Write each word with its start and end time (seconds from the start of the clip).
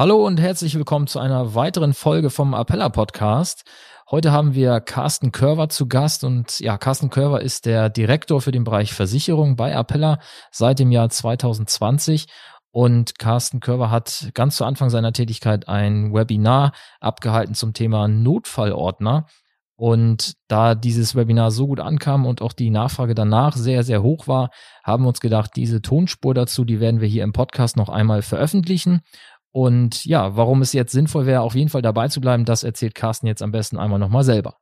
Hallo 0.00 0.24
und 0.24 0.38
herzlich 0.38 0.76
willkommen 0.76 1.08
zu 1.08 1.18
einer 1.18 1.56
weiteren 1.56 1.92
Folge 1.92 2.30
vom 2.30 2.54
Appella 2.54 2.88
Podcast. 2.88 3.64
Heute 4.08 4.30
haben 4.30 4.54
wir 4.54 4.78
Carsten 4.78 5.32
Körver 5.32 5.70
zu 5.70 5.88
Gast 5.88 6.22
und 6.22 6.60
ja, 6.60 6.78
Carsten 6.78 7.10
Körver 7.10 7.42
ist 7.42 7.66
der 7.66 7.90
Direktor 7.90 8.40
für 8.40 8.52
den 8.52 8.62
Bereich 8.62 8.92
Versicherung 8.92 9.56
bei 9.56 9.74
Appella 9.74 10.20
seit 10.52 10.78
dem 10.78 10.92
Jahr 10.92 11.10
2020 11.10 12.26
und 12.70 13.18
Carsten 13.18 13.58
Körver 13.58 13.90
hat 13.90 14.30
ganz 14.34 14.54
zu 14.54 14.64
Anfang 14.64 14.88
seiner 14.88 15.12
Tätigkeit 15.12 15.66
ein 15.66 16.14
Webinar 16.14 16.70
abgehalten 17.00 17.56
zum 17.56 17.72
Thema 17.72 18.06
Notfallordner. 18.06 19.26
Und 19.74 20.34
da 20.48 20.74
dieses 20.74 21.14
Webinar 21.14 21.52
so 21.52 21.68
gut 21.68 21.78
ankam 21.78 22.26
und 22.26 22.42
auch 22.42 22.52
die 22.52 22.70
Nachfrage 22.70 23.14
danach 23.14 23.56
sehr, 23.56 23.84
sehr 23.84 24.02
hoch 24.02 24.26
war, 24.26 24.50
haben 24.82 25.04
wir 25.04 25.08
uns 25.08 25.20
gedacht, 25.20 25.52
diese 25.54 25.82
Tonspur 25.82 26.34
dazu, 26.34 26.64
die 26.64 26.80
werden 26.80 27.00
wir 27.00 27.06
hier 27.06 27.22
im 27.22 27.32
Podcast 27.32 27.76
noch 27.76 27.88
einmal 27.88 28.22
veröffentlichen. 28.22 29.02
Und 29.50 30.04
ja, 30.04 30.36
warum 30.36 30.62
es 30.62 30.72
jetzt 30.72 30.92
sinnvoll 30.92 31.26
wäre, 31.26 31.40
auf 31.40 31.54
jeden 31.54 31.70
Fall 31.70 31.82
dabei 31.82 32.08
zu 32.08 32.20
bleiben, 32.20 32.44
das 32.44 32.64
erzählt 32.64 32.94
Carsten 32.94 33.26
jetzt 33.26 33.42
am 33.42 33.52
besten 33.52 33.78
einmal 33.78 33.98
nochmal 33.98 34.24
selber. 34.24 34.56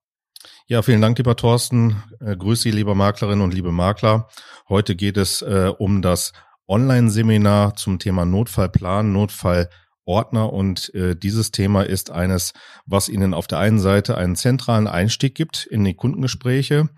Ja, 0.69 0.83
vielen 0.83 1.01
Dank, 1.01 1.19
lieber 1.19 1.37
Thorsten. 1.37 2.03
Äh, 2.21 2.37
grüß 2.37 2.63
Sie, 2.63 2.71
liebe 2.71 2.95
Maklerinnen 2.95 3.43
und 3.43 3.55
liebe 3.55 3.73
Makler. 3.73 4.29
Heute 4.69 4.97
geht 4.97 5.17
es 5.17 5.43
äh, 5.43 5.73
um 5.77 6.03
das 6.03 6.33
Online-Seminar 6.69 7.77
zum 7.77 7.99
Thema 7.99 8.25
Notfallplan, 8.25 9.13
Notfallordner 9.13 10.53
und 10.53 10.93
äh, 10.95 11.15
dieses 11.15 11.53
Thema 11.53 11.83
ist 11.83 12.11
eines, 12.11 12.53
was 12.85 13.09
Ihnen 13.09 13.35
auf 13.35 13.47
der 13.47 13.59
einen 13.59 13.79
Seite 13.79 14.17
einen 14.17 14.37
zentralen 14.37 14.89
Einstieg 14.89 15.35
gibt 15.35 15.67
in 15.67 15.85
die 15.85 15.95
Kundengespräche 15.95 16.89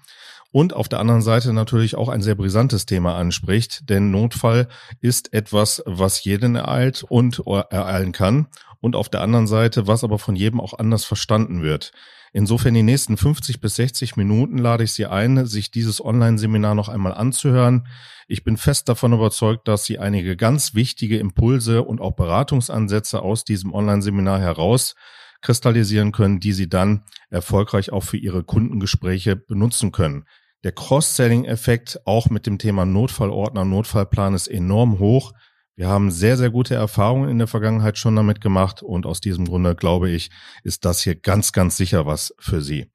und 0.51 0.75
auf 0.75 0.89
der 0.89 1.01
anderen 1.01 1.23
Seite 1.23 1.53
natürlich 1.53 1.95
auch 1.95 2.09
ein 2.09 2.23
sehr 2.23 2.35
brisantes 2.35 2.87
Thema 2.87 3.17
anspricht, 3.17 3.89
denn 3.91 4.11
Notfall 4.11 4.69
ist 5.01 5.33
etwas, 5.33 5.83
was 5.85 6.25
jeden 6.25 6.57
ereilt 6.57 7.05
und 7.09 7.43
ereilen 7.47 8.13
kann 8.13 8.49
und 8.81 8.97
auf 8.97 9.09
der 9.09 9.21
anderen 9.21 9.47
Seite, 9.47 9.87
was 9.87 10.05
aber 10.05 10.19
von 10.19 10.37
jedem 10.37 10.61
auch 10.61 10.79
anders 10.79 11.05
verstanden 11.05 11.63
wird. 11.63 11.93
Insofern 12.33 12.75
die 12.75 12.83
nächsten 12.83 13.17
50 13.17 13.61
bis 13.61 13.77
60 13.77 14.17
Minuten 14.17 14.59
lade 14.59 14.85
ich 14.85 14.93
Sie 14.93 15.07
ein, 15.07 15.47
sich 15.47 15.71
dieses 15.71 16.05
Online-Seminar 16.05 16.75
noch 16.75 16.89
einmal 16.89 17.15
anzuhören. 17.15 17.87
Ich 18.27 18.45
bin 18.45 18.59
fest 18.59 18.89
davon 18.89 19.15
überzeugt, 19.15 19.67
dass 19.67 19.85
Sie 19.85 19.99
einige 19.99 20.37
ganz 20.37 20.75
wichtige 20.75 21.19
Impulse 21.19 21.83
und 21.83 22.01
auch 22.01 22.13
Beratungsansätze 22.13 23.23
aus 23.23 23.45
diesem 23.45 23.73
Online-Seminar 23.73 24.41
heraus 24.41 24.95
kristallisieren 25.41 26.13
können, 26.13 26.41
die 26.41 26.53
Sie 26.53 26.69
dann 26.69 27.05
erfolgreich 27.31 27.93
auch 27.93 28.03
für 28.03 28.17
Ihre 28.17 28.45
Kundengespräche 28.45 29.37
benutzen 29.37 29.93
können. 29.93 30.25
Der 30.65 30.73
Cross-Selling-Effekt 30.73 32.01
auch 32.05 32.31
mit 32.31 32.47
dem 32.47 32.59
Thema 32.59 32.85
Notfallordner, 32.85 33.65
Notfallplan 33.65 34.35
ist 34.35 34.49
enorm 34.49 34.99
hoch. 34.99 35.33
Wir 35.77 35.87
haben 35.87 36.11
sehr, 36.11 36.37
sehr 36.37 36.51
gute 36.51 36.75
Erfahrungen 36.75 37.29
in 37.29 37.39
der 37.39 37.47
Vergangenheit 37.47 37.99
schon 37.99 38.17
damit 38.17 38.41
gemacht 38.41 38.83
und 38.83 39.07
aus 39.07 39.21
diesem 39.21 39.45
Grunde 39.45 39.77
glaube 39.77 40.11
ich, 40.11 40.31
ist 40.65 40.85
das 40.85 41.03
hier 41.03 41.15
ganz, 41.15 41.53
ganz 41.53 41.77
sicher 41.77 42.07
was 42.07 42.35
für 42.41 42.61
Sie. 42.61 42.91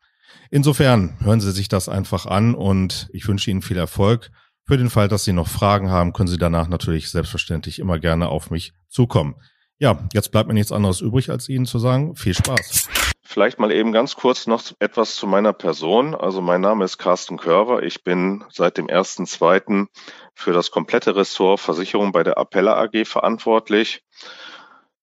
Insofern 0.52 1.18
hören 1.22 1.40
Sie 1.40 1.54
sich 1.54 1.70
das 1.70 1.88
einfach 1.88 2.26
an 2.26 2.54
und 2.54 3.08
ich 3.14 3.28
wünsche 3.28 3.50
Ihnen 3.50 3.62
viel 3.62 3.78
Erfolg. 3.78 4.30
Für 4.66 4.78
den 4.78 4.90
Fall, 4.90 5.08
dass 5.08 5.24
Sie 5.24 5.34
noch 5.34 5.48
Fragen 5.48 5.90
haben, 5.90 6.12
können 6.12 6.28
Sie 6.28 6.38
danach 6.38 6.68
natürlich 6.68 7.10
selbstverständlich 7.10 7.80
immer 7.80 8.00
gerne 8.00 8.28
auf 8.28 8.52
mich 8.52 8.74
zukommen. 8.90 9.36
Ja, 9.80 10.00
jetzt 10.14 10.32
bleibt 10.32 10.48
mir 10.48 10.54
nichts 10.54 10.72
anderes 10.72 11.02
übrig, 11.02 11.30
als 11.30 11.50
Ihnen 11.50 11.66
zu 11.66 11.80
sagen, 11.80 12.16
viel 12.16 12.34
Spaß. 12.34 12.90
Vielleicht 13.26 13.58
mal 13.58 13.72
eben 13.72 13.92
ganz 13.92 14.16
kurz 14.16 14.46
noch 14.46 14.62
etwas 14.80 15.16
zu 15.16 15.26
meiner 15.26 15.54
Person. 15.54 16.14
Also 16.14 16.42
mein 16.42 16.62
Name 16.62 16.86
ist 16.86 17.00
Carsten 17.00 17.38
Körver. 17.38 17.82
Ich 17.82 18.04
bin 18.04 18.44
seit 18.52 18.78
dem 18.78 18.88
1.2. 18.88 19.88
für 20.36 20.54
das 20.54 20.70
komplette 20.70 21.16
Ressort 21.16 21.60
Versicherung 21.60 22.12
bei 22.12 22.24
der 22.24 22.38
Appella 22.38 22.80
AG 22.80 23.06
verantwortlich. 23.06 24.04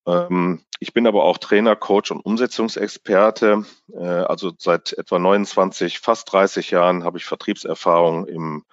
Ähm, 0.07 0.63
ich 0.79 0.93
bin 0.93 1.07
aber 1.07 1.25
auch 1.25 1.39
Trainer, 1.39 1.77
Coach 1.77 2.11
und 2.11 2.21
Umsetzungsexperte. 2.21 3.65
Äh, 3.93 3.99
also 3.99 4.53
seit 4.59 4.93
etwa 4.93 5.19
29, 5.19 5.99
fast 5.99 6.33
30 6.33 6.71
Jahren 6.71 7.05
habe 7.05 7.19
ich 7.19 7.25
Vertriebserfahrung 7.25 8.27
im 8.27 8.65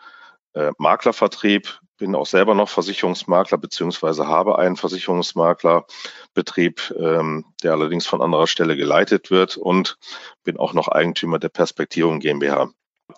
äh, 0.58 0.72
Maklervertrieb, 0.78 1.80
bin 1.98 2.16
auch 2.16 2.26
selber 2.26 2.56
noch 2.56 2.70
Versicherungsmakler 2.70 3.58
beziehungsweise 3.58 4.28
habe 4.28 4.60
einen 4.60 4.76
Versicherungsmaklerbetrieb, 4.76 6.94
ähm, 6.98 7.46
der 7.64 7.72
allerdings 7.74 8.06
von 8.06 8.22
anderer 8.22 8.48
Stelle 8.48 8.78
geleitet 8.78 9.32
wird 9.32 9.58
und 9.58 9.98
bin 10.44 10.58
auch 10.58 10.74
noch 10.74 10.88
Eigentümer 10.88 11.40
der 11.40 11.50
Perspektivung 11.50 12.20
GmbH. 12.20 12.70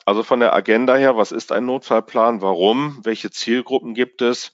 Also 0.06 0.24
von 0.24 0.40
der 0.40 0.54
Agenda 0.54 0.96
her, 0.96 1.18
was 1.18 1.32
ist 1.32 1.52
ein 1.52 1.66
Notfallplan? 1.66 2.42
Warum? 2.42 3.00
Welche 3.04 3.32
Zielgruppen 3.32 3.94
gibt 3.94 4.22
es? 4.22 4.54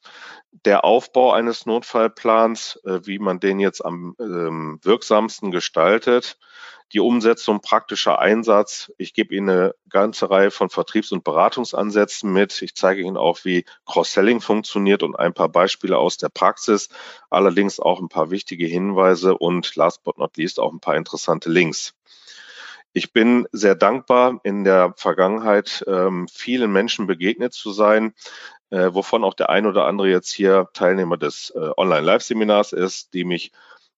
Der 0.64 0.86
Aufbau 0.86 1.34
eines 1.34 1.66
Notfallplans, 1.66 2.80
äh, 2.86 3.06
wie 3.06 3.20
man 3.20 3.40
den 3.40 3.60
jetzt 3.60 3.84
am 3.84 4.16
ähm, 4.20 4.80
wirksamsten 4.82 5.52
gestaltet 5.52 6.38
die 6.96 7.02
Umsetzung, 7.02 7.60
praktischer 7.60 8.20
Einsatz. 8.20 8.90
Ich 8.98 9.14
gebe 9.14 9.36
Ihnen 9.36 9.50
eine 9.50 9.76
ganze 9.90 10.30
Reihe 10.30 10.50
von 10.50 10.70
Vertriebs- 10.70 11.12
und 11.12 11.26
Beratungsansätzen 11.26 12.32
mit. 12.32 12.62
Ich 12.62 12.74
zeige 12.74 13.02
Ihnen 13.02 13.18
auch, 13.18 13.40
wie 13.44 13.66
Cross-Selling 13.86 14.40
funktioniert 14.40 15.04
und 15.04 15.14
ein 15.18 15.34
paar 15.34 15.50
Beispiele 15.50 15.98
aus 15.98 16.18
der 16.18 16.30
Praxis. 16.30 16.88
Allerdings 17.30 17.82
auch 17.82 18.00
ein 18.00 18.08
paar 18.08 18.32
wichtige 18.32 18.66
Hinweise 18.66 19.38
und 19.38 19.76
last 19.76 20.04
but 20.04 20.18
not 20.18 20.38
least 20.38 20.58
auch 20.58 20.72
ein 20.72 20.80
paar 20.80 20.96
interessante 20.96 21.50
Links. 21.50 21.94
Ich 22.94 23.12
bin 23.12 23.46
sehr 23.52 23.76
dankbar, 23.76 24.40
in 24.44 24.64
der 24.64 24.94
Vergangenheit 24.96 25.84
ähm, 25.88 26.30
vielen 26.32 26.72
Menschen 26.72 27.08
begegnet 27.08 27.52
zu 27.52 27.74
sein, 27.74 28.14
äh, 28.70 28.94
wovon 28.94 29.26
auch 29.26 29.34
der 29.34 29.50
ein 29.50 29.66
oder 29.66 29.86
andere 29.86 30.08
jetzt 30.08 30.32
hier 30.32 30.70
Teilnehmer 30.72 31.18
des 31.18 31.52
äh, 31.58 31.72
Online-Live-Seminars 31.76 32.72
ist, 32.72 33.14
die 33.14 33.26
mich 33.26 33.52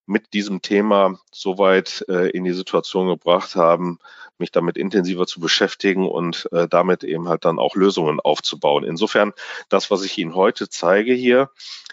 mit 0.07 0.33
diesem 0.33 0.61
Thema 0.61 1.19
soweit 1.31 2.03
äh, 2.07 2.29
in 2.29 2.43
die 2.45 2.53
Situation 2.53 3.07
gebracht 3.07 3.55
haben, 3.55 3.99
mich 4.39 4.51
damit 4.51 4.77
intensiver 4.77 5.27
zu 5.27 5.39
beschäftigen 5.39 6.07
und 6.07 6.49
äh, 6.51 6.67
damit 6.67 7.03
eben 7.03 7.27
halt 7.27 7.45
dann 7.45 7.59
auch 7.59 7.75
Lösungen 7.75 8.19
aufzubauen. 8.19 8.83
Insofern, 8.83 9.33
das, 9.69 9.91
was 9.91 10.03
ich 10.03 10.17
Ihnen 10.17 10.33
heute 10.33 10.69
zeige 10.69 11.13
hier, 11.13 11.49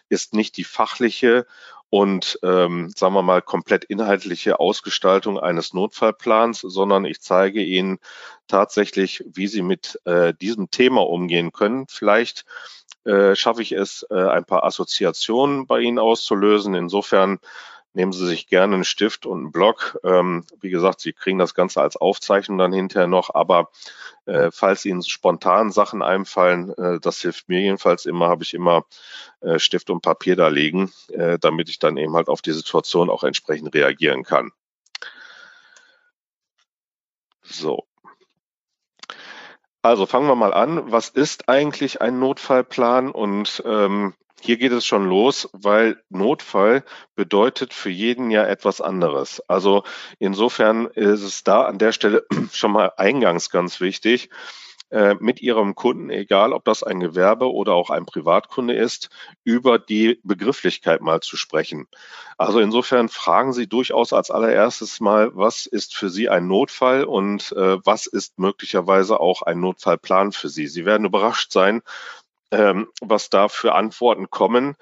ist 0.09 0.35
nicht 0.35 0.57
die 0.57 0.65
fachliche 0.65 1.47
und 1.91 2.39
ähm, 2.43 2.91
sagen 2.97 3.15
wir 3.15 3.23
mal 3.23 3.43
komplett 3.43 3.85
inhaltliche 3.85 4.59
Ausgestaltung 4.59 5.39
eines 5.39 5.75
Notfallplans, 5.75 6.61
sondern 6.61 7.05
ich 7.05 7.21
zeige 7.21 7.63
Ihnen 7.63 7.99
tatsächlich, 8.49 9.25
wie 9.27 9.47
Sie 9.47 9.63
mit 9.63 10.01
äh, 10.05 10.35
diesem 10.35 10.71
Thema 10.71 11.07
umgehen 11.07 11.53
können. 11.53 11.87
Vielleicht 11.89 12.45
äh, 13.05 13.37
schaffe 13.37 13.63
ich 13.63 13.73
es, 13.73 14.05
äh, 14.11 14.15
ein 14.15 14.45
paar 14.45 14.65
Assoziationen 14.65 15.67
bei 15.67 15.81
Ihnen 15.81 15.99
auszulösen. 15.99 16.75
Insofern 16.75 17.39
nehmen 17.95 18.13
Sie 18.13 18.27
sich 18.27 18.47
gerne 18.47 18.75
einen 18.75 18.85
Stift 18.85 19.27
und 19.27 19.39
einen 19.39 19.53
Block. 19.53 19.99
Ähm, 20.05 20.45
wie 20.61 20.71
gesagt, 20.71 21.01
Sie 21.01 21.13
kriegen 21.13 21.39
das 21.39 21.55
Ganze 21.55 21.81
als 21.81 21.97
Aufzeichnung 21.97 22.59
dann 22.59 22.73
hinterher 22.73 23.07
noch, 23.07 23.35
aber 23.35 23.71
äh, 24.27 24.51
falls 24.53 24.85
Ihnen 24.85 25.03
spontan 25.03 25.71
Sachen 25.71 26.03
einfallen, 26.03 26.71
äh, 26.77 27.01
das 27.01 27.21
hilft 27.21 27.49
mir 27.49 27.61
jedenfalls 27.61 28.07
immer, 28.07 28.29
habe 28.29 28.43
ich 28.43 28.55
immer 28.55 28.85
äh, 29.41 29.59
Stift 29.59 29.91
und 29.91 30.03
Papier 30.03 30.37
da 30.37 30.49
liegen, 30.49 30.93
äh, 31.09 31.39
damit 31.39 31.69
ich 31.69 31.79
dann 31.79 31.97
eben 31.97 32.15
halt 32.15 32.29
auf 32.29 32.43
die 32.43 32.53
Situation 32.53 33.11
auch 33.11 33.25
entsprechend 33.25 33.75
reagieren 33.75 34.25
kann. 34.25 34.51
So. 37.43 37.85
Also 39.83 40.07
fangen 40.07 40.29
wir 40.29 40.35
mal 40.35 40.55
an. 40.55 40.91
Was 40.91 41.11
ist 41.11 41.49
eigentlich 41.49 42.01
ein 42.01 42.19
Notfallplan 42.19 43.11
und 43.11 43.63
ähm, 43.67 44.15
hier 44.45 44.59
geht 44.59 44.73
es 44.73 44.85
schon 44.85 45.09
los, 45.09 45.49
weil 45.53 46.03
Notfall 46.11 46.85
bedeutet 47.15 47.73
für 47.73 47.89
jeden 47.89 48.31
ja 48.31 48.45
etwas 48.45 48.83
anderes. 48.83 49.41
Also 49.49 49.85
insofern 50.19 50.87
ist 50.87 51.23
es 51.23 51.45
da 51.45 51.65
an 51.65 51.79
der 51.79 51.93
Stelle 51.93 52.27
schon 52.53 52.73
mal 52.73 52.93
eingangs 52.99 53.49
ganz 53.49 53.81
wichtig, 53.81 54.29
äh, 54.91 55.17
mit 55.19 55.41
Ihrem 55.41 55.75
Kunden, 55.75 56.11
egal 56.11 56.53
ob 56.53 56.67
das 56.67 56.83
ein 56.83 57.01
Gewerbe 57.01 57.51
oder 57.51 57.73
auch 57.73 57.89
ein 57.89 58.05
Privatkunde 58.05 58.75
ist, 58.75 59.09
über 59.43 59.79
die 59.79 60.21
Begrifflichkeit 60.25 61.01
mal 61.01 61.21
zu 61.21 61.39
sprechen. 61.39 61.89
Also 62.37 62.61
insofern 62.61 63.09
fragen 63.09 63.55
Sie 63.55 63.67
durchaus 63.67 64.13
als 64.13 64.31
allererstes 64.31 65.01
mal, 65.01 65.31
was 65.35 65.65
ist 65.65 65.97
für 65.97 66.11
Sie 66.11 66.29
ein 66.29 66.47
Notfall 66.47 67.05
und 67.05 67.51
äh, 67.53 67.79
was 67.85 68.07
ist 68.07 68.39
möglicherweise 68.39 69.21
auch 69.21 69.41
ein 69.41 69.59
Notfallplan 69.59 70.33
für 70.33 70.51
Sie. 70.51 70.67
Sie 70.67 70.85
werden 70.85 71.07
überrascht 71.07 71.51
sein, 71.51 71.81
ähm, 72.51 72.89
was 73.01 73.31
da 73.31 73.49
für 73.49 73.75
Antworten 73.75 74.31
kommen. 74.31 74.77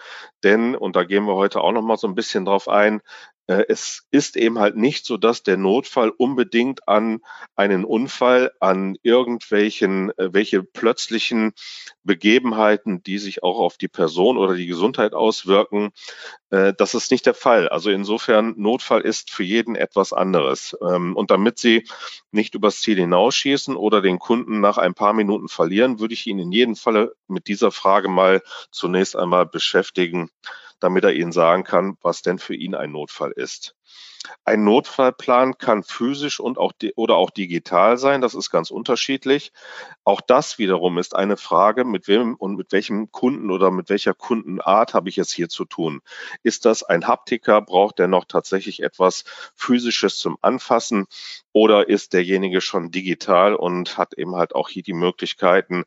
Denn, 0.44 0.74
und 0.76 0.96
da 0.96 1.04
gehen 1.04 1.26
wir 1.26 1.34
heute 1.34 1.60
auch 1.60 1.72
noch 1.72 1.82
mal 1.82 1.96
so 1.96 2.06
ein 2.08 2.14
bisschen 2.14 2.44
drauf 2.44 2.68
ein, 2.68 3.00
es 3.46 4.06
ist 4.10 4.36
eben 4.36 4.58
halt 4.58 4.76
nicht 4.76 5.04
so, 5.04 5.16
dass 5.16 5.42
der 5.42 5.56
Notfall 5.56 6.10
unbedingt 6.10 6.88
an 6.88 7.20
einen 7.56 7.84
Unfall, 7.84 8.52
an 8.60 8.96
irgendwelchen, 9.02 10.10
äh, 10.18 10.32
welche 10.32 10.62
plötzlichen 10.62 11.52
Begebenheiten, 12.04 13.02
die 13.02 13.18
sich 13.18 13.42
auch 13.42 13.58
auf 13.58 13.76
die 13.78 13.88
Person 13.88 14.38
oder 14.38 14.54
die 14.54 14.66
Gesundheit 14.66 15.12
auswirken, 15.12 15.90
äh, 16.50 16.72
das 16.76 16.94
ist 16.94 17.10
nicht 17.10 17.26
der 17.26 17.34
Fall. 17.34 17.68
Also 17.68 17.90
insofern, 17.90 18.54
Notfall 18.56 19.00
ist 19.00 19.30
für 19.30 19.44
jeden 19.44 19.74
etwas 19.74 20.12
anderes. 20.12 20.76
Ähm, 20.80 21.16
und 21.16 21.30
damit 21.30 21.58
Sie 21.58 21.86
nicht 22.30 22.54
übers 22.54 22.80
Ziel 22.80 22.98
hinausschießen 22.98 23.76
oder 23.76 24.02
den 24.02 24.18
Kunden 24.18 24.60
nach 24.60 24.78
ein 24.78 24.94
paar 24.94 25.14
Minuten 25.14 25.48
verlieren, 25.48 25.98
würde 25.98 26.14
ich 26.14 26.26
ihn 26.26 26.38
in 26.38 26.52
jedem 26.52 26.76
Falle 26.76 27.14
mit 27.26 27.48
dieser 27.48 27.72
Frage 27.72 28.08
mal 28.08 28.42
zunächst 28.70 29.16
einmal 29.16 29.46
beschäftigen 29.46 30.30
damit 30.82 31.04
er 31.04 31.12
Ihnen 31.12 31.32
sagen 31.32 31.64
kann, 31.64 31.96
was 32.02 32.22
denn 32.22 32.38
für 32.38 32.54
ihn 32.54 32.74
ein 32.74 32.92
Notfall 32.92 33.32
ist. 33.32 33.76
Ein 34.44 34.64
Notfallplan 34.64 35.58
kann 35.58 35.82
physisch 35.82 36.40
und 36.40 36.58
auch 36.58 36.72
oder 36.96 37.16
auch 37.16 37.30
digital 37.30 37.96
sein. 37.96 38.20
Das 38.20 38.34
ist 38.34 38.50
ganz 38.50 38.70
unterschiedlich. 38.70 39.52
Auch 40.04 40.20
das 40.20 40.58
wiederum 40.58 40.98
ist 40.98 41.14
eine 41.14 41.36
Frage, 41.36 41.84
mit 41.84 42.08
wem 42.08 42.34
und 42.36 42.56
mit 42.56 42.72
welchem 42.72 43.10
Kunden 43.12 43.50
oder 43.50 43.70
mit 43.70 43.88
welcher 43.88 44.14
Kundenart 44.14 44.94
habe 44.94 45.08
ich 45.08 45.18
es 45.18 45.32
hier 45.32 45.48
zu 45.48 45.64
tun? 45.64 46.00
Ist 46.42 46.64
das 46.64 46.82
ein 46.82 47.06
Haptiker? 47.06 47.60
Braucht 47.60 47.98
der 47.98 48.08
noch 48.08 48.24
tatsächlich 48.24 48.82
etwas 48.82 49.24
physisches 49.54 50.18
zum 50.18 50.36
Anfassen? 50.40 51.06
Oder 51.52 51.88
ist 51.88 52.12
derjenige 52.12 52.60
schon 52.60 52.90
digital 52.90 53.54
und 53.54 53.98
hat 53.98 54.14
eben 54.14 54.36
halt 54.36 54.54
auch 54.54 54.68
hier 54.68 54.82
die 54.82 54.94
Möglichkeiten, 54.94 55.84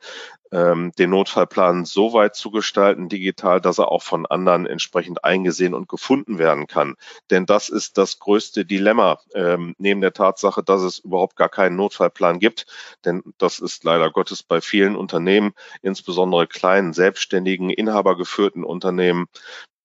ähm, 0.52 0.92
den 0.98 1.10
Notfallplan 1.10 1.86
so 1.86 2.14
weit 2.14 2.36
zu 2.36 2.52
gestalten, 2.52 3.10
digital, 3.10 3.60
dass 3.60 3.80
er 3.80 3.92
auch 3.92 4.04
von 4.04 4.26
anderen 4.26 4.66
entsprechend 4.66 5.24
eingesehen 5.24 5.74
und 5.74 5.90
gefunden 5.90 6.38
werden 6.38 6.68
kann. 6.68 6.96
Denn 7.30 7.46
das 7.46 7.70
ist 7.70 7.95
das 7.98 8.20
größte 8.20 8.66
Dilemma, 8.66 9.20
ähm, 9.34 9.76
neben 9.78 10.02
der 10.02 10.14
Tatsache, 10.14 10.64
dass 10.64 10.82
es 10.82 11.00
überhaupt 11.00 11.36
gar 11.36 11.50
keinen 11.50 11.76
Notfallplan 11.76 12.40
gibt. 12.40 12.66
Denn 13.04 13.24
das 13.38 13.60
ist 13.60 13.84
leider 13.84 14.12
Gottes 14.12 14.44
bei 14.44 14.62
vielen 14.62 14.96
Unternehmen, 14.96 15.54
insbesondere 15.82 16.48
kleinen, 16.48 16.94
selbstständigen, 16.94 17.70
inhabergeführten 17.70 18.64
Unternehmen, 18.64 19.28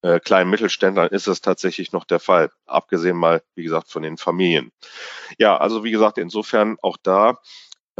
äh, 0.02 0.18
kleinen 0.18 0.50
Mittelständlern 0.50 1.08
ist 1.08 1.28
es 1.28 1.42
tatsächlich 1.42 1.92
noch 1.92 2.04
der 2.04 2.20
Fall, 2.20 2.50
abgesehen 2.66 3.16
mal, 3.16 3.42
wie 3.54 3.64
gesagt, 3.64 3.90
von 3.90 4.02
den 4.02 4.16
Familien. 4.16 4.72
Ja, 5.38 5.58
also 5.58 5.84
wie 5.84 5.90
gesagt, 5.90 6.18
insofern 6.18 6.76
auch 6.80 6.96
da 7.02 7.38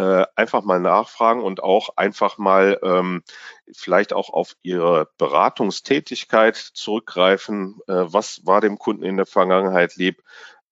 äh, 0.01 0.25
einfach 0.35 0.65
mal 0.65 0.81
nachfragen 0.81 1.43
und 1.43 1.63
auch 1.63 1.91
einfach 1.97 2.39
mal 2.39 2.79
ähm, 2.83 3.23
vielleicht 3.71 4.15
auch 4.15 4.31
auf 4.31 4.57
Ihre 4.63 5.11
Beratungstätigkeit 5.19 6.57
zurückgreifen. 6.57 7.81
Äh, 7.87 8.05
was 8.07 8.47
war 8.47 8.63
dem 8.63 8.79
Kunden 8.79 9.03
in 9.03 9.19
der 9.19 9.27
Vergangenheit 9.27 9.97
lieb? 9.97 10.23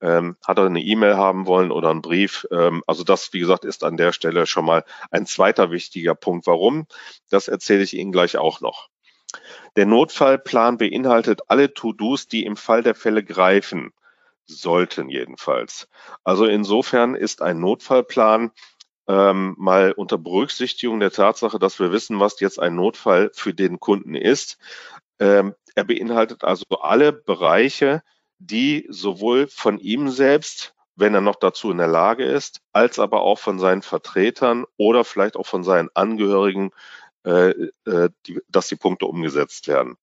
Ähm, 0.01 0.39
hat 0.47 0.59
er 0.59 0.65
eine 0.65 0.81
E-Mail 0.81 1.19
haben 1.19 1.47
wollen 1.47 1.71
oder 1.71 1.91
einen 1.91 2.01
Brief? 2.01 2.47
Ähm, 2.51 2.83
also 2.87 3.05
das, 3.05 3.31
wie 3.35 3.41
gesagt, 3.41 3.67
ist 3.67 3.85
an 3.85 3.99
der 3.99 4.13
Stelle 4.13 4.47
schon 4.47 4.65
mal 4.65 4.83
ein 5.11 5.27
zweiter 5.27 5.71
wichtiger 5.71 6.15
Punkt. 6.15 6.47
Warum? 6.47 6.87
Das 7.29 7.49
erzähle 7.49 7.83
ich 7.83 7.95
Ihnen 7.95 8.13
gleich 8.13 8.39
auch 8.39 8.63
noch. 8.63 8.89
Der 9.77 9.85
Notfallplan 9.85 10.79
beinhaltet 10.79 11.43
alle 11.49 11.75
To-Dos, 11.75 12.29
die 12.29 12.47
im 12.47 12.57
Fall 12.57 12.83
der 12.83 12.95
Fälle 12.95 13.23
greifen 13.23 13.93
sollten 14.47 15.11
jedenfalls. 15.11 15.89
Also 16.25 16.47
insofern 16.47 17.15
ist 17.15 17.43
ein 17.43 17.61
Notfallplan 17.61 18.51
ähm, 19.09 19.55
mal 19.59 19.93
unter 19.93 20.19
Berücksichtigung 20.19 21.01
der 21.01 21.11
Tatsache, 21.11 21.59
dass 21.59 21.81
wir 21.81 21.91
wissen, 21.93 22.21
was 22.21 22.41
jetzt 22.41 22.61
ein 22.61 22.77
Notfall 22.77 23.31
für 23.35 23.55
den 23.55 23.81
Kunden 23.81 24.15
ist. 24.15 24.59
Ähm, 25.19 25.55
er 25.75 25.85
beinhaltet 25.85 26.45
also 26.45 26.65
alle 26.81 27.13
Bereiche, 27.13 28.03
die 28.39 28.87
sowohl 28.91 29.49
von 29.49 29.79
ihm 29.79 30.11
selbst, 30.11 30.75
wenn 30.95 31.15
er 31.15 31.21
noch 31.21 31.37
dazu 31.37 31.71
in 31.71 31.79
der 31.79 31.89
Lage 31.89 32.25
ist, 32.25 32.61
als 32.73 32.99
aber 32.99 33.23
auch 33.23 33.39
von 33.39 33.59
seinen 33.59 33.83
Vertretern 33.83 34.67
oder 34.77 35.05
vielleicht 35.05 35.37
auch 35.37 35.47
von 35.47 35.65
seinen 35.65 35.89
Angehörigen 35.95 36.71
äh, 37.25 37.51
äh, 37.87 38.11
die, 38.27 38.41
dass 38.49 38.69
die 38.69 38.77
Punkte 38.77 39.07
umgesetzt 39.07 39.69
werden. 39.69 39.97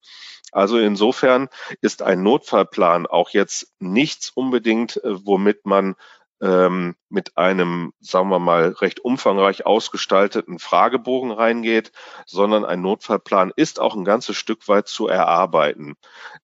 Also 0.52 0.78
insofern 0.78 1.50
ist 1.82 2.02
ein 2.02 2.24
Notfallplan 2.24 3.08
auch 3.08 3.32
jetzt 3.32 3.74
nichts 3.80 4.30
unbedingt, 4.30 4.98
äh, 5.04 5.26
womit 5.26 5.66
man 5.66 5.96
ähm, 6.42 6.96
mit 7.10 7.38
einem, 7.38 7.94
sagen 8.02 8.30
wir 8.30 8.40
mal, 8.40 8.70
recht 8.70 9.00
umfangreich 9.00 9.66
ausgestalteten 9.66 10.60
Fragebogen 10.60 11.32
reingeht, 11.32 11.92
sondern 12.26 12.66
ein 12.66 12.82
Notfallplan 12.82 13.54
ist 13.56 13.80
auch 13.80 13.96
ein 13.96 14.04
ganzes 14.04 14.36
Stück 14.36 14.68
weit 14.68 14.88
zu 14.88 15.08
erarbeiten. 15.08 15.96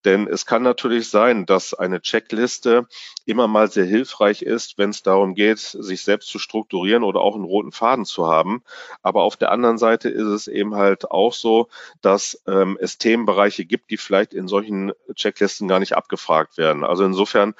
Denn 0.05 0.27
es 0.27 0.45
kann 0.45 0.63
natürlich 0.63 1.09
sein, 1.09 1.45
dass 1.45 1.73
eine 1.73 2.01
Checkliste 2.01 2.87
immer 3.25 3.47
mal 3.47 3.69
sehr 3.69 3.85
hilfreich 3.85 4.41
ist, 4.41 4.77
wenn 4.77 4.91
es 4.91 5.03
darum 5.03 5.35
geht, 5.35 5.59
sich 5.59 6.03
selbst 6.03 6.29
zu 6.29 6.39
strukturieren 6.39 7.03
oder 7.03 7.19
auch 7.19 7.35
einen 7.35 7.43
roten 7.43 7.71
Faden 7.71 8.05
zu 8.05 8.27
haben. 8.27 8.63
Aber 9.01 9.23
auf 9.23 9.35
der 9.35 9.51
anderen 9.51 9.77
Seite 9.77 10.09
ist 10.09 10.27
es 10.27 10.47
eben 10.47 10.75
halt 10.75 11.11
auch 11.11 11.33
so, 11.33 11.67
dass 12.01 12.41
ähm, 12.47 12.77
es 12.79 12.97
Themenbereiche 12.97 13.65
gibt, 13.65 13.91
die 13.91 13.97
vielleicht 13.97 14.33
in 14.33 14.47
solchen 14.47 14.93
Checklisten 15.15 15.67
gar 15.67 15.79
nicht 15.79 15.97
abgefragt 15.97 16.57
werden. 16.57 16.85
Also 16.85 17.03
insofern 17.03 17.55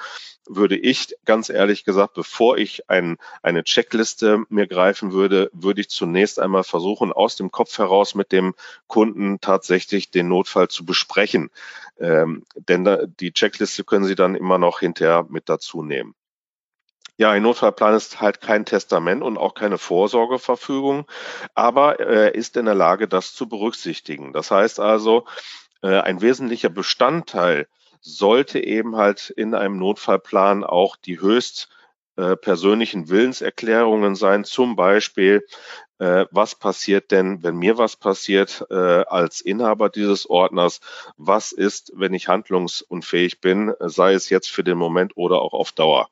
würde 0.46 0.76
ich 0.76 1.14
ganz 1.24 1.48
ehrlich 1.48 1.84
gesagt, 1.84 2.14
bevor 2.14 2.58
ich 2.58 2.88
ein, 2.90 3.16
eine 3.42 3.64
Checkliste 3.64 4.44
mir 4.48 4.66
greifen 4.66 5.12
würde, 5.12 5.50
würde 5.52 5.80
ich 5.80 5.88
zunächst 5.88 6.38
einmal 6.38 6.64
versuchen, 6.64 7.12
aus 7.12 7.36
dem 7.36 7.50
Kopf 7.50 7.78
heraus 7.78 8.14
mit 8.14 8.32
dem 8.32 8.54
Kunden 8.86 9.40
tatsächlich 9.40 10.10
den 10.10 10.28
Notfall 10.28 10.68
zu 10.68 10.84
besprechen. 10.84 11.50
Ähm, 11.98 12.44
denn 12.54 12.84
da, 12.84 13.06
die 13.06 13.32
Checkliste 13.32 13.84
können 13.84 14.04
Sie 14.04 14.14
dann 14.16 14.34
immer 14.34 14.58
noch 14.58 14.80
hinterher 14.80 15.26
mit 15.28 15.48
dazu 15.48 15.82
nehmen. 15.82 16.14
Ja, 17.18 17.30
ein 17.30 17.42
Notfallplan 17.42 17.94
ist 17.94 18.20
halt 18.20 18.40
kein 18.40 18.64
Testament 18.64 19.22
und 19.22 19.36
auch 19.36 19.54
keine 19.54 19.78
Vorsorgeverfügung, 19.78 21.06
aber 21.54 22.00
er 22.00 22.34
ist 22.34 22.56
in 22.56 22.64
der 22.64 22.74
Lage, 22.74 23.06
das 23.06 23.34
zu 23.34 23.48
berücksichtigen. 23.48 24.32
Das 24.32 24.50
heißt 24.50 24.80
also, 24.80 25.26
äh, 25.82 26.00
ein 26.00 26.22
wesentlicher 26.22 26.70
Bestandteil 26.70 27.68
sollte 28.02 28.62
eben 28.62 28.96
halt 28.96 29.30
in 29.30 29.54
einem 29.54 29.78
Notfallplan 29.78 30.64
auch 30.64 30.96
die 30.96 31.20
höchst 31.20 31.68
äh, 32.16 32.36
persönlichen 32.36 33.08
Willenserklärungen 33.08 34.16
sein, 34.16 34.44
zum 34.44 34.76
Beispiel, 34.76 35.46
äh, 35.98 36.26
was 36.30 36.56
passiert 36.56 37.10
denn, 37.10 37.42
wenn 37.42 37.56
mir 37.56 37.78
was 37.78 37.96
passiert 37.96 38.66
äh, 38.70 38.74
als 38.74 39.40
Inhaber 39.40 39.88
dieses 39.88 40.28
Ordners, 40.28 40.80
was 41.16 41.52
ist, 41.52 41.92
wenn 41.94 42.12
ich 42.12 42.28
handlungsunfähig 42.28 43.40
bin, 43.40 43.72
sei 43.78 44.12
es 44.12 44.28
jetzt 44.28 44.50
für 44.50 44.64
den 44.64 44.76
Moment 44.76 45.16
oder 45.16 45.40
auch 45.40 45.54
auf 45.54 45.72
Dauer. 45.72 46.10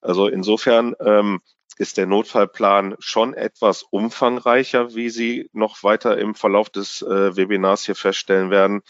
Also 0.00 0.28
insofern 0.28 0.94
ähm, 1.00 1.40
ist 1.78 1.96
der 1.96 2.06
Notfallplan 2.06 2.96
schon 2.98 3.34
etwas 3.34 3.82
umfangreicher, 3.82 4.94
wie 4.94 5.10
Sie 5.10 5.50
noch 5.52 5.82
weiter 5.82 6.18
im 6.18 6.34
Verlauf 6.34 6.70
des 6.70 7.02
äh, 7.02 7.36
Webinars 7.36 7.84
hier 7.84 7.94
feststellen 7.94 8.50
werden. 8.50 8.82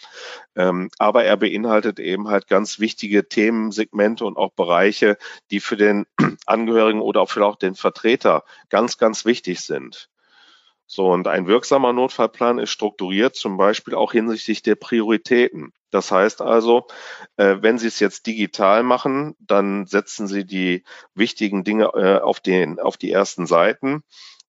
Ähm, 0.54 0.90
aber 0.98 1.24
er 1.24 1.36
beinhaltet 1.36 1.98
eben 1.98 2.28
halt 2.28 2.46
ganz 2.46 2.78
wichtige 2.78 3.28
Themensegmente 3.28 4.24
und 4.24 4.36
auch 4.36 4.52
Bereiche, 4.52 5.18
die 5.50 5.60
für 5.60 5.76
den 5.76 6.06
Angehörigen 6.46 7.00
oder 7.00 7.20
auch 7.22 7.30
für 7.30 7.44
auch 7.44 7.56
den 7.56 7.74
Vertreter 7.74 8.44
ganz, 8.68 8.98
ganz 8.98 9.24
wichtig 9.24 9.60
sind. 9.60 10.08
So, 10.88 11.10
und 11.10 11.26
ein 11.26 11.48
wirksamer 11.48 11.92
Notfallplan 11.92 12.58
ist 12.58 12.70
strukturiert, 12.70 13.34
zum 13.34 13.56
Beispiel 13.56 13.94
auch 13.94 14.12
hinsichtlich 14.12 14.62
der 14.62 14.76
Prioritäten. 14.76 15.72
Das 15.90 16.12
heißt 16.12 16.42
also, 16.42 16.86
äh, 17.36 17.56
wenn 17.60 17.78
Sie 17.78 17.88
es 17.88 17.98
jetzt 17.98 18.26
digital 18.26 18.82
machen, 18.84 19.34
dann 19.40 19.86
setzen 19.86 20.28
Sie 20.28 20.44
die 20.44 20.84
wichtigen 21.14 21.64
Dinge 21.64 21.86
äh, 21.94 22.20
auf, 22.20 22.38
den, 22.38 22.78
auf 22.78 22.96
die 22.96 23.10
ersten 23.10 23.46
Seiten. 23.46 24.02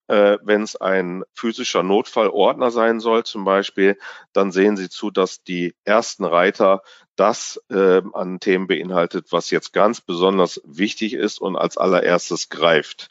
Äh, 0.06 0.38
wenn 0.42 0.62
es 0.62 0.76
ein 0.76 1.24
physischer 1.34 1.82
Notfallordner 1.82 2.70
sein 2.70 3.00
soll, 3.00 3.24
zum 3.24 3.44
Beispiel, 3.44 3.98
dann 4.32 4.52
sehen 4.52 4.76
Sie 4.76 4.88
zu, 4.88 5.10
dass 5.10 5.42
die 5.42 5.74
ersten 5.84 6.24
Reiter 6.24 6.82
das 7.16 7.60
äh, 7.68 8.00
an 8.12 8.38
Themen 8.38 8.68
beinhaltet, 8.68 9.32
was 9.32 9.50
jetzt 9.50 9.72
ganz 9.72 10.00
besonders 10.00 10.60
wichtig 10.64 11.14
ist 11.14 11.40
und 11.40 11.56
als 11.56 11.76
allererstes 11.76 12.48
greift. 12.48 13.08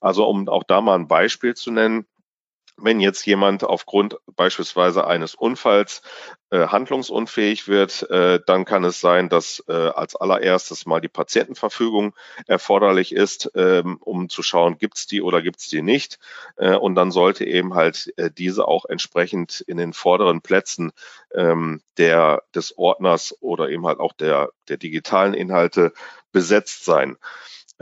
Also 0.00 0.26
um 0.26 0.48
auch 0.48 0.64
da 0.64 0.80
mal 0.80 0.94
ein 0.94 1.06
Beispiel 1.06 1.54
zu 1.54 1.70
nennen, 1.70 2.06
wenn 2.82 3.00
jetzt 3.00 3.24
jemand 3.26 3.64
aufgrund 3.64 4.16
beispielsweise 4.36 5.06
eines 5.06 5.34
Unfalls 5.34 6.02
äh, 6.50 6.66
handlungsunfähig 6.66 7.68
wird, 7.68 8.08
äh, 8.10 8.40
dann 8.44 8.64
kann 8.64 8.84
es 8.84 9.00
sein, 9.00 9.28
dass 9.28 9.64
äh, 9.68 9.72
als 9.72 10.16
allererstes 10.16 10.84
mal 10.86 11.00
die 11.00 11.08
Patientenverfügung 11.08 12.14
erforderlich 12.46 13.14
ist, 13.14 13.50
ähm, 13.54 13.96
um 14.00 14.28
zu 14.28 14.42
schauen, 14.42 14.78
gibt 14.78 14.98
es 14.98 15.06
die 15.06 15.22
oder 15.22 15.42
gibt 15.42 15.60
es 15.60 15.68
die 15.68 15.82
nicht. 15.82 16.18
Äh, 16.56 16.76
und 16.76 16.94
dann 16.94 17.10
sollte 17.10 17.44
eben 17.44 17.74
halt 17.74 18.12
äh, 18.16 18.30
diese 18.30 18.68
auch 18.68 18.84
entsprechend 18.84 19.60
in 19.62 19.76
den 19.76 19.92
vorderen 19.92 20.42
Plätzen 20.42 20.92
ähm, 21.34 21.80
der, 21.96 22.42
des 22.54 22.76
Ordners 22.76 23.36
oder 23.40 23.70
eben 23.70 23.86
halt 23.86 24.00
auch 24.00 24.12
der, 24.12 24.50
der 24.68 24.76
digitalen 24.76 25.34
Inhalte 25.34 25.92
besetzt 26.32 26.84
sein. 26.84 27.16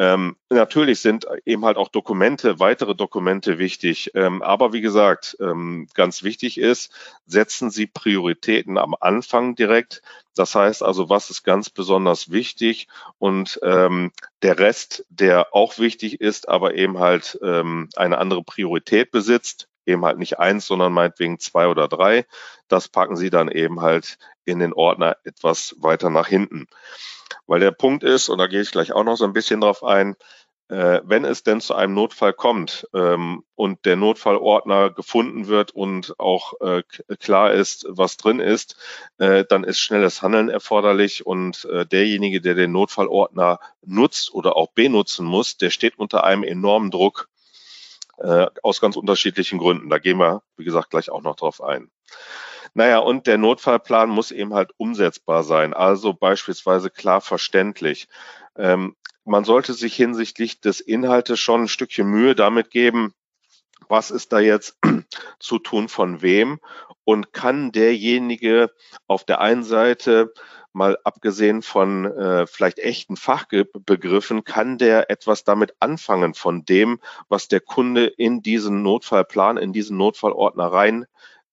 Ähm, 0.01 0.37
natürlich 0.49 1.01
sind 1.01 1.27
eben 1.45 1.67
halt 1.67 1.77
auch 1.77 1.89
Dokumente, 1.89 2.59
weitere 2.59 2.95
Dokumente 2.95 3.59
wichtig. 3.59 4.13
Ähm, 4.15 4.41
aber 4.41 4.73
wie 4.73 4.81
gesagt, 4.81 5.37
ähm, 5.41 5.89
ganz 5.93 6.23
wichtig 6.23 6.57
ist, 6.57 6.91
setzen 7.27 7.71
Sie 7.71 7.87
Prioritäten 7.87 8.79
am 8.79 8.97
Anfang 8.99 9.57
direkt. 9.57 10.01
Das 10.35 10.55
heißt 10.55 10.83
also, 10.83 11.11
was 11.11 11.29
ist 11.29 11.43
ganz 11.43 11.69
besonders 11.69 12.31
wichtig 12.31 12.89
und 13.19 13.61
ähm, 13.63 14.11
der 14.41 14.59
Rest, 14.59 15.05
der 15.11 15.55
auch 15.55 15.79
wichtig 15.79 16.23
ist, 16.23 16.49
aber 16.49 16.77
eben 16.77 16.99
halt 16.99 17.39
ähm, 17.43 17.91
eine 17.95 18.17
andere 18.17 18.43
Priorität 18.43 19.11
besitzt, 19.11 19.69
eben 19.85 20.03
halt 20.07 20.17
nicht 20.17 20.39
eins, 20.39 20.67
sondern 20.67 20.95
meinetwegen 20.95 21.39
zwei 21.41 21.67
oder 21.67 21.89
drei. 21.89 22.25
Das 22.69 22.89
packen 22.89 23.17
Sie 23.17 23.29
dann 23.29 23.51
eben 23.51 23.83
halt 23.83 24.17
in 24.47 24.61
den 24.61 24.73
Ordner 24.73 25.19
etwas 25.25 25.77
weiter 25.79 26.09
nach 26.09 26.29
hinten. 26.29 26.69
Weil 27.51 27.59
der 27.59 27.73
Punkt 27.73 28.05
ist, 28.05 28.29
und 28.29 28.39
da 28.39 28.47
gehe 28.47 28.61
ich 28.61 28.71
gleich 28.71 28.93
auch 28.93 29.03
noch 29.03 29.17
so 29.17 29.25
ein 29.25 29.33
bisschen 29.33 29.61
drauf 29.61 29.83
ein, 29.83 30.15
äh, 30.69 31.01
wenn 31.03 31.25
es 31.25 31.43
denn 31.43 31.61
zu 31.61 31.75
einem 31.75 31.95
Notfall 31.95 32.33
kommt 32.33 32.87
ähm, 32.95 33.43
und 33.57 33.85
der 33.87 33.97
Notfallordner 33.97 34.91
gefunden 34.91 35.49
wird 35.49 35.73
und 35.73 36.15
auch 36.21 36.53
äh, 36.61 36.85
klar 37.19 37.53
ist, 37.53 37.87
was 37.89 38.17
drin 38.17 38.39
ist, 38.39 38.77
äh, 39.19 39.45
dann 39.49 39.65
ist 39.65 39.81
schnelles 39.81 40.23
Handeln 40.23 40.49
erforderlich 40.49 41.27
und 41.27 41.65
äh, 41.65 41.85
derjenige, 41.85 42.41
der 42.41 42.55
den 42.55 42.71
Notfallordner 42.71 43.59
nutzt 43.85 44.33
oder 44.33 44.55
auch 44.55 44.71
benutzen 44.71 45.27
muss, 45.27 45.57
der 45.57 45.71
steht 45.71 45.99
unter 45.99 46.23
einem 46.23 46.45
enormen 46.45 46.93
Druck 46.93 47.29
äh, 48.19 48.47
aus 48.63 48.81
ganz 48.81 48.95
unterschiedlichen 48.95 49.59
Gründen. 49.59 49.91
Da 49.91 49.99
gehen 49.99 50.19
wir, 50.19 50.45
wie 50.57 50.65
gesagt, 50.65 50.91
gleich 50.91 51.11
auch 51.11 51.23
noch 51.23 51.35
drauf 51.35 51.61
ein. 51.61 51.91
Naja, 52.75 52.99
und 52.99 53.27
der 53.27 53.39
Notfallplan 53.39 54.09
muss 54.11 54.31
eben 54.31 54.55
halt 54.55 54.71
umsetzbar 54.77 55.43
sein, 55.43 55.75
also 55.75 56.15
beispielsweise 56.15 56.91
klar 56.91 57.21
verständlich. 57.21 58.09
Ähm, 58.57 58.97
man 59.25 59.45
sollte 59.45 59.75
sich 59.75 59.95
hinsichtlich 59.95 60.61
des 60.61 60.81
Inhaltes 60.81 61.41
schon 61.41 61.63
ein 61.63 61.69
Stückchen 61.69 62.09
Mühe 62.09 62.35
damit 62.35 62.71
geben, 62.71 63.15
was 63.89 64.11
ist 64.11 64.33
da 64.33 64.39
jetzt 64.39 64.79
zu 65.39 65.59
tun 65.59 65.89
von 65.89 66.23
wem 66.23 66.61
und 67.05 67.33
kann 67.33 67.73
derjenige 67.73 68.71
auf 69.07 69.25
der 69.25 69.41
einen 69.41 69.65
Seite 69.65 70.33
mal 70.73 70.97
abgesehen 71.03 71.63
von 71.63 72.05
äh, 72.05 72.47
vielleicht 72.47 72.79
echten 72.79 73.17
Fachbegriffen, 73.17 74.45
kann 74.45 74.79
der 74.79 75.11
etwas 75.11 75.43
damit 75.43 75.75
anfangen 75.81 76.35
von 76.35 76.65
dem, 76.65 77.01
was 77.29 77.49
der 77.49 77.61
Kunde 77.61 78.07
in 78.07 78.43
diesen 78.43 78.83
Notfallplan, 78.83 79.57
in 79.57 79.73
diesen 79.73 79.97
Notfallordner 79.97 80.67
rein 80.67 81.07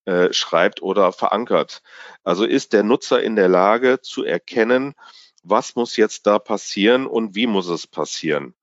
äh, 0.07 0.31
schreibt 0.31 0.81
oder 0.81 1.11
verankert. 1.11 1.81
Also 2.23 2.45
ist 2.45 2.71
der 2.71 2.83
Nutzer 2.83 3.21
in 3.21 3.35
der 3.35 3.49
Lage 3.49 3.99
zu 4.01 4.23
erkennen, 4.23 4.95
was 5.43 5.75
muss 5.75 5.97
jetzt 5.97 6.25
da 6.27 6.39
passieren 6.39 7.07
und 7.07 7.35
wie 7.35 7.45
muss 7.45 7.67
es 7.67 7.87
passieren. 7.87 8.53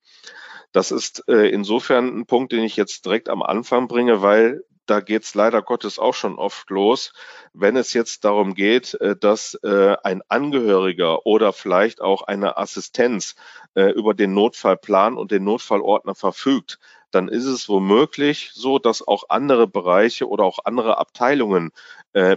Das 0.73 0.91
ist 0.91 1.29
äh, 1.29 1.49
insofern 1.51 2.19
ein 2.19 2.27
Punkt, 2.27 2.53
den 2.53 2.65
ich 2.65 2.77
jetzt 2.77 3.05
direkt 3.05 3.29
am 3.29 3.43
Anfang 3.43 3.89
bringe, 3.89 4.23
weil 4.23 4.65
da 4.87 5.01
geht 5.01 5.25
es 5.25 5.35
leider 5.35 5.63
Gottes 5.63 5.99
auch 5.99 6.15
schon 6.15 6.37
oft 6.39 6.69
los, 6.71 7.13
wenn 7.53 7.77
es 7.77 7.93
jetzt 7.93 8.25
darum 8.25 8.55
geht, 8.55 8.95
äh, 8.95 9.15
dass 9.15 9.55
äh, 9.63 9.97
ein 10.03 10.23
Angehöriger 10.29 11.27
oder 11.27 11.53
vielleicht 11.53 12.01
auch 12.01 12.23
eine 12.23 12.57
Assistenz 12.57 13.35
äh, 13.75 13.91
über 13.91 14.15
den 14.15 14.33
Notfallplan 14.33 15.17
und 15.17 15.31
den 15.31 15.45
Notfallordner 15.45 16.15
verfügt, 16.15 16.79
dann 17.15 17.29
ist 17.29 17.47
es 17.47 17.69
womöglich 17.69 18.51
so, 18.55 18.79
dass 18.79 19.07
auch 19.07 19.25
andere 19.29 19.67
Bereiche 19.67 20.29
oder 20.29 20.45
auch 20.45 20.59
andere 20.65 20.99
Abteilungen 20.99 21.71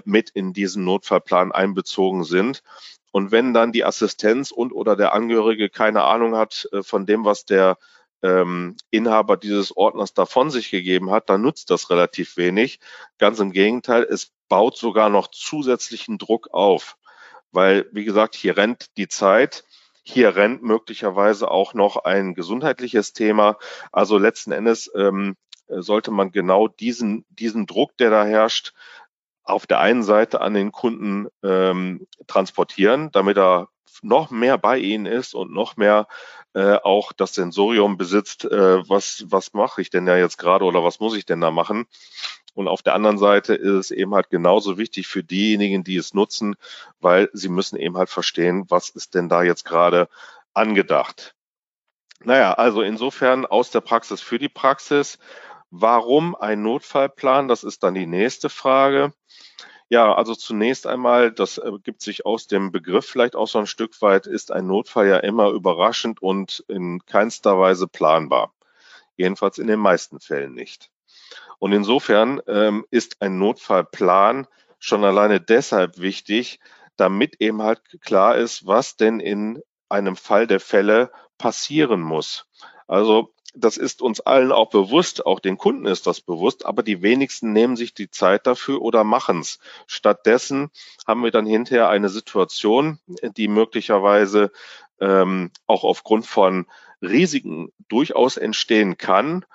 mit 0.05 0.29
in 0.31 0.53
diesen 0.53 0.85
Notfallplan 0.85 1.51
einbezogen 1.51 2.23
sind. 2.23 2.63
Und 3.11 3.31
wenn 3.31 3.53
dann 3.53 3.71
die 3.71 3.85
Assistenz 3.85 4.51
und 4.51 4.71
oder 4.71 4.95
der 4.95 5.13
Angehörige 5.13 5.69
keine 5.69 6.03
Ahnung 6.03 6.35
hat 6.35 6.67
von 6.81 7.05
dem, 7.05 7.25
was 7.25 7.45
der 7.45 7.77
ähm, 8.23 8.75
Inhaber 8.89 9.37
dieses 9.37 9.75
Ordners 9.75 10.13
davon 10.13 10.49
sich 10.49 10.71
gegeben 10.71 11.11
hat, 11.11 11.29
dann 11.29 11.41
nutzt 11.41 11.69
das 11.69 11.89
relativ 11.89 12.37
wenig. 12.37 12.79
Ganz 13.17 13.39
im 13.39 13.51
Gegenteil, 13.51 14.03
es 14.03 14.31
baut 14.49 14.77
sogar 14.77 15.09
noch 15.09 15.27
zusätzlichen 15.27 16.17
Druck 16.17 16.49
auf, 16.51 16.97
weil, 17.51 17.87
wie 17.91 18.05
gesagt, 18.05 18.35
hier 18.35 18.57
rennt 18.57 18.97
die 18.97 19.07
Zeit. 19.07 19.65
Hier 20.09 20.37
rennt 20.37 20.63
möglicherweise 20.63 21.51
auch 21.51 21.73
noch 21.73 21.97
ein 21.97 22.33
gesundheitliches 22.33 23.11
Thema. 23.11 23.57
Also 23.91 24.17
letzten 24.17 24.53
Endes 24.53 24.89
ähm, 24.95 25.35
sollte 25.67 26.11
man 26.11 26.31
genau 26.31 26.69
diesen, 26.69 27.25
diesen 27.27 27.65
Druck, 27.65 27.97
der 27.97 28.09
da 28.09 28.23
herrscht, 28.23 28.71
auf 29.43 29.67
der 29.67 29.81
einen 29.81 30.03
Seite 30.03 30.39
an 30.39 30.53
den 30.53 30.71
Kunden 30.71 31.27
ähm, 31.43 32.07
transportieren, 32.25 33.11
damit 33.11 33.37
er 33.37 33.67
noch 34.01 34.31
mehr 34.31 34.57
bei 34.57 34.77
ihnen 34.77 35.07
ist 35.07 35.35
und 35.35 35.51
noch 35.51 35.75
mehr 35.75 36.07
äh, 36.53 36.75
auch 36.75 37.11
das 37.11 37.33
Sensorium 37.33 37.97
besitzt, 37.97 38.45
äh, 38.45 38.89
was, 38.89 39.25
was 39.27 39.53
mache 39.53 39.81
ich 39.81 39.89
denn 39.89 40.05
da 40.05 40.15
jetzt 40.15 40.37
gerade 40.37 40.63
oder 40.63 40.85
was 40.85 41.01
muss 41.01 41.17
ich 41.17 41.25
denn 41.25 41.41
da 41.41 41.51
machen? 41.51 41.85
Und 42.57 42.67
auf 42.67 42.81
der 42.81 42.95
anderen 42.95 43.19
Seite 43.19 43.53
ist 43.53 43.71
es 43.71 43.91
eben 43.91 44.15
halt 44.15 44.31
genauso 44.31 44.79
wichtig 44.79 45.07
für 45.07 45.23
diejenigen, 45.23 45.83
die 45.83 45.95
es 45.95 46.15
nutzen, 46.15 46.55
weil 46.99 47.29
sie 47.31 47.49
müssen 47.49 47.77
eben 47.77 47.97
halt 47.97 48.09
verstehen, 48.09 48.65
was 48.69 48.89
ist 48.89 49.13
denn 49.13 49.29
da 49.29 49.43
jetzt 49.43 49.63
gerade 49.63 50.09
angedacht. 50.55 51.35
Naja, 52.23 52.53
also 52.53 52.81
insofern 52.81 53.45
aus 53.45 53.69
der 53.69 53.81
Praxis 53.81 54.21
für 54.21 54.39
die 54.39 54.49
Praxis. 54.49 55.19
Warum 55.69 56.35
ein 56.35 56.63
Notfallplan? 56.63 57.47
Das 57.47 57.63
ist 57.63 57.83
dann 57.83 57.93
die 57.93 58.07
nächste 58.07 58.49
Frage. 58.49 59.13
Ja, 59.87 60.15
also 60.15 60.33
zunächst 60.33 60.87
einmal, 60.87 61.31
das 61.31 61.59
ergibt 61.59 62.01
sich 62.01 62.25
aus 62.25 62.47
dem 62.47 62.71
Begriff 62.71 63.05
vielleicht 63.05 63.35
auch 63.35 63.47
so 63.47 63.59
ein 63.59 63.67
Stück 63.67 64.01
weit, 64.01 64.25
ist 64.25 64.51
ein 64.51 64.65
Notfall 64.65 65.07
ja 65.07 65.17
immer 65.17 65.51
überraschend 65.51 66.23
und 66.23 66.65
in 66.67 67.05
keinster 67.05 67.59
Weise 67.59 67.87
planbar. 67.87 68.51
Jedenfalls 69.15 69.59
in 69.59 69.67
den 69.67 69.79
meisten 69.79 70.19
Fällen 70.19 70.55
nicht. 70.55 70.89
Und 71.59 71.71
insofern 71.71 72.41
ähm, 72.47 72.85
ist 72.91 73.21
ein 73.21 73.37
Notfallplan 73.37 74.47
schon 74.79 75.03
alleine 75.03 75.41
deshalb 75.41 75.97
wichtig, 75.97 76.59
damit 76.97 77.41
eben 77.41 77.61
halt 77.61 77.81
klar 78.01 78.35
ist, 78.35 78.65
was 78.65 78.95
denn 78.95 79.19
in 79.19 79.61
einem 79.89 80.15
Fall 80.15 80.47
der 80.47 80.59
Fälle 80.59 81.11
passieren 81.37 82.01
muss. 82.01 82.45
Also 82.87 83.33
das 83.55 83.77
ist 83.77 84.01
uns 84.01 84.19
allen 84.19 84.51
auch 84.51 84.69
bewusst, 84.69 85.25
auch 85.25 85.39
den 85.39 85.57
Kunden 85.57 85.85
ist 85.85 86.05
das 86.05 86.21
bewusst, 86.21 86.65
aber 86.65 86.83
die 86.83 87.01
wenigsten 87.01 87.53
nehmen 87.53 87.75
sich 87.75 87.93
die 87.93 88.09
Zeit 88.09 88.45
dafür 88.45 88.81
oder 88.81 89.03
machen 89.03 89.39
es. 89.39 89.59
Stattdessen 89.87 90.69
haben 91.07 91.23
wir 91.23 91.31
dann 91.31 91.45
hinterher 91.45 91.89
eine 91.89 92.09
Situation, 92.09 92.99
die 93.07 93.47
möglicherweise 93.47 94.51
ähm, 94.99 95.51
auch 95.65 95.83
aufgrund 95.83 96.25
von 96.27 96.67
Risiken 97.01 97.71
durchaus 97.87 98.37
entstehen 98.37 98.97
kann, 98.97 99.45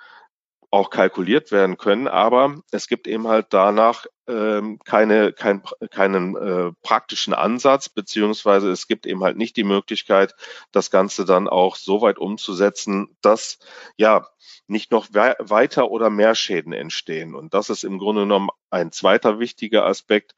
auch 0.73 0.89
kalkuliert 0.89 1.51
werden 1.51 1.77
können, 1.77 2.07
aber 2.07 2.55
es 2.71 2.87
gibt 2.87 3.05
eben 3.07 3.27
halt 3.27 3.47
danach 3.51 4.07
ähm, 4.27 4.79
keine, 4.83 5.31
kein, 5.31 5.61
keinen 5.91 6.35
äh, 6.35 6.71
praktischen 6.81 7.35
Ansatz, 7.35 7.89
beziehungsweise 7.89 8.71
es 8.71 8.87
gibt 8.87 9.05
eben 9.05 9.23
halt 9.23 9.37
nicht 9.37 9.55
die 9.55 9.63
Möglichkeit, 9.63 10.33
das 10.71 10.89
Ganze 10.89 11.25
dann 11.25 11.47
auch 11.47 11.75
so 11.75 12.01
weit 12.01 12.17
umzusetzen, 12.17 13.15
dass 13.21 13.59
ja 13.97 14.25
nicht 14.65 14.91
noch 14.91 15.09
we 15.11 15.35
weiter 15.37 15.91
oder 15.91 16.09
mehr 16.09 16.33
Schäden 16.33 16.73
entstehen. 16.73 17.35
Und 17.35 17.53
das 17.53 17.69
ist 17.69 17.83
im 17.83 17.99
Grunde 17.99 18.21
genommen 18.21 18.49
ein 18.71 18.91
zweiter 18.91 19.37
wichtiger 19.37 19.85
Aspekt. 19.85 20.33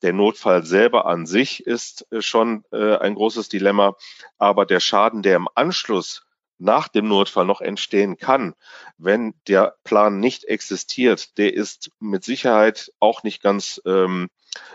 Der 0.00 0.14
Notfall 0.14 0.64
selber 0.64 1.04
an 1.04 1.26
sich 1.26 1.66
ist 1.66 2.10
äh, 2.10 2.22
schon 2.22 2.64
äh, 2.72 2.96
ein 2.96 3.16
großes 3.16 3.50
Dilemma, 3.50 3.96
aber 4.38 4.64
der 4.64 4.80
Schaden, 4.80 5.20
der 5.20 5.36
im 5.36 5.48
Anschluss 5.54 6.22
nach 6.58 6.88
dem 6.88 7.08
Notfall 7.08 7.44
noch 7.44 7.60
entstehen 7.60 8.16
kann, 8.16 8.54
wenn 8.96 9.34
der 9.48 9.76
Plan 9.84 10.20
nicht 10.20 10.44
existiert, 10.44 11.36
der 11.38 11.54
ist 11.54 11.90
mit 12.00 12.24
Sicherheit 12.24 12.92
auch 13.00 13.22
nicht 13.22 13.42
ganz, 13.42 13.80
ähm, 13.86 14.28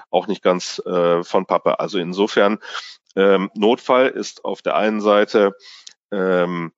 auch 0.10 0.28
nicht 0.28 0.42
ganz 0.44 0.80
äh, 0.86 1.24
von 1.24 1.46
Pappe. 1.46 1.80
Also 1.80 2.00
insofern, 2.00 2.60
ähm, 3.16 3.50
Notfall 3.56 4.08
ist 4.10 4.46
auf 4.46 4.62
der 4.62 4.76
einen 4.76 5.02
Seite 5.02 5.56
ähm, 6.12 6.72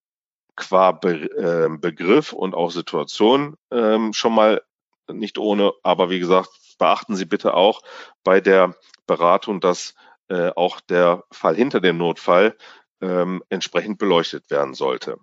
qua 0.55 0.91
Be 0.91 1.29
äh, 1.37 1.77
Begriff 1.77 2.33
und 2.33 2.53
auch 2.53 2.71
Situation 2.71 3.55
ähm, 3.71 4.13
schon 4.13 4.33
mal 4.33 4.61
nicht 5.07 5.37
ohne, 5.37 5.73
aber 5.83 6.09
wie 6.09 6.19
gesagt, 6.19 6.49
beachten 6.77 7.15
Sie 7.15 7.25
bitte 7.25 7.53
auch 7.53 7.81
bei 8.23 8.39
der 8.39 8.75
Beratung, 9.07 9.59
dass 9.59 9.93
äh, 10.29 10.51
auch 10.55 10.79
der 10.79 11.23
Fall 11.31 11.55
hinter 11.55 11.81
dem 11.81 11.97
Notfall 11.97 12.55
ähm, 13.01 13.43
entsprechend 13.49 13.97
beleuchtet 13.97 14.49
werden 14.49 14.73
sollte. 14.73 15.17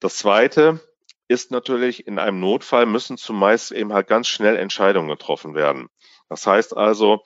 Das 0.00 0.16
Zweite 0.16 0.80
ist 1.28 1.50
natürlich, 1.50 2.06
in 2.06 2.18
einem 2.18 2.40
Notfall 2.40 2.86
müssen 2.86 3.18
zumeist 3.18 3.72
eben 3.72 3.92
halt 3.92 4.06
ganz 4.06 4.28
schnell 4.28 4.56
Entscheidungen 4.56 5.08
getroffen 5.08 5.54
werden. 5.54 5.88
Das 6.28 6.46
heißt 6.46 6.76
also, 6.76 7.22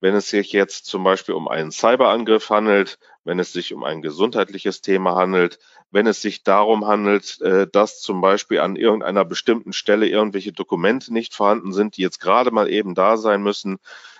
wenn 0.00 0.14
es 0.14 0.28
sich 0.28 0.52
jetzt 0.52 0.86
zum 0.86 1.02
Beispiel 1.02 1.34
um 1.34 1.48
einen 1.48 1.72
Cyberangriff 1.72 2.50
handelt, 2.50 2.98
wenn 3.24 3.38
es 3.40 3.52
sich 3.52 3.74
um 3.74 3.82
ein 3.82 4.00
gesundheitliches 4.00 4.80
Thema 4.80 5.16
handelt, 5.16 5.58
wenn 5.90 6.06
es 6.06 6.22
sich 6.22 6.42
darum 6.44 6.86
handelt, 6.86 7.40
äh, 7.40 7.66
dass 7.70 8.00
zum 8.00 8.20
Beispiel 8.20 8.60
an 8.60 8.76
irgendeiner 8.76 9.24
bestimmten 9.24 9.72
Stelle 9.72 10.08
irgendwelche 10.08 10.52
Dokumente 10.52 11.12
nicht 11.12 11.34
vorhanden 11.34 11.72
sind, 11.72 11.96
die 11.96 12.02
jetzt 12.02 12.20
gerade 12.20 12.50
mal 12.50 12.68
eben 12.68 12.94
da 12.94 13.16
sein 13.16 13.42
müssen, 13.42 13.78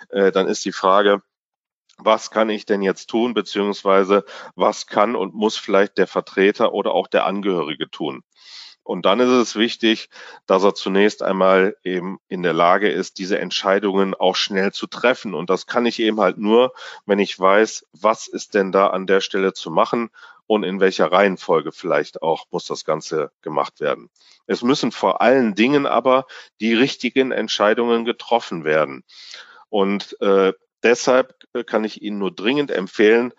äh, 0.09 0.31
dann 0.31 0.47
ist 0.47 0.65
die 0.65 0.71
Frage, 0.71 1.21
was 1.97 2.31
kann 2.31 2.49
ich 2.49 2.65
denn 2.65 2.81
jetzt 2.81 3.09
tun, 3.09 3.33
beziehungsweise 3.33 4.25
was 4.55 4.87
kann 4.87 5.15
und 5.15 5.33
muss 5.33 5.57
vielleicht 5.57 5.97
der 5.97 6.07
Vertreter 6.07 6.73
oder 6.73 6.91
auch 6.93 7.07
der 7.07 7.25
Angehörige 7.25 7.89
tun. 7.89 8.23
Und 8.85 9.07
dann 9.07 9.19
ist 9.19 9.29
es 9.29 9.55
wichtig, 9.55 10.09
dass 10.45 10.63
er 10.63 10.75
zunächst 10.75 11.23
einmal 11.23 11.75
eben 11.83 12.19
in 12.27 12.43
der 12.43 12.53
Lage 12.53 12.87
ist, 12.87 13.17
diese 13.17 13.39
Entscheidungen 13.39 14.13
auch 14.13 14.35
schnell 14.35 14.73
zu 14.73 14.85
treffen. 14.85 15.33
Und 15.33 15.49
das 15.49 15.65
kann 15.65 15.87
ich 15.87 15.99
eben 15.99 16.21
halt 16.21 16.37
nur, 16.37 16.71
wenn 17.07 17.17
ich 17.17 17.39
weiß, 17.39 17.87
was 17.93 18.27
ist 18.27 18.53
denn 18.53 18.71
da 18.71 18.87
an 18.87 19.07
der 19.07 19.21
Stelle 19.21 19.53
zu 19.53 19.71
machen 19.71 20.11
und 20.45 20.63
in 20.63 20.79
welcher 20.79 21.11
Reihenfolge 21.11 21.71
vielleicht 21.71 22.21
auch 22.21 22.45
muss 22.51 22.65
das 22.65 22.85
Ganze 22.85 23.31
gemacht 23.41 23.79
werden. 23.79 24.11
Es 24.45 24.61
müssen 24.61 24.91
vor 24.91 25.19
allen 25.19 25.55
Dingen 25.55 25.87
aber 25.87 26.27
die 26.59 26.75
richtigen 26.75 27.31
Entscheidungen 27.31 28.05
getroffen 28.05 28.65
werden. 28.65 29.03
Und 29.69 30.15
äh, 30.21 30.53
deshalb 30.85 31.35
äh, 31.53 31.63
kann 31.63 31.83
ich 31.83 32.01
Ihnen 32.01 32.19
nur 32.19 32.33
dringend 32.33 32.71
empfehlen, 32.71 33.33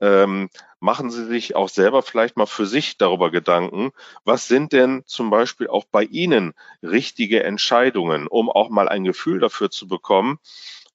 ähm, 0.00 0.48
machen 0.80 1.10
Sie 1.10 1.26
sich 1.26 1.54
auch 1.54 1.68
selber 1.68 2.02
vielleicht 2.02 2.36
mal 2.36 2.46
für 2.46 2.66
sich 2.66 2.96
darüber 2.96 3.30
Gedanken, 3.30 3.92
was 4.24 4.48
sind 4.48 4.72
denn 4.72 5.02
zum 5.06 5.30
Beispiel 5.30 5.68
auch 5.68 5.84
bei 5.84 6.04
Ihnen 6.04 6.54
richtige 6.82 7.42
Entscheidungen, 7.44 8.26
um 8.26 8.50
auch 8.50 8.70
mal 8.70 8.88
ein 8.88 9.04
Gefühl 9.04 9.38
dafür 9.38 9.70
zu 9.70 9.86
bekommen, 9.86 10.38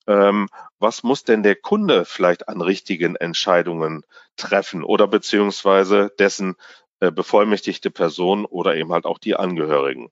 ähm, 0.06 0.48
was 0.78 1.02
muss 1.02 1.24
denn 1.24 1.42
der 1.42 1.56
Kunde 1.56 2.04
vielleicht 2.04 2.48
an 2.48 2.60
richtigen 2.60 3.16
Entscheidungen 3.16 4.04
treffen 4.36 4.82
oder 4.82 5.06
beziehungsweise 5.06 6.10
dessen 6.18 6.56
äh, 7.00 7.10
bevollmächtigte 7.10 7.90
Person 7.90 8.44
oder 8.44 8.76
eben 8.76 8.92
halt 8.92 9.04
auch 9.04 9.18
die 9.18 9.36
Angehörigen. 9.36 10.10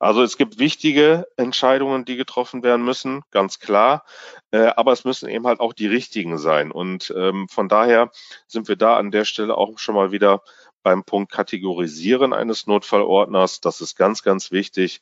Also 0.00 0.22
es 0.22 0.36
gibt 0.36 0.60
wichtige 0.60 1.26
Entscheidungen, 1.36 2.04
die 2.04 2.16
getroffen 2.16 2.62
werden 2.62 2.84
müssen, 2.84 3.22
ganz 3.32 3.58
klar. 3.58 4.04
Äh, 4.52 4.72
aber 4.76 4.92
es 4.92 5.04
müssen 5.04 5.28
eben 5.28 5.46
halt 5.46 5.58
auch 5.60 5.72
die 5.72 5.88
richtigen 5.88 6.38
sein. 6.38 6.70
Und 6.70 7.12
ähm, 7.16 7.48
von 7.48 7.68
daher 7.68 8.10
sind 8.46 8.68
wir 8.68 8.76
da 8.76 8.96
an 8.96 9.10
der 9.10 9.24
Stelle 9.24 9.56
auch 9.56 9.78
schon 9.78 9.96
mal 9.96 10.12
wieder 10.12 10.42
beim 10.84 11.02
Punkt 11.02 11.32
Kategorisieren 11.32 12.32
eines 12.32 12.66
Notfallordners. 12.66 13.60
Das 13.60 13.80
ist 13.80 13.96
ganz, 13.96 14.22
ganz 14.22 14.52
wichtig. 14.52 15.00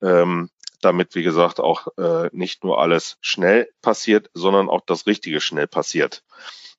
Ähm, 0.00 0.48
damit, 0.80 1.14
wie 1.14 1.22
gesagt, 1.22 1.60
auch 1.60 1.88
äh, 1.98 2.30
nicht 2.32 2.64
nur 2.64 2.80
alles 2.80 3.18
schnell 3.20 3.68
passiert, 3.82 4.30
sondern 4.32 4.70
auch 4.70 4.82
das 4.86 5.06
Richtige 5.06 5.40
schnell 5.40 5.66
passiert. 5.66 6.22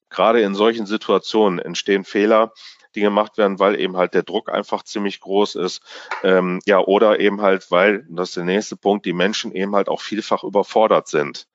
Gerade 0.09 0.41
in 0.41 0.55
solchen 0.55 0.85
Situationen 0.85 1.59
entstehen 1.59 2.03
Fehler, 2.03 2.53
die 2.95 3.01
gemacht 3.01 3.37
werden, 3.37 3.59
weil 3.59 3.79
eben 3.79 3.97
halt 3.97 4.13
der 4.13 4.23
Druck 4.23 4.49
einfach 4.49 4.83
ziemlich 4.83 5.19
groß 5.19 5.55
ist. 5.55 5.81
Ähm, 6.23 6.59
ja, 6.65 6.79
oder 6.79 7.19
eben 7.19 7.41
halt, 7.41 7.71
weil, 7.71 8.05
das 8.09 8.29
ist 8.29 8.37
der 8.37 8.45
nächste 8.45 8.75
Punkt, 8.75 9.05
die 9.05 9.13
Menschen 9.13 9.51
eben 9.53 9.75
halt 9.75 9.89
auch 9.89 10.01
vielfach 10.01 10.43
überfordert 10.43 11.07
sind. 11.07 11.47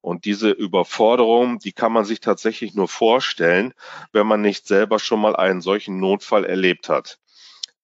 Und 0.00 0.24
diese 0.24 0.50
Überforderung, 0.50 1.58
die 1.58 1.72
kann 1.72 1.92
man 1.92 2.04
sich 2.04 2.20
tatsächlich 2.20 2.74
nur 2.74 2.88
vorstellen, 2.88 3.74
wenn 4.12 4.26
man 4.26 4.40
nicht 4.40 4.66
selber 4.66 4.98
schon 4.98 5.20
mal 5.20 5.34
einen 5.34 5.60
solchen 5.60 5.98
Notfall 5.98 6.44
erlebt 6.44 6.88
hat. 6.88 7.18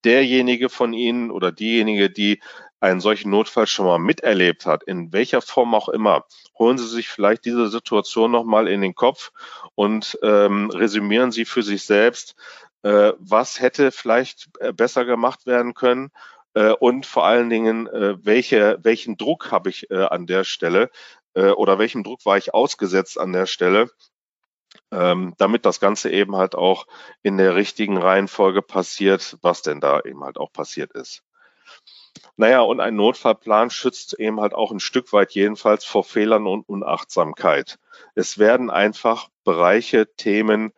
Derjenige 0.05 0.69
von 0.69 0.93
Ihnen 0.93 1.31
oder 1.31 1.51
diejenige, 1.51 2.09
die 2.09 2.39
einen 2.79 2.99
solchen 2.99 3.31
Notfall 3.31 3.67
schon 3.67 3.85
mal 3.85 3.99
miterlebt 3.99 4.65
hat, 4.65 4.83
in 4.83 5.11
welcher 5.11 5.41
Form 5.41 5.73
auch 5.73 5.89
immer, 5.89 6.25
holen 6.57 6.77
Sie 6.77 6.87
sich 6.87 7.09
vielleicht 7.09 7.45
diese 7.45 7.67
Situation 7.67 8.31
nochmal 8.31 8.67
in 8.67 8.81
den 8.81 8.95
Kopf 8.95 9.31
und 9.73 10.17
ähm, 10.21 10.69
resümieren 10.69 11.31
Sie 11.31 11.45
für 11.45 11.63
sich 11.63 11.83
selbst, 11.83 12.35
was 12.87 13.59
hätte 13.59 13.91
vielleicht 13.91 14.49
äh, 14.59 14.71
besser 14.71 15.05
gemacht 15.05 15.45
werden 15.45 15.73
können 15.73 16.11
äh, 16.53 16.71
und 16.71 17.05
vor 17.05 17.25
allen 17.25 17.49
Dingen, 17.49 17.87
äh, 17.87 18.23
welche, 18.23 18.79
welchen 18.81 19.17
Druck 19.17 19.51
habe 19.51 19.69
ich 19.69 19.89
äh, 19.91 20.03
an 20.03 20.27
der 20.27 20.43
Stelle 20.43 20.89
äh, 21.33 21.49
oder 21.49 21.79
welchem 21.79 22.03
Druck 22.03 22.25
war 22.25 22.37
ich 22.37 22.53
ausgesetzt 22.53 23.19
an 23.19 23.33
der 23.33 23.45
Stelle, 23.45 23.89
ähm, 24.91 25.33
damit 25.37 25.65
das 25.65 25.79
Ganze 25.79 26.11
eben 26.11 26.35
halt 26.35 26.55
auch 26.55 26.87
in 27.23 27.37
der 27.37 27.55
richtigen 27.55 27.97
Reihenfolge 27.97 28.61
passiert, 28.61 29.37
was 29.41 29.61
denn 29.61 29.81
da 29.81 30.01
eben 30.01 30.23
halt 30.23 30.37
auch 30.37 30.51
passiert 30.51 30.91
ist. 30.93 31.23
Naja, 32.37 32.61
und 32.61 32.79
ein 32.79 32.95
Notfallplan 32.95 33.69
schützt 33.69 34.13
eben 34.19 34.39
halt 34.39 34.53
auch 34.53 34.71
ein 34.71 34.79
Stück 34.79 35.11
weit 35.11 35.31
jedenfalls 35.31 35.85
vor 35.85 36.03
Fehlern 36.03 36.47
und 36.47 36.67
Unachtsamkeit. 36.67 37.79
Es 38.13 38.37
werden 38.37 38.69
einfach 38.69 39.29
Bereiche, 39.43 40.13
Themen, 40.15 40.73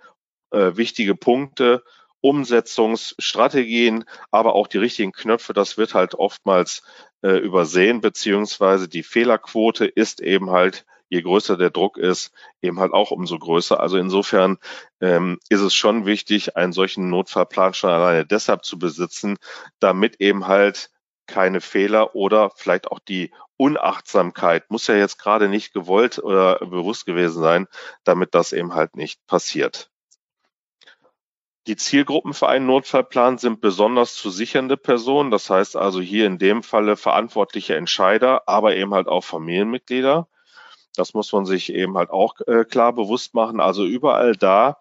äh, 0.51 0.75
wichtige 0.75 1.16
Punkte 1.16 1.84
Umsetzungsstrategien, 2.22 4.06
aber 4.32 4.56
auch 4.56 4.68
die 4.68 4.80
richtigen 4.80 5.12
Knöpfe, 5.12 5.53
das 5.53 5.77
wird 5.77 5.94
halt 5.94 6.16
oftmals 6.16 6.81
äh, 7.22 7.38
übersehen, 7.38 8.01
beziehungsweise 8.01 8.88
die 8.88 9.03
Fehlerquote 9.03 9.86
ist 9.86 10.20
eben 10.20 10.50
halt, 10.50 10.86
je 11.10 11.22
größer 11.22 11.57
der 11.57 11.70
Druck 11.70 11.98
ist, 11.98 12.33
eben 12.62 12.79
halt 12.79 12.92
auch 12.92 13.12
umso 13.12 13.40
größer. 13.40 13.79
Also 13.79 13.98
insofern 13.98 14.57
ähm, 15.00 15.40
ist 15.50 15.62
es 15.62 15.74
schon 15.74 16.05
wichtig, 16.05 16.57
einen 16.57 16.74
solchen 16.74 17.10
Notfallplan 17.10 17.74
schon 17.74 17.92
alleine 17.92 18.25
deshalb 18.25 18.66
zu 18.66 18.77
besitzen, 18.77 19.38
damit 19.79 20.20
eben 20.20 20.48
halt 20.48 20.90
keine 21.27 21.62
Fehler 21.62 22.16
oder 22.16 22.51
vielleicht 22.55 22.92
auch 22.92 23.00
die 23.00 23.31
Unachtsamkeit, 23.57 24.70
muss 24.70 24.88
ja 24.88 24.96
jetzt 24.96 25.18
gerade 25.18 25.50
nicht 25.50 25.74
gewollt 25.74 26.20
oder 26.20 26.60
bewusst 26.60 27.05
gewesen 27.05 27.42
sein, 27.42 27.68
damit 28.03 28.33
das 28.36 28.53
eben 28.53 28.74
halt 28.74 28.96
nicht 28.96 29.25
passiert. 29.27 29.90
Die 31.68 31.75
Zielgruppen 31.75 32.34
für 32.34 32.48
einen 32.48 32.66
Notfallplan 32.66 33.38
sind 33.40 33.60
besonders 33.60 34.16
zu 34.16 34.30
sichernde 34.30 34.77
Personen, 34.77 35.32
das 35.32 35.50
heißt 35.50 35.75
also 35.75 36.00
hier 36.00 36.25
in 36.25 36.38
dem 36.38 36.64
Falle 36.64 36.96
verantwortliche 36.96 37.75
Entscheider, 37.75 38.48
aber 38.48 38.77
eben 38.77 38.94
halt 38.94 39.10
auch 39.10 39.25
Familienmitglieder. 39.25 40.30
Das 40.96 41.14
muss 41.14 41.34
man 41.34 41.46
sich 41.46 41.74
eben 41.74 41.98
halt 41.98 42.10
auch 42.10 42.36
äh, 42.48 42.64
klar 42.64 42.94
bewusst 42.94 43.34
machen. 43.34 43.60
Also 43.60 43.86
überall 43.86 44.38
da, 44.38 44.80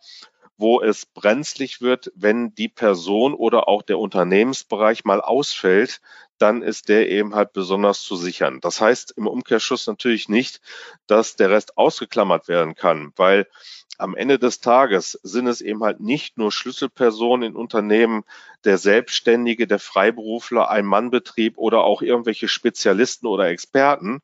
wo 0.58 0.80
es 0.80 1.06
brenzlig 1.06 1.80
wird, 1.80 2.12
wenn 2.14 2.54
die 2.54 2.68
Person 2.68 3.34
oder 3.34 3.66
auch 3.66 3.82
der 3.82 3.98
Unternehmensbereich 3.98 5.04
mal 5.04 5.20
ausfällt, 5.20 6.00
dann 6.38 6.62
ist 6.62 6.88
der 6.88 7.10
eben 7.10 7.34
halt 7.34 7.52
besonders 7.52 8.02
zu 8.02 8.14
sichern. 8.14 8.60
Das 8.60 8.80
heißt 8.80 9.14
im 9.16 9.26
Umkehrschluss 9.26 9.88
natürlich 9.88 10.28
nicht, 10.28 10.60
dass 11.08 11.34
der 11.34 11.50
Rest 11.50 11.76
ausgeklammert 11.78 12.46
werden 12.46 12.76
kann, 12.76 13.12
weil 13.16 13.48
am 13.98 14.14
Ende 14.14 14.38
des 14.38 14.60
Tages 14.60 15.18
sind 15.22 15.46
es 15.46 15.60
eben 15.60 15.82
halt 15.82 16.00
nicht 16.00 16.38
nur 16.38 16.52
Schlüsselpersonen 16.52 17.50
in 17.50 17.56
Unternehmen, 17.56 18.24
der 18.64 18.78
Selbstständige, 18.78 19.66
der 19.66 19.78
Freiberufler, 19.78 20.70
ein 20.70 20.84
Mannbetrieb 20.84 21.58
oder 21.58 21.84
auch 21.84 22.02
irgendwelche 22.02 22.48
Spezialisten 22.48 23.26
oder 23.26 23.48
Experten. 23.48 24.22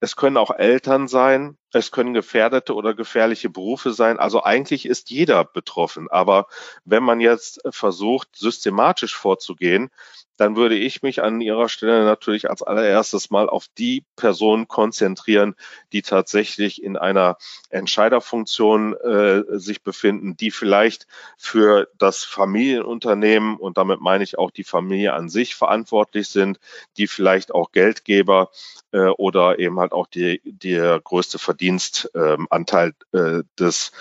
Es 0.00 0.16
können 0.16 0.36
auch 0.36 0.50
Eltern 0.50 1.08
sein, 1.08 1.56
es 1.72 1.90
können 1.90 2.14
gefährdete 2.14 2.74
oder 2.74 2.94
gefährliche 2.94 3.50
Berufe 3.50 3.92
sein. 3.92 4.18
Also 4.18 4.42
eigentlich 4.42 4.86
ist 4.86 5.10
jeder 5.10 5.44
betroffen. 5.44 6.08
Aber 6.10 6.46
wenn 6.84 7.02
man 7.02 7.20
jetzt 7.20 7.60
versucht, 7.70 8.28
systematisch 8.34 9.14
vorzugehen, 9.14 9.90
dann 10.38 10.54
würde 10.54 10.76
ich 10.76 11.02
mich 11.02 11.20
an 11.20 11.40
Ihrer 11.40 11.68
Stelle 11.68 12.04
natürlich 12.04 12.48
als 12.48 12.62
allererstes 12.62 13.28
mal 13.30 13.48
auf 13.48 13.66
die 13.76 14.04
Personen 14.14 14.68
konzentrieren, 14.68 15.56
die 15.92 16.02
tatsächlich 16.02 16.82
in 16.82 16.96
einer 16.96 17.36
Entscheiderfunktion 17.70 18.94
äh, 18.94 19.42
sich 19.58 19.82
befinden, 19.82 20.36
die 20.36 20.52
vielleicht 20.52 21.08
für 21.36 21.88
das 21.98 22.22
Familienunternehmen 22.22 23.56
und 23.56 23.78
damit 23.78 24.00
meine 24.00 24.22
ich 24.22 24.38
auch 24.38 24.52
die 24.52 24.64
Familie 24.64 25.12
an 25.12 25.28
sich 25.28 25.56
verantwortlich 25.56 26.28
sind, 26.28 26.60
die 26.96 27.08
vielleicht 27.08 27.52
auch 27.52 27.72
Geldgeber 27.72 28.50
äh, 28.92 29.08
oder 29.08 29.58
eben 29.58 29.80
halt 29.80 29.92
auch 29.92 30.06
die, 30.06 30.40
der 30.44 31.00
größte 31.00 31.40
Verdienstanteil 31.58 32.94
äh, 33.12 33.42
des 33.58 33.92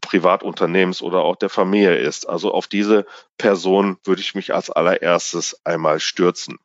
Privatunternehmens 0.00 1.02
oder 1.02 1.22
auch 1.22 1.36
der 1.36 1.48
Familie 1.48 1.96
ist. 1.96 2.28
Also 2.28 2.52
auf 2.52 2.66
diese 2.66 3.06
Person 3.38 3.98
würde 4.04 4.20
ich 4.20 4.34
mich 4.34 4.54
als 4.54 4.70
allererstes 4.70 5.60
einmal 5.64 6.00
stürzen. 6.00 6.58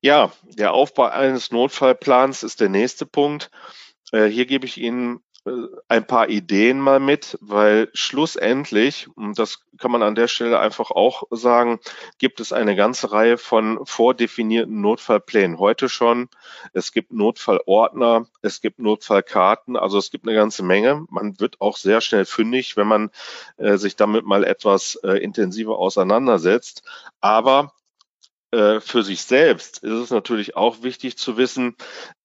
Ja, 0.00 0.32
der 0.44 0.72
Aufbau 0.72 1.04
eines 1.04 1.50
Notfallplans 1.50 2.42
ist 2.42 2.60
der 2.60 2.68
nächste 2.68 3.06
Punkt. 3.06 3.50
Äh, 4.12 4.26
hier 4.26 4.46
gebe 4.46 4.66
ich 4.66 4.78
Ihnen 4.78 5.20
ein 5.88 6.06
paar 6.06 6.30
Ideen 6.30 6.80
mal 6.80 7.00
mit, 7.00 7.36
weil 7.42 7.90
schlussendlich, 7.92 9.08
und 9.14 9.38
das 9.38 9.60
kann 9.78 9.90
man 9.90 10.02
an 10.02 10.14
der 10.14 10.26
Stelle 10.26 10.58
einfach 10.58 10.90
auch 10.90 11.24
sagen, 11.30 11.80
gibt 12.18 12.40
es 12.40 12.52
eine 12.52 12.76
ganze 12.76 13.12
Reihe 13.12 13.36
von 13.36 13.84
vordefinierten 13.84 14.80
Notfallplänen 14.80 15.58
heute 15.58 15.90
schon. 15.90 16.30
Es 16.72 16.92
gibt 16.92 17.12
Notfallordner, 17.12 18.26
es 18.40 18.62
gibt 18.62 18.78
Notfallkarten, 18.78 19.76
also 19.76 19.98
es 19.98 20.10
gibt 20.10 20.26
eine 20.26 20.36
ganze 20.36 20.62
Menge. 20.62 21.04
Man 21.10 21.38
wird 21.38 21.60
auch 21.60 21.76
sehr 21.76 22.00
schnell 22.00 22.24
fündig, 22.24 22.78
wenn 22.78 22.86
man 22.86 23.10
äh, 23.58 23.76
sich 23.76 23.96
damit 23.96 24.24
mal 24.24 24.44
etwas 24.44 24.94
äh, 25.02 25.18
intensiver 25.18 25.78
auseinandersetzt. 25.78 26.84
Aber 27.20 27.74
äh, 28.50 28.80
für 28.80 29.02
sich 29.02 29.22
selbst 29.22 29.78
ist 29.82 29.92
es 29.92 30.10
natürlich 30.10 30.56
auch 30.56 30.82
wichtig 30.82 31.18
zu 31.18 31.36
wissen, 31.36 31.76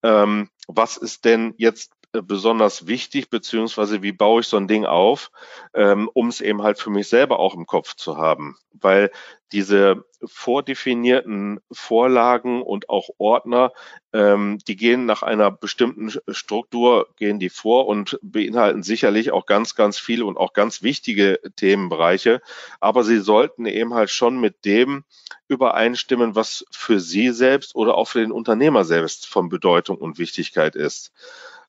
ähm, 0.03 0.49
was 0.67 0.95
ist 0.95 1.25
denn 1.25 1.53
jetzt 1.58 1.91
besonders 2.12 2.88
wichtig, 2.88 3.30
beziehungsweise 3.30 4.02
wie 4.02 4.12
baue 4.12 4.41
ich 4.41 4.48
so 4.48 4.58
ein 4.58 4.67
Ding 4.67 4.86
auf, 4.86 5.32
ähm, 5.74 6.10
um 6.13 6.28
es 6.28 6.41
eben 6.41 6.63
halt 6.63 6.80
für 6.80 6.89
mich 6.89 7.08
selber 7.08 7.39
auch 7.39 7.54
im 7.54 7.65
Kopf 7.65 7.95
zu 7.95 8.17
haben. 8.17 8.58
Weil 8.74 9.12
diese 9.52 10.06
vordefinierten 10.24 11.60
Vorlagen 11.72 12.62
und 12.62 12.89
auch 12.89 13.10
Ordner, 13.17 13.72
ähm, 14.13 14.60
die 14.67 14.76
gehen 14.76 15.06
nach 15.06 15.24
einer 15.24 15.52
bestimmten 15.52 16.12
Struktur, 16.30 17.08
gehen 17.17 17.39
die 17.39 17.50
vor 17.50 17.88
und 17.88 18.19
beinhalten 18.22 18.84
sicherlich 18.84 19.32
auch 19.32 19.45
ganz, 19.45 19.76
ganz 19.76 19.98
viele 19.98 20.26
und 20.26 20.38
auch 20.38 20.54
ganz 20.54 20.82
wichtige 20.82 21.39
Themenbereiche. 21.56 22.41
Aber 22.80 23.04
sie 23.04 23.19
sollten 23.19 23.65
eben 23.65 23.93
halt 23.93 24.10
schon 24.10 24.39
mit 24.39 24.65
dem 24.65 25.04
übereinstimmen, 25.48 26.36
was 26.36 26.65
für 26.72 27.00
Sie 27.00 27.30
selbst 27.30 27.76
oder 27.76 27.95
auch 27.95 28.06
für 28.06 28.19
den 28.19 28.32
Unternehmer 28.32 28.84
selbst 28.84 29.28
von 29.28 29.50
Bedeutung 29.50 29.98
und 29.98 30.19
Wichtigkeit 30.19 30.76
ist. 30.76 31.12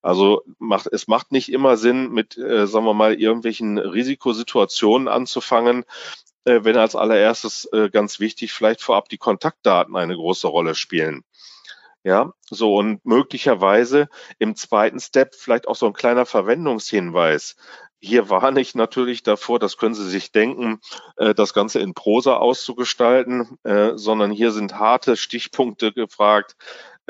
Also 0.02 0.42
macht, 0.58 0.86
es 0.86 1.08
macht 1.08 1.32
nicht 1.32 1.52
immer 1.52 1.76
Sinn, 1.76 2.10
mit, 2.10 2.36
äh, 2.38 2.66
sagen 2.66 2.86
wir 2.86 2.94
mal, 2.94 3.14
irgendwelchen 3.14 3.78
Risikosituationen 3.78 5.08
anzufangen, 5.08 5.84
äh, 6.44 6.60
wenn 6.62 6.76
als 6.76 6.96
allererstes 6.96 7.66
äh, 7.72 7.90
ganz 7.90 8.20
wichtig 8.20 8.52
vielleicht 8.52 8.80
vorab 8.80 9.08
die 9.08 9.18
Kontaktdaten 9.18 9.96
eine 9.96 10.16
große 10.16 10.48
Rolle 10.48 10.74
spielen. 10.74 11.24
Ja, 12.02 12.32
so 12.48 12.76
und 12.76 13.04
möglicherweise 13.04 14.08
im 14.38 14.56
zweiten 14.56 15.00
Step 15.00 15.34
vielleicht 15.34 15.68
auch 15.68 15.76
so 15.76 15.86
ein 15.86 15.92
kleiner 15.92 16.24
Verwendungshinweis. 16.24 17.56
Hier 18.02 18.30
warne 18.30 18.62
ich 18.62 18.74
natürlich 18.74 19.22
davor, 19.22 19.58
das 19.58 19.76
können 19.76 19.94
Sie 19.94 20.08
sich 20.08 20.32
denken, 20.32 20.80
äh, 21.16 21.34
das 21.34 21.52
Ganze 21.52 21.80
in 21.80 21.92
Prosa 21.92 22.36
auszugestalten, 22.36 23.58
äh, 23.64 23.90
sondern 23.96 24.30
hier 24.30 24.52
sind 24.52 24.78
harte 24.78 25.18
Stichpunkte 25.18 25.92
gefragt, 25.92 26.56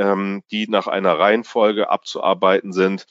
ähm, 0.01 0.43
die 0.51 0.67
nach 0.67 0.87
einer 0.87 1.19
Reihenfolge 1.19 1.91
abzuarbeiten 1.91 2.73
sind. 2.73 3.07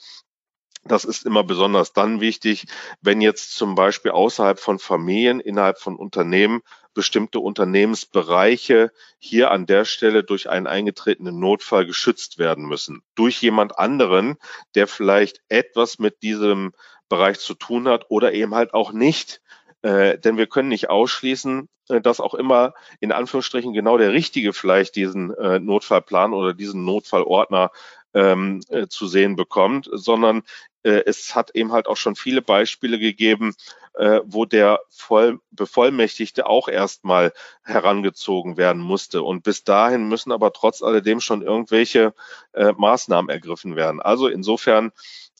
Das 0.85 1.05
ist 1.05 1.25
immer 1.25 1.43
besonders 1.43 1.93
dann 1.93 2.19
wichtig, 2.19 2.65
wenn 3.01 3.21
jetzt 3.21 3.55
zum 3.55 3.75
Beispiel 3.75 4.11
außerhalb 4.11 4.59
von 4.59 4.79
Familien, 4.79 5.39
innerhalb 5.39 5.77
von 5.77 5.95
Unternehmen 5.95 6.61
bestimmte 6.95 7.39
Unternehmensbereiche 7.39 8.91
hier 9.19 9.51
an 9.51 9.67
der 9.67 9.85
Stelle 9.85 10.23
durch 10.23 10.49
einen 10.49 10.65
eingetretenen 10.65 11.39
Notfall 11.39 11.85
geschützt 11.85 12.39
werden 12.39 12.65
müssen. 12.65 13.03
Durch 13.13 13.39
jemand 13.41 13.77
anderen, 13.77 14.37
der 14.73 14.87
vielleicht 14.87 15.41
etwas 15.47 15.99
mit 15.99 16.23
diesem 16.23 16.71
Bereich 17.07 17.39
zu 17.39 17.53
tun 17.53 17.87
hat 17.87 18.05
oder 18.09 18.33
eben 18.33 18.55
halt 18.55 18.73
auch 18.73 18.91
nicht. 18.91 19.41
Äh, 19.81 20.17
denn 20.17 20.37
wir 20.37 20.47
können 20.47 20.69
nicht 20.69 20.89
ausschließen, 20.89 21.69
äh, 21.89 22.01
dass 22.01 22.19
auch 22.19 22.33
immer 22.33 22.73
in 22.99 23.11
Anführungsstrichen 23.11 23.73
genau 23.73 23.97
der 23.97 24.11
Richtige 24.11 24.53
vielleicht 24.53 24.95
diesen 24.95 25.33
äh, 25.35 25.59
Notfallplan 25.59 26.33
oder 26.33 26.53
diesen 26.53 26.85
Notfallordner 26.85 27.71
ähm, 28.13 28.61
äh, 28.69 28.87
zu 28.87 29.07
sehen 29.07 29.35
bekommt, 29.35 29.89
sondern 29.91 30.43
äh, 30.83 31.03
es 31.05 31.35
hat 31.35 31.51
eben 31.55 31.71
halt 31.71 31.87
auch 31.87 31.97
schon 31.97 32.15
viele 32.15 32.41
Beispiele 32.41 32.99
gegeben, 32.99 33.53
äh, 33.93 34.21
wo 34.25 34.45
der 34.45 34.79
Voll 34.89 35.39
Bevollmächtigte 35.51 36.45
auch 36.47 36.67
erstmal 36.67 37.33
herangezogen 37.63 38.57
werden 38.57 38.81
musste. 38.81 39.23
Und 39.23 39.43
bis 39.43 39.63
dahin 39.63 40.07
müssen 40.07 40.31
aber 40.31 40.53
trotz 40.53 40.81
alledem 40.81 41.19
schon 41.19 41.41
irgendwelche 41.41 42.13
Maßnahmen 42.53 43.29
ergriffen 43.29 43.75
werden. 43.75 44.01
Also 44.01 44.27
insofern 44.27 44.91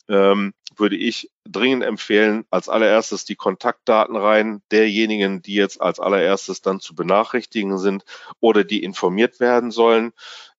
ähm, 0.09 0.53
würde 0.75 0.95
ich 0.95 1.29
dringend 1.45 1.83
empfehlen, 1.83 2.45
als 2.49 2.69
allererstes 2.69 3.25
die 3.25 3.35
Kontaktdaten 3.35 4.15
rein 4.15 4.61
derjenigen, 4.71 5.41
die 5.41 5.55
jetzt 5.55 5.81
als 5.81 5.99
allererstes 5.99 6.61
dann 6.61 6.79
zu 6.79 6.95
benachrichtigen 6.95 7.77
sind 7.77 8.03
oder 8.39 8.63
die 8.63 8.83
informiert 8.83 9.39
werden 9.39 9.71
sollen. 9.71 10.13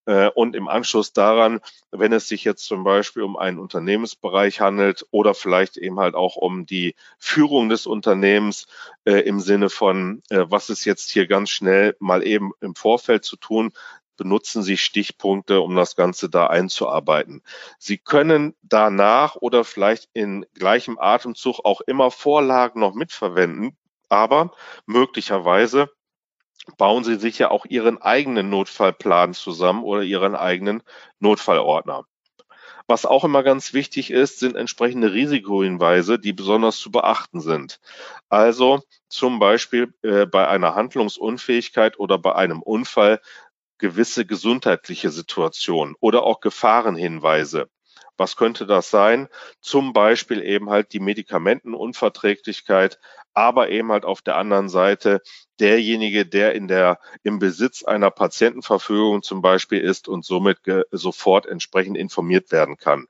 Äh, 0.06 0.28
und 0.30 0.56
im 0.56 0.68
Anschluss 0.68 1.12
daran, 1.12 1.60
wenn 1.90 2.12
es 2.12 2.26
sich 2.26 2.44
jetzt 2.44 2.64
zum 2.64 2.84
Beispiel 2.84 3.22
um 3.22 3.36
einen 3.36 3.58
Unternehmensbereich 3.58 4.60
handelt 4.60 5.06
oder 5.10 5.34
vielleicht 5.34 5.76
eben 5.76 6.00
halt 6.00 6.14
auch 6.14 6.36
um 6.36 6.66
die 6.66 6.94
Führung 7.18 7.68
des 7.68 7.86
Unternehmens 7.86 8.66
äh, 9.04 9.20
im 9.20 9.40
Sinne 9.40 9.68
von, 9.68 10.22
äh, 10.30 10.46
was 10.48 10.70
ist 10.70 10.84
jetzt 10.84 11.10
hier 11.10 11.26
ganz 11.26 11.50
schnell 11.50 11.96
mal 12.00 12.26
eben 12.26 12.52
im 12.60 12.74
Vorfeld 12.74 13.24
zu 13.24 13.36
tun, 13.36 13.72
benutzen 14.20 14.62
Sie 14.62 14.76
Stichpunkte, 14.76 15.62
um 15.62 15.74
das 15.74 15.96
Ganze 15.96 16.28
da 16.28 16.46
einzuarbeiten. 16.46 17.42
Sie 17.78 17.96
können 17.96 18.54
danach 18.61 19.35
oder 19.37 19.64
vielleicht 19.64 20.11
in 20.12 20.44
gleichem 20.52 20.98
Atemzug 20.98 21.61
auch 21.64 21.80
immer 21.80 22.11
Vorlagen 22.11 22.80
noch 22.80 22.92
mitverwenden, 22.92 23.78
aber 24.11 24.52
möglicherweise 24.85 25.88
bauen 26.76 27.02
Sie 27.02 27.16
sich 27.16 27.38
ja 27.38 27.50
auch 27.50 27.64
Ihren 27.64 27.96
eigenen 28.02 28.50
Notfallplan 28.50 29.33
zusammen 29.33 29.85
oder 29.85 30.02
Ihren 30.02 30.37
eigenen 30.37 30.83
Notfallordner. 31.18 32.04
Was 32.90 33.06
auch 33.06 33.24
immer 33.24 33.42
ganz 33.42 33.72
wichtig 33.72 34.11
ist, 34.11 34.38
sind 34.38 34.54
entsprechende 34.54 35.12
Risikohinweise, 35.12 36.18
die 36.18 36.35
besonders 36.35 36.76
zu 36.76 36.90
beachten 36.90 37.40
sind. 37.40 37.80
Also 38.28 38.83
zum 39.09 39.38
Beispiel 39.38 39.94
äh, 40.02 40.26
bei 40.26 40.48
einer 40.48 40.74
Handlungsunfähigkeit 40.74 41.98
oder 41.98 42.18
bei 42.18 42.35
einem 42.35 42.61
Unfall 42.61 43.20
gewisse 43.80 44.24
gesundheitliche 44.24 45.10
Situationen 45.10 45.96
oder 46.00 46.22
auch 46.22 46.40
Gefahrenhinweise. 46.40 47.68
Was 48.16 48.36
könnte 48.36 48.66
das 48.66 48.90
sein? 48.90 49.28
Zum 49.62 49.94
Beispiel 49.94 50.42
eben 50.42 50.68
halt 50.68 50.92
die 50.92 51.00
Medikamentenunverträglichkeit, 51.00 52.98
aber 53.32 53.70
eben 53.70 53.90
halt 53.90 54.04
auf 54.04 54.20
der 54.20 54.36
anderen 54.36 54.68
Seite 54.68 55.22
derjenige, 55.58 56.26
der 56.26 56.54
in 56.54 56.68
der, 56.68 56.98
im 57.22 57.38
Besitz 57.38 57.82
einer 57.82 58.10
Patientenverfügung 58.10 59.22
zum 59.22 59.40
Beispiel 59.40 59.80
ist 59.80 60.06
und 60.06 60.24
somit 60.24 60.58
sofort 60.90 61.46
entsprechend 61.46 61.96
informiert 61.96 62.52
werden 62.52 62.76
kann. 62.76 63.06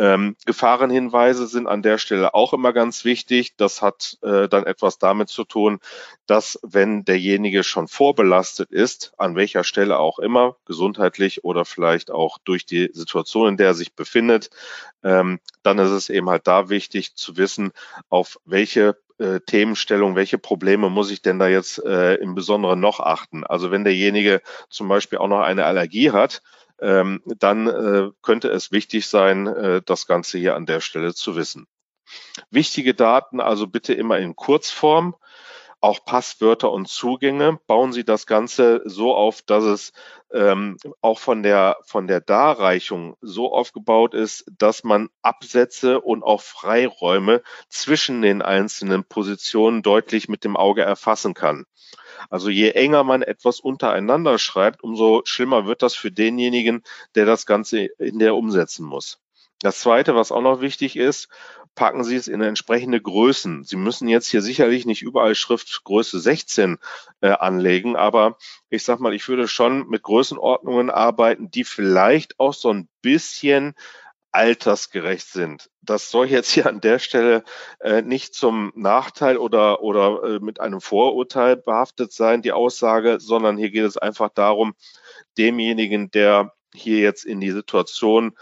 Ähm, 0.00 0.34
Gefahrenhinweise 0.46 1.46
sind 1.46 1.66
an 1.66 1.82
der 1.82 1.98
Stelle 1.98 2.32
auch 2.32 2.54
immer 2.54 2.72
ganz 2.72 3.04
wichtig. 3.04 3.54
Das 3.58 3.82
hat 3.82 4.16
äh, 4.22 4.48
dann 4.48 4.64
etwas 4.64 4.98
damit 4.98 5.28
zu 5.28 5.44
tun, 5.44 5.78
dass 6.26 6.58
wenn 6.62 7.04
derjenige 7.04 7.62
schon 7.62 7.86
vorbelastet 7.86 8.70
ist, 8.70 9.12
an 9.18 9.36
welcher 9.36 9.62
Stelle 9.62 9.98
auch 9.98 10.18
immer, 10.18 10.56
gesundheitlich 10.64 11.44
oder 11.44 11.66
vielleicht 11.66 12.10
auch 12.10 12.38
durch 12.38 12.64
die 12.64 12.88
Situation, 12.94 13.48
in 13.48 13.56
der 13.58 13.68
er 13.68 13.74
sich 13.74 13.92
befindet, 13.94 14.48
ähm, 15.04 15.38
dann 15.62 15.78
ist 15.78 15.90
es 15.90 16.08
eben 16.08 16.30
halt 16.30 16.46
da 16.46 16.70
wichtig 16.70 17.14
zu 17.14 17.36
wissen, 17.36 17.72
auf 18.08 18.40
welche 18.46 18.96
äh, 19.18 19.40
Themenstellung, 19.40 20.16
welche 20.16 20.38
Probleme 20.38 20.88
muss 20.88 21.10
ich 21.10 21.20
denn 21.20 21.38
da 21.38 21.46
jetzt 21.46 21.84
äh, 21.84 22.14
im 22.14 22.34
Besonderen 22.34 22.80
noch 22.80 23.00
achten? 23.00 23.44
Also 23.44 23.70
wenn 23.70 23.84
derjenige 23.84 24.40
zum 24.70 24.88
Beispiel 24.88 25.18
auch 25.18 25.28
noch 25.28 25.40
eine 25.40 25.66
Allergie 25.66 26.10
hat, 26.10 26.40
ähm, 26.80 27.22
dann 27.24 27.66
äh, 27.66 28.10
könnte 28.22 28.48
es 28.48 28.72
wichtig 28.72 29.06
sein, 29.06 29.46
äh, 29.46 29.82
das 29.84 30.06
Ganze 30.06 30.38
hier 30.38 30.56
an 30.56 30.66
der 30.66 30.80
Stelle 30.80 31.14
zu 31.14 31.36
wissen. 31.36 31.66
Wichtige 32.50 32.94
Daten 32.94 33.40
also 33.40 33.66
bitte 33.66 33.94
immer 33.94 34.18
in 34.18 34.34
Kurzform 34.34 35.14
auch 35.80 36.04
Passwörter 36.04 36.70
und 36.70 36.88
Zugänge. 36.88 37.58
Bauen 37.66 37.92
Sie 37.92 38.04
das 38.04 38.26
Ganze 38.26 38.82
so 38.84 39.14
auf, 39.14 39.42
dass 39.42 39.64
es 39.64 39.92
ähm, 40.32 40.76
auch 41.00 41.18
von 41.18 41.42
der, 41.42 41.78
von 41.84 42.06
der 42.06 42.20
Darreichung 42.20 43.16
so 43.20 43.52
aufgebaut 43.52 44.14
ist, 44.14 44.44
dass 44.58 44.84
man 44.84 45.08
Absätze 45.22 46.00
und 46.00 46.22
auch 46.22 46.40
Freiräume 46.42 47.42
zwischen 47.68 48.22
den 48.22 48.42
einzelnen 48.42 49.04
Positionen 49.04 49.82
deutlich 49.82 50.28
mit 50.28 50.44
dem 50.44 50.56
Auge 50.56 50.82
erfassen 50.82 51.34
kann. 51.34 51.64
Also 52.28 52.50
je 52.50 52.70
enger 52.70 53.02
man 53.02 53.22
etwas 53.22 53.60
untereinander 53.60 54.38
schreibt, 54.38 54.82
umso 54.82 55.22
schlimmer 55.24 55.66
wird 55.66 55.82
das 55.82 55.94
für 55.94 56.12
denjenigen, 56.12 56.82
der 57.14 57.24
das 57.24 57.46
Ganze 57.46 57.86
in 57.98 58.18
der 58.18 58.36
umsetzen 58.36 58.84
muss. 58.84 59.18
Das 59.62 59.80
Zweite, 59.80 60.14
was 60.14 60.32
auch 60.32 60.40
noch 60.40 60.62
wichtig 60.62 60.96
ist, 60.96 61.28
packen 61.74 62.04
Sie 62.04 62.16
es 62.16 62.28
in 62.28 62.40
entsprechende 62.40 63.00
Größen. 63.00 63.64
Sie 63.64 63.76
müssen 63.76 64.08
jetzt 64.08 64.28
hier 64.28 64.42
sicherlich 64.42 64.86
nicht 64.86 65.02
überall 65.02 65.34
Schriftgröße 65.34 66.20
16 66.20 66.78
äh, 67.20 67.30
anlegen, 67.30 67.96
aber 67.96 68.36
ich 68.68 68.84
sag 68.84 69.00
mal, 69.00 69.14
ich 69.14 69.28
würde 69.28 69.48
schon 69.48 69.88
mit 69.88 70.02
Größenordnungen 70.02 70.90
arbeiten, 70.90 71.50
die 71.50 71.64
vielleicht 71.64 72.38
auch 72.38 72.54
so 72.54 72.72
ein 72.72 72.88
bisschen 73.02 73.74
altersgerecht 74.32 75.26
sind. 75.26 75.70
Das 75.82 76.10
soll 76.10 76.26
jetzt 76.26 76.50
hier 76.50 76.66
an 76.66 76.80
der 76.80 76.98
Stelle 76.98 77.42
äh, 77.80 78.02
nicht 78.02 78.34
zum 78.34 78.72
Nachteil 78.76 79.36
oder, 79.36 79.82
oder 79.82 80.22
äh, 80.22 80.38
mit 80.40 80.60
einem 80.60 80.80
Vorurteil 80.80 81.56
behaftet 81.56 82.12
sein, 82.12 82.42
die 82.42 82.52
Aussage, 82.52 83.18
sondern 83.20 83.56
hier 83.56 83.70
geht 83.70 83.84
es 83.84 83.96
einfach 83.96 84.28
darum, 84.28 84.74
demjenigen, 85.36 86.10
der 86.10 86.52
hier 86.72 86.98
jetzt 86.98 87.24
in 87.24 87.40
die 87.40 87.50
Situation 87.50 88.36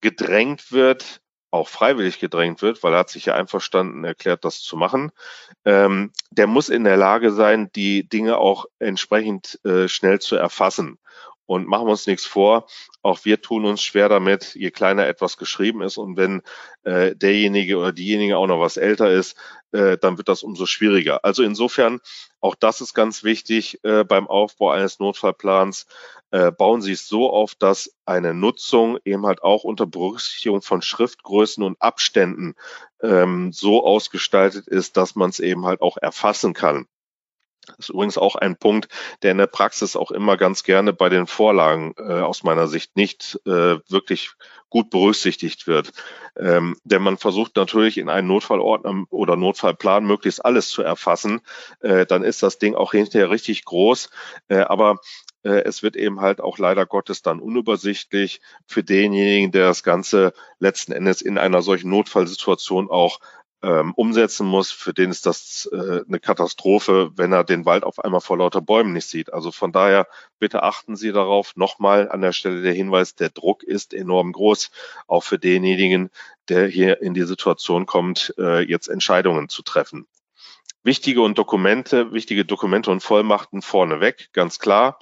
gedrängt 0.00 0.70
wird, 0.70 1.21
auch 1.52 1.68
freiwillig 1.68 2.18
gedrängt 2.18 2.62
wird, 2.62 2.82
weil 2.82 2.94
er 2.94 3.00
hat 3.00 3.10
sich 3.10 3.26
ja 3.26 3.34
einverstanden 3.34 4.04
erklärt, 4.04 4.44
das 4.44 4.60
zu 4.60 4.76
machen, 4.76 5.12
ähm, 5.64 6.10
der 6.30 6.46
muss 6.46 6.68
in 6.70 6.84
der 6.84 6.96
Lage 6.96 7.30
sein, 7.30 7.70
die 7.76 8.08
Dinge 8.08 8.38
auch 8.38 8.64
entsprechend 8.78 9.60
äh, 9.64 9.86
schnell 9.86 10.18
zu 10.18 10.36
erfassen. 10.36 10.98
Und 11.52 11.68
machen 11.68 11.86
wir 11.86 11.90
uns 11.90 12.06
nichts 12.06 12.24
vor, 12.24 12.66
auch 13.02 13.26
wir 13.26 13.42
tun 13.42 13.66
uns 13.66 13.82
schwer 13.82 14.08
damit, 14.08 14.54
je 14.54 14.70
kleiner 14.70 15.06
etwas 15.06 15.36
geschrieben 15.36 15.82
ist 15.82 15.98
und 15.98 16.16
wenn 16.16 16.40
äh, 16.82 17.14
derjenige 17.14 17.76
oder 17.76 17.92
diejenige 17.92 18.38
auch 18.38 18.46
noch 18.46 18.58
was 18.58 18.78
älter 18.78 19.10
ist, 19.10 19.36
äh, 19.72 19.98
dann 19.98 20.16
wird 20.16 20.30
das 20.30 20.42
umso 20.42 20.64
schwieriger. 20.64 21.26
Also 21.26 21.42
insofern, 21.42 22.00
auch 22.40 22.54
das 22.54 22.80
ist 22.80 22.94
ganz 22.94 23.22
wichtig 23.22 23.80
äh, 23.84 24.02
beim 24.02 24.28
Aufbau 24.28 24.70
eines 24.70 24.98
Notfallplans. 24.98 25.86
Äh, 26.30 26.52
bauen 26.52 26.80
Sie 26.80 26.92
es 26.92 27.06
so 27.06 27.30
auf, 27.30 27.54
dass 27.54 27.94
eine 28.06 28.32
Nutzung 28.32 28.98
eben 29.04 29.26
halt 29.26 29.42
auch 29.42 29.62
unter 29.62 29.84
Berücksichtigung 29.84 30.62
von 30.62 30.80
Schriftgrößen 30.80 31.62
und 31.62 31.82
Abständen 31.82 32.54
ähm, 33.02 33.52
so 33.52 33.84
ausgestaltet 33.84 34.68
ist, 34.68 34.96
dass 34.96 35.16
man 35.16 35.28
es 35.28 35.38
eben 35.38 35.66
halt 35.66 35.82
auch 35.82 35.98
erfassen 35.98 36.54
kann. 36.54 36.86
Das 37.66 37.78
ist 37.78 37.90
übrigens 37.90 38.18
auch 38.18 38.34
ein 38.36 38.56
Punkt, 38.56 38.88
der 39.22 39.32
in 39.32 39.38
der 39.38 39.46
Praxis 39.46 39.94
auch 39.94 40.10
immer 40.10 40.36
ganz 40.36 40.64
gerne 40.64 40.92
bei 40.92 41.08
den 41.08 41.26
Vorlagen 41.26 41.94
äh, 41.96 42.20
aus 42.20 42.42
meiner 42.42 42.66
Sicht 42.66 42.96
nicht 42.96 43.40
äh, 43.46 43.78
wirklich 43.88 44.32
gut 44.68 44.90
berücksichtigt 44.90 45.66
wird. 45.66 45.92
Ähm, 46.36 46.76
denn 46.84 47.02
man 47.02 47.18
versucht 47.18 47.56
natürlich 47.56 47.98
in 47.98 48.08
einen 48.08 48.26
Notfallordner 48.26 49.04
oder 49.10 49.36
Notfallplan 49.36 50.04
möglichst 50.04 50.44
alles 50.44 50.70
zu 50.70 50.82
erfassen. 50.82 51.40
Äh, 51.80 52.06
dann 52.06 52.24
ist 52.24 52.42
das 52.42 52.58
Ding 52.58 52.74
auch 52.74 52.92
hinterher 52.92 53.30
richtig 53.30 53.64
groß. 53.64 54.10
Äh, 54.48 54.60
aber 54.60 54.98
äh, 55.44 55.62
es 55.64 55.82
wird 55.82 55.94
eben 55.94 56.20
halt 56.20 56.40
auch 56.40 56.58
leider 56.58 56.86
Gottes 56.86 57.22
dann 57.22 57.38
unübersichtlich 57.38 58.40
für 58.66 58.82
denjenigen, 58.82 59.52
der 59.52 59.66
das 59.66 59.82
Ganze 59.82 60.32
letzten 60.58 60.92
Endes 60.92 61.20
in 61.20 61.38
einer 61.38 61.62
solchen 61.62 61.90
Notfallsituation 61.90 62.90
auch 62.90 63.20
ähm, 63.62 63.92
umsetzen 63.94 64.46
muss, 64.46 64.72
für 64.72 64.92
den 64.92 65.10
ist 65.10 65.26
das 65.26 65.68
äh, 65.72 66.00
eine 66.06 66.20
Katastrophe, 66.20 67.12
wenn 67.16 67.32
er 67.32 67.44
den 67.44 67.64
Wald 67.64 67.84
auf 67.84 67.98
einmal 67.98 68.20
vor 68.20 68.38
lauter 68.38 68.60
Bäumen 68.60 68.92
nicht 68.92 69.06
sieht. 69.06 69.32
Also 69.32 69.52
von 69.52 69.72
daher 69.72 70.08
bitte 70.38 70.62
achten 70.62 70.96
Sie 70.96 71.12
darauf. 71.12 71.54
Nochmal 71.56 72.10
an 72.10 72.20
der 72.20 72.32
Stelle 72.32 72.62
der 72.62 72.72
Hinweis, 72.72 73.14
der 73.14 73.30
Druck 73.30 73.62
ist 73.62 73.94
enorm 73.94 74.32
groß, 74.32 74.70
auch 75.06 75.22
für 75.22 75.38
denjenigen, 75.38 76.10
der 76.48 76.66
hier 76.66 77.00
in 77.02 77.14
die 77.14 77.22
Situation 77.22 77.86
kommt, 77.86 78.34
äh, 78.38 78.60
jetzt 78.60 78.88
Entscheidungen 78.88 79.48
zu 79.48 79.62
treffen. 79.62 80.06
Wichtige 80.84 81.22
und 81.22 81.38
Dokumente, 81.38 82.12
wichtige 82.12 82.44
Dokumente 82.44 82.90
und 82.90 83.02
Vollmachten 83.02 83.62
vorneweg, 83.62 84.30
ganz 84.32 84.58
klar. 84.58 84.98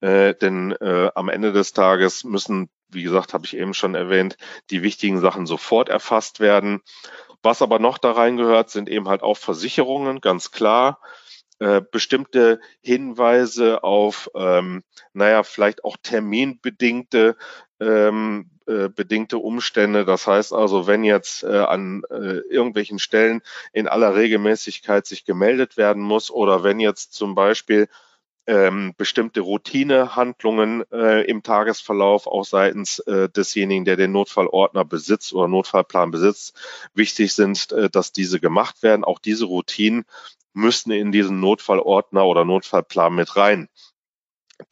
Äh, 0.00 0.34
denn 0.34 0.72
äh, 0.72 1.10
am 1.14 1.28
Ende 1.28 1.52
des 1.52 1.72
Tages 1.72 2.24
müssen, 2.24 2.68
wie 2.88 3.04
gesagt, 3.04 3.32
habe 3.32 3.46
ich 3.46 3.56
eben 3.56 3.72
schon 3.72 3.94
erwähnt, 3.94 4.36
die 4.70 4.82
wichtigen 4.82 5.20
Sachen 5.20 5.46
sofort 5.46 5.88
erfasst 5.88 6.40
werden. 6.40 6.80
Was 7.42 7.62
aber 7.62 7.78
noch 7.78 7.98
da 7.98 8.12
reingehört, 8.12 8.70
sind 8.70 8.88
eben 8.88 9.08
halt 9.08 9.22
auch 9.22 9.36
Versicherungen, 9.36 10.20
ganz 10.20 10.50
klar. 10.50 11.00
Äh, 11.58 11.82
bestimmte 11.90 12.60
Hinweise 12.80 13.84
auf, 13.84 14.30
ähm, 14.34 14.82
naja, 15.12 15.42
vielleicht 15.42 15.84
auch 15.84 15.98
terminbedingte 16.02 17.36
ähm, 17.80 18.50
äh, 18.66 18.88
bedingte 18.88 19.38
Umstände. 19.38 20.04
Das 20.04 20.26
heißt 20.26 20.52
also, 20.52 20.86
wenn 20.86 21.04
jetzt 21.04 21.42
äh, 21.42 21.58
an 21.58 22.02
äh, 22.10 22.38
irgendwelchen 22.50 22.98
Stellen 22.98 23.42
in 23.72 23.88
aller 23.88 24.14
Regelmäßigkeit 24.14 25.06
sich 25.06 25.24
gemeldet 25.24 25.76
werden 25.76 26.02
muss 26.02 26.30
oder 26.30 26.62
wenn 26.62 26.78
jetzt 26.80 27.12
zum 27.12 27.34
Beispiel 27.34 27.88
ähm, 28.50 28.94
bestimmte 28.96 29.42
Routinehandlungen 29.42 30.82
äh, 30.90 31.22
im 31.22 31.44
Tagesverlauf 31.44 32.26
auch 32.26 32.44
seitens 32.44 32.98
äh, 32.98 33.28
desjenigen, 33.28 33.84
der 33.84 33.94
den 33.94 34.10
Notfallordner 34.10 34.84
besitzt 34.84 35.32
oder 35.32 35.46
Notfallplan 35.46 36.10
besitzt, 36.10 36.58
wichtig 36.92 37.32
sind, 37.32 37.70
äh, 37.70 37.88
dass 37.88 38.10
diese 38.10 38.40
gemacht 38.40 38.82
werden. 38.82 39.04
Auch 39.04 39.20
diese 39.20 39.44
Routinen 39.44 40.04
müssen 40.52 40.90
in 40.90 41.12
diesen 41.12 41.38
Notfallordner 41.38 42.26
oder 42.26 42.44
Notfallplan 42.44 43.14
mit 43.14 43.36
rein. 43.36 43.68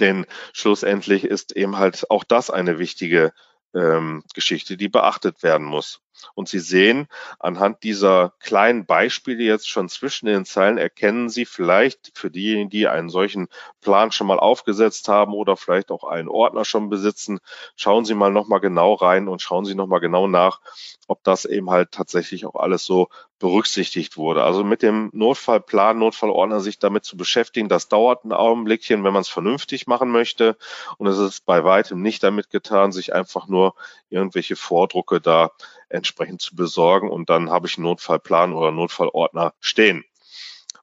Denn 0.00 0.26
schlussendlich 0.52 1.22
ist 1.22 1.52
eben 1.52 1.78
halt 1.78 2.10
auch 2.10 2.24
das 2.24 2.50
eine 2.50 2.80
wichtige 2.80 3.32
ähm, 3.76 4.24
Geschichte, 4.34 4.76
die 4.76 4.88
beachtet 4.88 5.44
werden 5.44 5.66
muss. 5.68 6.00
Und 6.34 6.48
Sie 6.48 6.58
sehen, 6.58 7.08
anhand 7.38 7.82
dieser 7.82 8.32
kleinen 8.40 8.86
Beispiele 8.86 9.42
jetzt 9.42 9.68
schon 9.68 9.88
zwischen 9.88 10.26
den 10.26 10.44
Zeilen 10.44 10.78
erkennen 10.78 11.28
Sie 11.28 11.44
vielleicht 11.44 12.12
für 12.14 12.30
diejenigen, 12.30 12.70
die 12.70 12.88
einen 12.88 13.08
solchen 13.08 13.48
Plan 13.80 14.12
schon 14.12 14.26
mal 14.26 14.38
aufgesetzt 14.38 15.08
haben 15.08 15.32
oder 15.32 15.56
vielleicht 15.56 15.90
auch 15.90 16.04
einen 16.04 16.28
Ordner 16.28 16.64
schon 16.64 16.88
besitzen, 16.88 17.40
schauen 17.76 18.04
Sie 18.04 18.14
mal 18.14 18.30
nochmal 18.30 18.60
genau 18.60 18.94
rein 18.94 19.28
und 19.28 19.42
schauen 19.42 19.64
Sie 19.64 19.74
nochmal 19.74 20.00
genau 20.00 20.26
nach, 20.26 20.60
ob 21.06 21.22
das 21.24 21.44
eben 21.44 21.70
halt 21.70 21.92
tatsächlich 21.92 22.46
auch 22.46 22.56
alles 22.56 22.84
so 22.84 23.08
berücksichtigt 23.38 24.16
wurde. 24.16 24.42
Also 24.42 24.64
mit 24.64 24.82
dem 24.82 25.10
Notfallplan, 25.12 25.98
Notfallordner 25.98 26.60
sich 26.60 26.78
damit 26.78 27.04
zu 27.04 27.16
beschäftigen, 27.16 27.68
das 27.68 27.88
dauert 27.88 28.24
ein 28.24 28.32
Augenblickchen, 28.32 29.04
wenn 29.04 29.12
man 29.12 29.22
es 29.22 29.28
vernünftig 29.28 29.86
machen 29.86 30.10
möchte. 30.10 30.56
Und 30.96 31.06
es 31.06 31.18
ist 31.18 31.46
bei 31.46 31.64
weitem 31.64 32.02
nicht 32.02 32.22
damit 32.22 32.50
getan, 32.50 32.92
sich 32.92 33.14
einfach 33.14 33.46
nur 33.46 33.74
irgendwelche 34.10 34.56
Vordrucke 34.56 35.20
da 35.20 35.52
entsprechend 35.88 36.07
zu 36.38 36.54
besorgen 36.56 37.10
und 37.10 37.30
dann 37.30 37.50
habe 37.50 37.66
ich 37.66 37.76
einen 37.76 37.84
Notfallplan 37.84 38.52
oder 38.52 38.70
Notfallordner 38.72 39.54
stehen. 39.60 40.04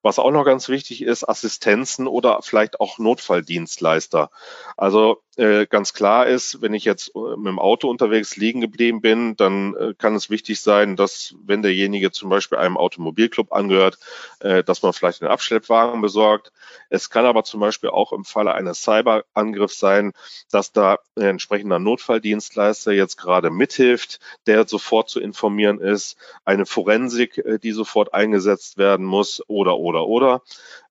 Was 0.01 0.19
auch 0.19 0.31
noch 0.31 0.45
ganz 0.45 0.69
wichtig 0.69 1.01
ist, 1.01 1.27
Assistenzen 1.27 2.05
oder 2.07 2.41
vielleicht 2.43 2.79
auch 2.79 2.99
Notfalldienstleister. 2.99 4.29
Also 4.77 5.23
äh, 5.37 5.65
ganz 5.65 5.93
klar 5.93 6.27
ist, 6.27 6.61
wenn 6.61 6.73
ich 6.73 6.85
jetzt 6.85 7.11
äh, 7.15 7.35
mit 7.35 7.47
dem 7.47 7.59
Auto 7.59 7.89
unterwegs 7.89 8.37
liegen 8.37 8.61
geblieben 8.61 9.01
bin, 9.01 9.35
dann 9.35 9.75
äh, 9.75 9.93
kann 9.97 10.15
es 10.15 10.29
wichtig 10.29 10.61
sein, 10.61 10.95
dass 10.95 11.35
wenn 11.43 11.61
derjenige 11.61 12.11
zum 12.11 12.29
Beispiel 12.29 12.57
einem 12.57 12.77
Automobilclub 12.77 13.51
angehört, 13.51 13.97
äh, 14.39 14.63
dass 14.63 14.81
man 14.81 14.93
vielleicht 14.93 15.21
einen 15.21 15.31
Abschleppwagen 15.31 16.01
besorgt. 16.01 16.53
Es 16.89 17.09
kann 17.09 17.25
aber 17.25 17.43
zum 17.43 17.59
Beispiel 17.59 17.89
auch 17.89 18.13
im 18.13 18.23
Falle 18.23 18.53
eines 18.53 18.81
Cyberangriffs 18.81 19.79
sein, 19.79 20.13
dass 20.51 20.71
da 20.71 20.99
ein 21.17 21.23
entsprechender 21.23 21.79
Notfalldienstleister 21.79 22.93
jetzt 22.93 23.17
gerade 23.17 23.49
mithilft, 23.49 24.19
der 24.47 24.67
sofort 24.67 25.09
zu 25.09 25.19
informieren 25.19 25.79
ist, 25.79 26.15
eine 26.45 26.65
Forensik, 26.65 27.39
äh, 27.39 27.59
die 27.59 27.71
sofort 27.71 28.13
eingesetzt 28.13 28.77
werden 28.77 29.05
muss 29.05 29.43
oder 29.47 29.74
oder 29.79 30.07
oder. 30.07 30.41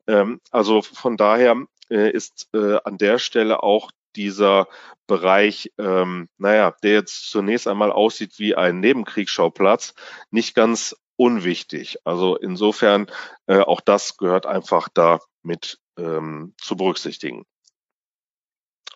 Ähm, 0.07 0.41
also 0.51 0.83
von 0.83 1.17
daher 1.17 1.57
äh, 1.91 2.11
ist 2.11 2.49
äh, 2.55 2.79
an 2.85 2.99
der 2.99 3.19
Stelle 3.19 3.63
auch 3.63 3.91
dieser 4.17 4.69
Bereich, 5.07 5.73
ähm, 5.79 6.29
naja, 6.39 6.75
der 6.83 6.93
jetzt 6.93 7.31
zunächst 7.31 7.69
einmal 7.69 7.93
aussieht 7.93 8.39
wie 8.39 8.55
ein 8.55 8.81
Nebenkriegsschauplatz, 8.81 9.95
nicht 10.31 10.55
ganz 10.55 10.97
unwichtig. 11.17 11.99
Also 12.05 12.37
insofern 12.37 13.07
äh, 13.47 13.59
auch 13.59 13.81
das 13.81 14.17
gehört 14.17 14.47
einfach 14.47 14.89
da 14.93 15.21
mit 15.43 15.79
ähm, 15.99 16.55
zu 16.61 16.77
berücksichtigen. 16.77 17.45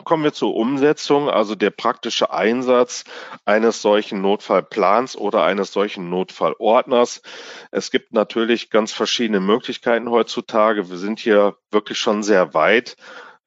Kommen 0.04 0.22
wir 0.22 0.32
zur 0.32 0.54
Umsetzung, 0.54 1.28
also 1.28 1.54
der 1.54 1.70
praktische 1.70 2.30
Einsatz 2.30 3.04
eines 3.44 3.82
solchen 3.82 4.20
Notfallplans 4.20 5.16
oder 5.16 5.42
eines 5.44 5.72
solchen 5.72 6.08
Notfallordners. 6.08 7.20
Es 7.72 7.90
gibt 7.90 8.12
natürlich 8.12 8.70
ganz 8.70 8.92
verschiedene 8.92 9.40
Möglichkeiten 9.40 10.10
heutzutage. 10.10 10.88
Wir 10.88 10.98
sind 10.98 11.18
hier 11.18 11.56
wirklich 11.70 11.98
schon 11.98 12.22
sehr 12.22 12.54
weit. 12.54 12.96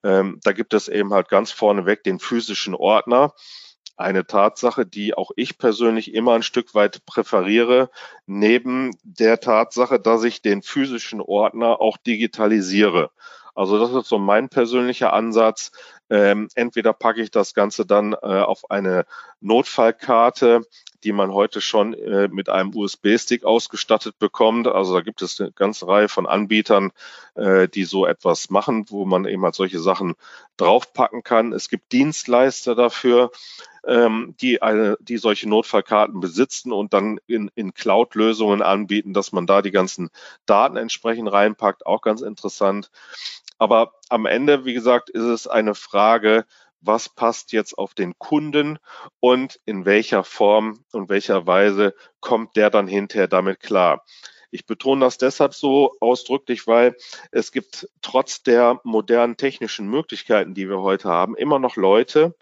Ähm, 0.03 0.39
da 0.43 0.51
gibt 0.51 0.73
es 0.73 0.87
eben 0.87 1.13
halt 1.13 1.29
ganz 1.29 1.51
vorneweg 1.51 2.03
den 2.03 2.19
physischen 2.19 2.75
Ordner. 2.75 3.33
Eine 3.97 4.25
Tatsache, 4.25 4.85
die 4.85 5.13
auch 5.13 5.31
ich 5.35 5.57
persönlich 5.57 6.13
immer 6.13 6.33
ein 6.33 6.43
Stück 6.43 6.73
weit 6.73 7.05
präferiere, 7.05 7.91
neben 8.25 8.91
der 9.03 9.39
Tatsache, 9.39 9.99
dass 9.99 10.23
ich 10.23 10.41
den 10.41 10.63
physischen 10.63 11.21
Ordner 11.21 11.79
auch 11.79 11.97
digitalisiere. 11.97 13.11
Also 13.53 13.77
das 13.77 13.91
ist 13.93 14.09
so 14.09 14.17
mein 14.17 14.49
persönlicher 14.49 15.13
Ansatz. 15.13 15.71
Ähm, 16.11 16.49
entweder 16.55 16.91
packe 16.91 17.21
ich 17.21 17.31
das 17.31 17.53
Ganze 17.53 17.85
dann 17.85 18.11
äh, 18.11 18.17
auf 18.17 18.69
eine 18.69 19.05
Notfallkarte, 19.39 20.61
die 21.05 21.13
man 21.13 21.31
heute 21.31 21.61
schon 21.61 21.93
äh, 21.93 22.27
mit 22.27 22.49
einem 22.49 22.75
USB-Stick 22.75 23.45
ausgestattet 23.45 24.19
bekommt. 24.19 24.67
Also 24.67 24.93
da 24.93 25.01
gibt 25.01 25.21
es 25.21 25.39
eine 25.39 25.53
ganze 25.53 25.87
Reihe 25.87 26.09
von 26.09 26.27
Anbietern, 26.27 26.91
äh, 27.35 27.69
die 27.69 27.85
so 27.85 28.05
etwas 28.05 28.49
machen, 28.49 28.87
wo 28.89 29.05
man 29.05 29.25
eben 29.25 29.43
halt 29.43 29.55
solche 29.55 29.79
Sachen 29.79 30.15
draufpacken 30.57 31.23
kann. 31.23 31.53
Es 31.53 31.69
gibt 31.69 31.93
Dienstleister 31.93 32.75
dafür, 32.75 33.31
ähm, 33.87 34.35
die 34.41 34.61
eine, 34.61 34.97
die 34.99 35.17
solche 35.17 35.47
Notfallkarten 35.47 36.19
besitzen 36.19 36.73
und 36.73 36.93
dann 36.93 37.19
in, 37.25 37.49
in 37.55 37.73
Cloud-Lösungen 37.73 38.61
anbieten, 38.61 39.13
dass 39.13 39.31
man 39.31 39.47
da 39.47 39.61
die 39.61 39.71
ganzen 39.71 40.09
Daten 40.45 40.75
entsprechend 40.75 41.31
reinpackt. 41.31 41.85
Auch 41.85 42.01
ganz 42.01 42.21
interessant. 42.21 42.91
Aber 43.61 43.93
am 44.09 44.25
Ende, 44.25 44.65
wie 44.65 44.73
gesagt, 44.73 45.11
ist 45.11 45.21
es 45.21 45.45
eine 45.45 45.75
Frage, 45.75 46.45
was 46.79 47.09
passt 47.09 47.51
jetzt 47.51 47.77
auf 47.77 47.93
den 47.93 48.17
Kunden 48.17 48.79
und 49.19 49.59
in 49.65 49.85
welcher 49.85 50.23
Form 50.23 50.83
und 50.91 51.09
welcher 51.09 51.45
Weise 51.45 51.93
kommt 52.21 52.55
der 52.55 52.71
dann 52.71 52.87
hinterher 52.87 53.27
damit 53.27 53.59
klar. 53.59 54.03
Ich 54.49 54.65
betone 54.65 55.05
das 55.05 55.19
deshalb 55.19 55.53
so 55.53 55.95
ausdrücklich, 55.99 56.65
weil 56.65 56.95
es 57.29 57.51
gibt 57.51 57.87
trotz 58.01 58.41
der 58.41 58.81
modernen 58.83 59.37
technischen 59.37 59.87
Möglichkeiten, 59.87 60.55
die 60.55 60.67
wir 60.67 60.79
heute 60.79 61.09
haben, 61.09 61.35
immer 61.35 61.59
noch 61.59 61.75
Leute 61.75 62.35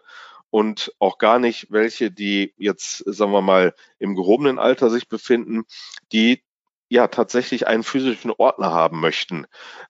und 0.52 0.94
auch 1.00 1.18
gar 1.18 1.38
nicht 1.38 1.68
welche, 1.70 2.12
die 2.12 2.54
jetzt, 2.56 3.04
sagen 3.06 3.34
wir 3.34 3.42
mal, 3.42 3.76
im 3.98 4.16
gehobenen 4.16 4.58
Alter 4.58 4.90
sich 4.90 5.10
befinden, 5.10 5.66
die 6.14 6.42
ja 6.90 7.08
tatsächlich 7.08 7.68
einen 7.68 7.84
physischen 7.84 8.32
Ordner 8.32 8.72
haben 8.72 9.00
möchten, 9.00 9.46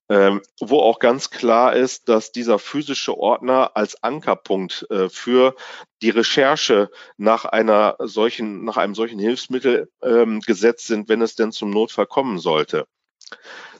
ähm, 0.10 0.42
wo 0.60 0.80
auch 0.80 1.00
ganz 1.00 1.30
klar 1.30 1.74
ist, 1.76 2.10
dass 2.10 2.32
dieser 2.32 2.60
physische 2.60 3.18
Ordner 3.18 3.72
als 3.76 4.04
Ankerpunkt 4.04 4.86
äh, 4.92 5.10
für 5.10 5.56
die 6.02 6.10
Recherche 6.10 6.90
nach 7.18 7.46
einer 7.46 7.96
solchen, 8.00 8.66
nach 8.66 8.78
einem 8.78 8.96
solchen 8.96 9.20
Hilfsmittel 9.20 9.90
ähm, 10.04 10.42
gesetzt 10.42 10.88
sind, 10.88 11.10
wenn 11.10 11.22
es 11.22 11.36
denn 11.36 11.52
zum 11.52 11.70
Notfall 11.72 12.06
kommen 12.06 12.38
sollte. 12.38 12.86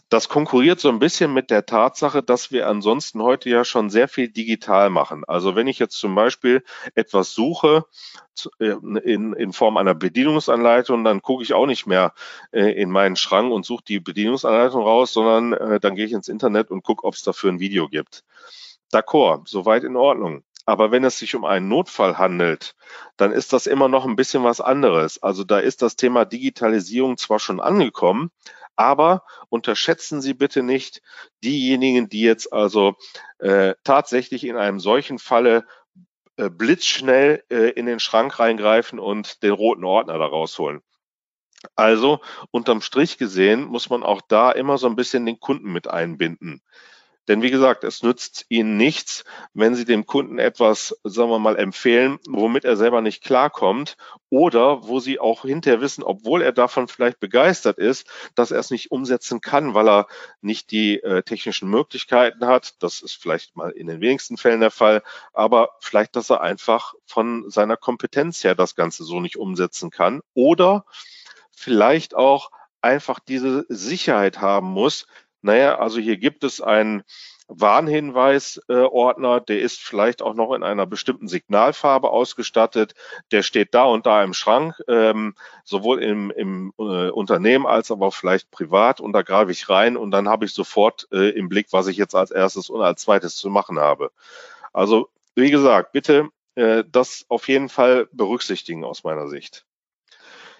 Das 0.10 0.28
konkurriert 0.28 0.80
so 0.80 0.90
ein 0.90 0.98
bisschen 0.98 1.34
mit 1.34 1.52
der 1.52 1.68
Tatsache, 1.68 2.24
dass 2.24 2.52
wir 2.52 2.68
ansonsten 2.68 3.22
heute 3.22 3.48
ja 3.52 3.64
schon 3.64 3.92
sehr 3.92 4.08
viel 4.08 4.28
digital 4.28 4.90
machen. 4.90 5.24
Also 5.28 5.56
wenn 5.56 5.68
ich 5.68 5.78
jetzt 5.78 6.00
zum 6.00 6.16
Beispiel 6.16 6.64
etwas 6.96 7.34
suche 7.36 7.86
äh, 8.60 8.74
in, 9.04 9.34
in 9.34 9.54
Form 9.54 9.78
einer 9.78 9.94
Bedienungsanleitung, 9.94 11.04
dann 11.04 11.22
gucke 11.22 11.44
ich 11.44 11.54
auch 11.54 11.68
nicht 11.68 11.86
mehr 11.86 12.14
äh, 12.52 12.72
in 12.72 12.90
meinen 12.90 13.18
Schrank 13.18 13.52
und 13.52 13.68
suche 13.68 13.84
die 13.88 14.00
Bedienungsanleitung 14.00 14.82
raus, 14.82 15.14
sondern 15.14 15.54
äh, 15.54 15.80
dann 15.80 15.96
gehe 15.96 16.08
ich 16.08 16.14
ins 16.14 16.28
Internet 16.28 16.72
und 16.72 16.84
gucke, 16.84 17.04
ob 17.04 17.14
es 17.14 17.22
dafür 17.22 17.52
ein 17.52 17.60
Video 17.60 17.88
gibt. 17.88 18.24
D'accord, 18.92 19.48
soweit 19.48 19.84
in 19.84 19.96
Ordnung. 19.96 20.44
Aber 20.66 20.92
wenn 20.92 21.04
es 21.04 21.18
sich 21.18 21.36
um 21.36 21.46
einen 21.46 21.68
Notfall 21.68 22.18
handelt, 22.18 22.76
dann 23.18 23.32
ist 23.32 23.54
das 23.54 23.68
immer 23.68 23.88
noch 23.88 24.06
ein 24.06 24.16
bisschen 24.16 24.44
was 24.44 24.62
anderes. 24.62 25.22
Also 25.22 25.44
da 25.44 25.60
ist 25.60 25.82
das 25.82 25.96
Thema 25.96 26.26
Digitalisierung 26.26 27.18
zwar 27.18 27.40
schon 27.40 27.60
angekommen, 27.60 28.32
aber 28.80 29.24
unterschätzen 29.50 30.22
Sie 30.22 30.34
bitte 30.34 30.64
nicht 30.64 31.02
diejenigen, 31.44 32.08
die 32.08 32.22
jetzt 32.22 32.54
also 32.54 32.96
äh, 33.40 33.76
tatsächlich 33.84 34.46
in 34.46 34.56
einem 34.56 34.80
solchen 34.80 35.20
Falle 35.20 35.66
äh, 36.38 36.50
blitzschnell 36.50 37.44
äh, 37.50 37.72
in 37.72 37.86
den 37.86 38.00
Schrank 38.00 38.40
reingreifen 38.40 38.98
und 38.98 39.44
den 39.44 39.52
roten 39.52 39.84
Ordner 39.84 40.18
da 40.18 40.26
rausholen. 40.26 40.82
Also 41.76 42.22
unterm 42.52 42.82
Strich 42.82 43.18
gesehen 43.18 43.66
muss 43.66 43.90
man 43.90 44.02
auch 44.02 44.22
da 44.22 44.50
immer 44.50 44.78
so 44.78 44.88
ein 44.88 44.96
bisschen 44.96 45.26
den 45.26 45.42
Kunden 45.42 45.74
mit 45.74 45.90
einbinden. 45.90 46.62
Denn 47.30 47.44
wie 47.44 47.52
gesagt, 47.52 47.84
es 47.84 48.02
nützt 48.02 48.48
Ihnen 48.50 48.76
nichts, 48.76 49.24
wenn 49.54 49.76
Sie 49.76 49.86
dem 49.86 50.08
Kunden 50.08 50.40
etwas, 50.40 51.00
sagen 51.04 51.30
wir 51.30 51.38
mal, 51.38 51.58
empfehlen, 51.58 52.18
womit 52.28 52.66
er 52.66 52.76
selber 52.76 53.02
nicht 53.02 53.24
klarkommt 53.24 53.98
oder 54.30 54.88
wo 54.88 55.00
Sie 55.00 55.20
auch 55.20 55.44
hinterher 55.44 55.80
wissen, 55.80 56.04
obwohl 56.04 56.42
er 56.42 56.54
davon 56.54 56.88
vielleicht 56.88 57.20
begeistert 57.20 57.78
ist, 57.78 58.08
dass 58.34 58.50
er 58.50 58.58
es 58.58 58.72
nicht 58.72 58.90
umsetzen 58.90 59.42
kann, 59.42 59.76
weil 59.76 59.88
er 59.88 60.08
nicht 60.42 60.72
die 60.72 61.04
äh, 61.04 61.22
technischen 61.22 61.70
Möglichkeiten 61.70 62.48
hat. 62.48 62.82
Das 62.82 63.00
ist 63.00 63.14
vielleicht 63.14 63.56
mal 63.56 63.70
in 63.70 63.86
den 63.86 64.02
wenigsten 64.02 64.38
Fällen 64.38 64.62
der 64.62 64.72
Fall, 64.72 65.04
aber 65.32 65.70
vielleicht, 65.82 66.16
dass 66.16 66.32
er 66.32 66.42
einfach 66.42 66.96
von 67.06 67.48
seiner 67.48 67.78
Kompetenz 67.78 68.44
her 68.44 68.56
das 68.56 68.74
Ganze 68.74 69.04
so 69.04 69.20
nicht 69.20 69.38
umsetzen 69.38 69.92
kann 69.92 70.22
oder 70.34 70.84
vielleicht 71.52 72.16
auch 72.16 72.50
einfach 72.82 73.20
diese 73.20 73.68
Sicherheit 73.70 74.42
haben 74.42 74.68
muss, 74.68 75.06
naja, 75.42 75.78
also 75.80 76.00
hier 76.00 76.18
gibt 76.18 76.44
es 76.44 76.62
einen 76.62 77.04
Warnhinweisordner, 77.50 79.38
äh, 79.38 79.42
der 79.48 79.62
ist 79.62 79.80
vielleicht 79.80 80.22
auch 80.22 80.36
noch 80.36 80.54
in 80.54 80.62
einer 80.62 80.86
bestimmten 80.86 81.28
Signalfarbe 81.28 82.12
ausgestattet. 82.12 82.94
Der 83.32 83.42
steht 83.42 83.74
da 83.74 83.86
und 83.86 84.06
da 84.06 84.24
im 84.24 84.34
Schrank, 84.34 84.76
ähm, 84.88 85.36
sowohl 85.64 86.04
im, 86.04 86.30
im 86.32 86.74
äh, 86.78 87.10
Unternehmen 87.10 87.66
als 87.66 87.90
aber 87.90 88.12
vielleicht 88.12 88.52
privat. 88.52 89.02
Und 89.02 89.14
da 89.14 89.24
greife 89.24 89.52
ich 89.52 89.68
rein 89.68 89.98
und 89.98 90.12
dann 90.12 90.30
habe 90.30 90.46
ich 90.46 90.54
sofort 90.54 91.08
äh, 91.12 91.30
im 91.32 91.50
Blick, 91.50 91.68
was 91.72 91.88
ich 91.88 91.98
jetzt 91.98 92.14
als 92.14 92.30
erstes 92.30 92.70
und 92.70 92.82
als 92.82 93.02
zweites 93.02 93.36
zu 93.36 93.50
machen 93.50 93.80
habe. 93.80 94.12
Also 94.72 95.10
wie 95.34 95.50
gesagt, 95.50 95.92
bitte 95.92 96.30
äh, 96.54 96.84
das 96.90 97.26
auf 97.30 97.48
jeden 97.48 97.70
Fall 97.70 98.08
berücksichtigen 98.12 98.84
aus 98.84 99.04
meiner 99.04 99.28
Sicht. 99.28 99.66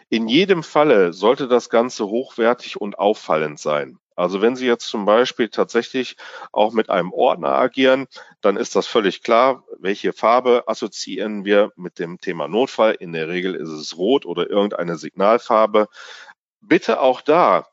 In 0.10 0.28
jedem 0.28 0.64
Falle 0.64 1.14
sollte 1.14 1.48
das 1.48 1.70
Ganze 1.70 2.08
hochwertig 2.08 2.82
und 2.82 2.98
auffallend 2.98 3.60
sein. 3.60 4.00
Also 4.20 4.42
wenn 4.42 4.58
Sie 4.58 4.68
jetzt 4.68 4.88
zum 4.88 5.06
Beispiel 5.06 5.48
tatsächlich 5.48 6.18
auch 6.52 6.74
mit 6.74 6.90
einem 6.90 7.14
Ordner 7.14 7.54
agieren, 7.54 8.08
dann 8.42 8.58
ist 8.58 8.76
das 8.76 8.86
völlig 8.86 9.24
klar, 9.24 9.64
welche 9.80 10.12
Farbe 10.12 10.66
assoziieren 10.68 11.46
wir 11.46 11.72
mit 11.78 12.00
dem 12.00 12.20
Thema 12.20 12.50
Notfall. 12.50 12.96
In 13.00 13.14
der 13.14 13.30
Regel 13.30 13.56
ist 13.56 13.70
es 13.70 13.98
rot 13.98 14.26
oder 14.26 14.50
irgendeine 14.50 14.98
Signalfarbe. 14.98 15.88
Bitte 16.60 17.00
auch 17.00 17.22
da 17.22 17.68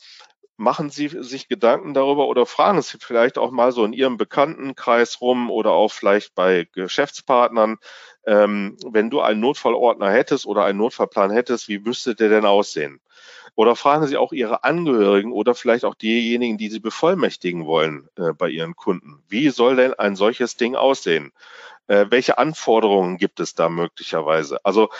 machen 0.56 0.88
Sie 0.88 1.08
sich 1.08 1.48
Gedanken 1.48 1.94
darüber 1.94 2.28
oder 2.28 2.46
fragen 2.46 2.80
Sie 2.80 2.98
vielleicht 3.00 3.38
auch 3.38 3.50
mal 3.50 3.72
so 3.72 3.84
in 3.84 3.92
Ihrem 3.92 4.16
Bekanntenkreis 4.16 5.20
rum 5.20 5.50
oder 5.50 5.72
auch 5.72 5.90
vielleicht 5.92 6.36
bei 6.36 6.68
Geschäftspartnern, 6.72 7.78
ähm, 8.24 8.76
wenn 8.86 9.10
du 9.10 9.20
einen 9.20 9.40
Notfallordner 9.40 10.10
hättest 10.10 10.46
oder 10.46 10.64
einen 10.64 10.78
Notfallplan 10.78 11.32
hättest, 11.32 11.68
wie 11.68 11.80
müsste 11.80 12.14
der 12.14 12.28
denn 12.28 12.46
aussehen? 12.46 13.00
Oder 13.56 13.74
fragen 13.74 14.06
Sie 14.06 14.18
auch 14.18 14.32
Ihre 14.32 14.64
Angehörigen 14.64 15.32
oder 15.32 15.54
vielleicht 15.54 15.84
auch 15.84 15.94
diejenigen, 15.94 16.58
die 16.58 16.68
Sie 16.68 16.78
bevollmächtigen 16.78 17.66
wollen 17.66 18.08
äh, 18.16 18.32
bei 18.32 18.50
Ihren 18.50 18.76
Kunden. 18.76 19.22
Wie 19.28 19.48
soll 19.48 19.76
denn 19.76 19.94
ein 19.94 20.14
solches 20.14 20.56
Ding 20.56 20.76
aussehen? 20.76 21.32
Äh, 21.88 22.06
welche 22.10 22.38
Anforderungen 22.38 23.16
gibt 23.16 23.40
es 23.40 23.54
da 23.54 23.68
möglicherweise? 23.68 24.64
Also 24.64 24.90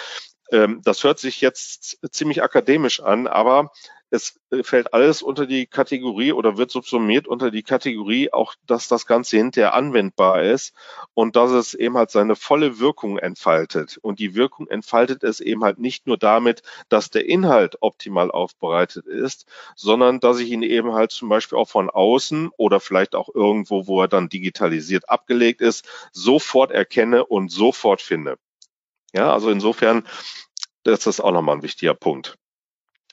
ähm, 0.50 0.80
das 0.84 1.04
hört 1.04 1.18
sich 1.18 1.40
jetzt 1.40 1.98
ziemlich 2.10 2.42
akademisch 2.42 3.00
an, 3.00 3.26
aber 3.26 3.72
es 4.10 4.38
äh, 4.50 4.62
fällt 4.62 4.94
alles 4.94 5.22
unter 5.22 5.46
die 5.46 5.66
Kategorie 5.66 6.32
oder 6.32 6.56
wird 6.56 6.70
subsumiert 6.70 7.26
unter 7.26 7.50
die 7.50 7.62
Kategorie 7.62 8.32
auch, 8.32 8.54
dass 8.66 8.88
das 8.88 9.06
Ganze 9.06 9.36
hinterher 9.36 9.74
anwendbar 9.74 10.42
ist 10.42 10.74
und 11.14 11.36
dass 11.36 11.50
es 11.50 11.74
eben 11.74 11.96
halt 11.96 12.10
seine 12.10 12.36
volle 12.36 12.78
Wirkung 12.78 13.18
entfaltet. 13.18 13.98
Und 14.02 14.18
die 14.18 14.34
Wirkung 14.34 14.68
entfaltet 14.68 15.24
es 15.24 15.40
eben 15.40 15.64
halt 15.64 15.78
nicht 15.78 16.06
nur 16.06 16.18
damit, 16.18 16.62
dass 16.88 17.10
der 17.10 17.26
Inhalt 17.26 17.78
optimal 17.80 18.30
aufbereitet 18.30 19.06
ist, 19.06 19.46
sondern 19.74 20.20
dass 20.20 20.38
ich 20.38 20.50
ihn 20.50 20.62
eben 20.62 20.92
halt 20.92 21.10
zum 21.10 21.28
Beispiel 21.28 21.58
auch 21.58 21.68
von 21.68 21.90
außen 21.90 22.50
oder 22.56 22.80
vielleicht 22.80 23.14
auch 23.14 23.28
irgendwo, 23.34 23.86
wo 23.86 24.02
er 24.02 24.08
dann 24.08 24.28
digitalisiert 24.28 25.08
abgelegt 25.08 25.60
ist, 25.60 25.86
sofort 26.12 26.70
erkenne 26.70 27.26
und 27.26 27.50
sofort 27.50 28.00
finde. 28.00 28.38
Ja, 29.12 29.32
also 29.32 29.50
insofern, 29.50 30.06
das 30.84 31.06
ist 31.06 31.20
auch 31.20 31.32
nochmal 31.32 31.56
ein 31.56 31.62
wichtiger 31.62 31.94
Punkt. 31.94 32.36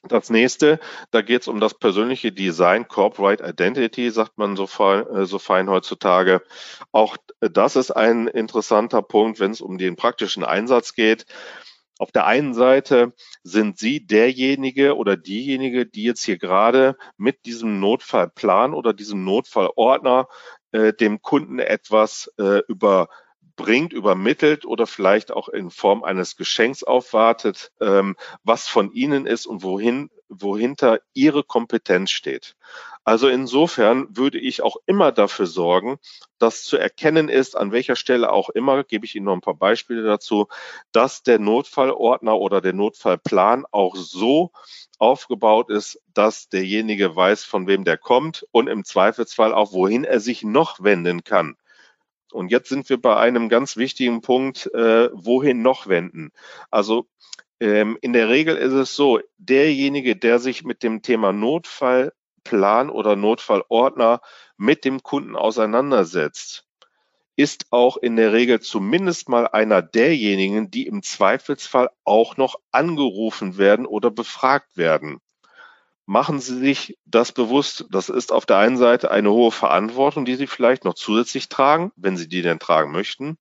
Das 0.05 0.29
nächste, 0.29 0.81
da 1.11 1.21
geht 1.21 1.43
es 1.43 1.47
um 1.47 1.61
das 1.61 1.75
persönliche 1.75 2.33
Design, 2.33 2.89
Corporate 2.89 3.41
Identity, 3.41 4.11
sagt 4.11 4.37
man 4.37 4.57
so 4.57 4.67
fein, 4.67 5.07
äh, 5.07 5.25
so 5.25 5.39
fein 5.39 5.69
heutzutage. 5.69 6.41
Auch 6.91 7.15
das 7.39 7.77
ist 7.77 7.91
ein 7.91 8.27
interessanter 8.27 9.01
Punkt, 9.01 9.39
wenn 9.39 9.51
es 9.51 9.61
um 9.61 9.77
den 9.77 9.95
praktischen 9.95 10.43
Einsatz 10.43 10.93
geht. 10.93 11.25
Auf 11.99 12.11
der 12.11 12.25
einen 12.25 12.53
Seite 12.53 13.13
sind 13.43 13.77
Sie 13.77 14.05
derjenige 14.05 14.97
oder 14.97 15.15
diejenige, 15.15 15.85
die 15.85 16.03
jetzt 16.03 16.25
hier 16.25 16.37
gerade 16.37 16.97
mit 17.15 17.45
diesem 17.45 17.79
Notfallplan 17.79 18.73
oder 18.73 18.93
diesem 18.93 19.23
Notfallordner 19.23 20.27
äh, 20.73 20.91
dem 20.91 21.21
Kunden 21.21 21.59
etwas 21.59 22.29
äh, 22.37 22.61
über 22.67 23.07
bringt, 23.55 23.93
übermittelt 23.93 24.65
oder 24.65 24.87
vielleicht 24.87 25.31
auch 25.31 25.49
in 25.49 25.69
Form 25.69 26.03
eines 26.03 26.35
Geschenks 26.35 26.83
aufwartet, 26.83 27.71
ähm, 27.79 28.15
was 28.43 28.67
von 28.67 28.91
Ihnen 28.91 29.25
ist 29.25 29.45
und 29.45 29.63
wohin, 29.63 30.09
wohinter 30.29 30.99
Ihre 31.13 31.43
Kompetenz 31.43 32.11
steht. 32.11 32.55
Also 33.05 33.27
insofern 33.27 34.07
würde 34.15 34.39
ich 34.39 34.63
auch 34.63 34.77
immer 34.85 35.11
dafür 35.11 35.45
sorgen, 35.45 35.99
dass 36.39 36.63
zu 36.63 36.77
erkennen 36.77 37.27
ist, 37.27 37.55
an 37.55 37.71
welcher 37.73 37.97
Stelle 37.97 38.31
auch 38.31 38.49
immer, 38.49 38.83
gebe 38.83 39.05
ich 39.05 39.15
Ihnen 39.15 39.25
noch 39.25 39.33
ein 39.33 39.41
paar 39.41 39.57
Beispiele 39.57 40.03
dazu, 40.03 40.47
dass 40.93 41.21
der 41.21 41.37
Notfallordner 41.37 42.37
oder 42.37 42.61
der 42.61 42.73
Notfallplan 42.73 43.65
auch 43.71 43.95
so 43.95 44.51
aufgebaut 44.99 45.69
ist, 45.69 46.01
dass 46.13 46.47
derjenige 46.47 47.13
weiß, 47.13 47.43
von 47.43 47.67
wem 47.67 47.83
der 47.83 47.97
kommt 47.97 48.47
und 48.51 48.67
im 48.67 48.85
Zweifelsfall 48.85 49.53
auch, 49.53 49.73
wohin 49.73 50.05
er 50.05 50.21
sich 50.21 50.43
noch 50.43 50.81
wenden 50.81 51.25
kann. 51.25 51.57
Und 52.33 52.51
jetzt 52.51 52.69
sind 52.69 52.89
wir 52.89 53.01
bei 53.01 53.15
einem 53.15 53.49
ganz 53.49 53.77
wichtigen 53.77 54.21
Punkt, 54.21 54.67
äh, 54.73 55.09
wohin 55.13 55.61
noch 55.61 55.87
wenden. 55.87 56.31
Also 56.71 57.07
ähm, 57.59 57.97
in 58.01 58.13
der 58.13 58.29
Regel 58.29 58.57
ist 58.57 58.73
es 58.73 58.95
so, 58.95 59.19
derjenige, 59.37 60.15
der 60.15 60.39
sich 60.39 60.63
mit 60.63 60.83
dem 60.83 61.01
Thema 61.01 61.31
Notfallplan 61.31 62.89
oder 62.89 63.15
Notfallordner 63.15 64.21
mit 64.57 64.85
dem 64.85 65.03
Kunden 65.03 65.35
auseinandersetzt, 65.35 66.65
ist 67.35 67.67
auch 67.71 67.97
in 67.97 68.15
der 68.15 68.33
Regel 68.33 68.59
zumindest 68.59 69.29
mal 69.29 69.47
einer 69.47 69.81
derjenigen, 69.81 70.69
die 70.69 70.85
im 70.85 71.01
Zweifelsfall 71.01 71.89
auch 72.03 72.37
noch 72.37 72.55
angerufen 72.71 73.57
werden 73.57 73.85
oder 73.85 74.11
befragt 74.11 74.77
werden 74.77 75.19
machen 76.05 76.39
Sie 76.39 76.57
sich 76.57 76.97
das 77.05 77.31
bewusst. 77.31 77.85
Das 77.89 78.09
ist 78.09 78.31
auf 78.31 78.45
der 78.45 78.57
einen 78.57 78.77
Seite 78.77 79.11
eine 79.11 79.31
hohe 79.31 79.51
Verantwortung, 79.51 80.25
die 80.25 80.35
Sie 80.35 80.47
vielleicht 80.47 80.85
noch 80.85 80.95
zusätzlich 80.95 81.49
tragen, 81.49 81.91
wenn 81.95 82.17
Sie 82.17 82.27
die 82.27 82.41
denn 82.41 82.59
tragen 82.59 82.91
möchten. 82.91 83.37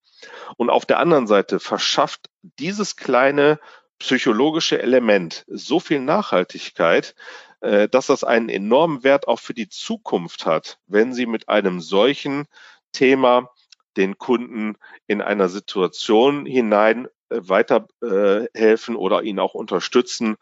Und 0.57 0.71
auf 0.71 0.87
der 0.87 0.99
anderen 0.99 1.27
Seite 1.27 1.59
verschafft 1.59 2.29
dieses 2.59 2.97
kleine 2.97 3.59
psychologische 3.99 4.81
Element 4.81 5.45
so 5.49 5.81
viel 5.81 6.01
Nachhaltigkeit, 6.01 7.15
äh, 7.61 7.89
dass 7.89 8.07
das 8.07 8.25
einen 8.25 8.49
enormen 8.49 9.05
Wert 9.05 9.29
auch 9.29 9.41
für 9.41 9.55
die 9.55 9.69
Zukunft 9.69 10.47
hat, 10.47 10.79
wenn 10.87 11.13
Sie 11.13 11.27
mit 11.27 11.49
einem 11.49 11.81
solchen 11.81 12.47
Thema 12.93 13.51
den 13.97 14.19
Kunden 14.19 14.77
in 15.07 15.21
einer 15.21 15.49
Situation 15.49 16.47
hinein 16.47 17.09
weiterhelfen 17.41 18.97
oder 18.97 19.23
ihn 19.23 19.39
auch 19.39 19.55
unterstützen, 19.55 20.37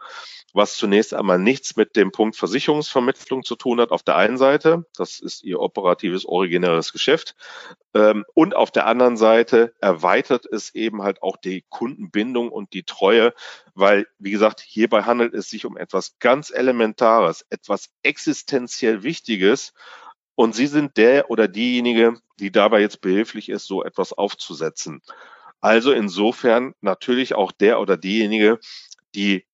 was 0.52 0.76
zunächst 0.76 1.14
einmal 1.14 1.38
nichts 1.38 1.76
mit 1.76 1.96
dem 1.96 2.12
Punkt 2.12 2.36
Versicherungsvermittlung 2.36 3.44
zu 3.44 3.56
tun 3.56 3.80
hat 3.80 3.90
auf 3.90 4.02
der 4.02 4.16
einen 4.16 4.38
Seite. 4.38 4.84
Das 4.96 5.20
ist 5.20 5.44
ihr 5.44 5.60
operatives, 5.60 6.26
originäres 6.26 6.92
Geschäft. 6.92 7.36
Ähm, 7.94 8.24
und 8.34 8.56
auf 8.56 8.70
der 8.70 8.86
anderen 8.86 9.16
Seite 9.16 9.74
erweitert 9.80 10.46
es 10.46 10.74
eben 10.74 11.02
halt 11.02 11.22
auch 11.22 11.36
die 11.36 11.64
Kundenbindung 11.68 12.50
und 12.50 12.72
die 12.72 12.82
Treue, 12.82 13.32
weil, 13.74 14.06
wie 14.18 14.30
gesagt, 14.30 14.60
hierbei 14.60 15.02
handelt 15.02 15.34
es 15.34 15.48
sich 15.50 15.66
um 15.66 15.76
etwas 15.76 16.18
ganz 16.18 16.50
Elementares, 16.50 17.46
etwas 17.50 17.90
existenziell 18.02 19.02
Wichtiges. 19.02 19.72
Und 20.34 20.54
Sie 20.54 20.66
sind 20.66 20.96
der 20.96 21.30
oder 21.30 21.48
diejenige, 21.48 22.14
die 22.38 22.50
dabei 22.50 22.80
jetzt 22.80 23.02
behilflich 23.02 23.50
ist, 23.50 23.66
so 23.66 23.84
etwas 23.84 24.12
aufzusetzen. 24.12 25.02
Also 25.60 25.92
insofern 25.92 26.74
natürlich 26.80 27.34
auch 27.34 27.52
der 27.52 27.80
oder 27.80 27.96
diejenige, 27.96 28.58
die 29.14 29.46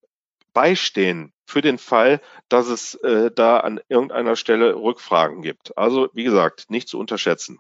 beistehen 0.53 1.33
für 1.47 1.61
den 1.63 1.79
Fall, 1.79 2.21
dass 2.49 2.69
es 2.69 2.95
äh, 2.97 3.31
da 3.35 3.59
an 3.59 3.81
irgendeiner 3.89 4.37
Stelle 4.37 4.75
Rückfragen 4.75 5.43
gibt. 5.43 5.77
Also 5.79 6.09
wie 6.13 6.25
gesagt, 6.25 6.71
nicht 6.71 6.89
zu 6.89 6.99
unterschätzen. 6.99 7.59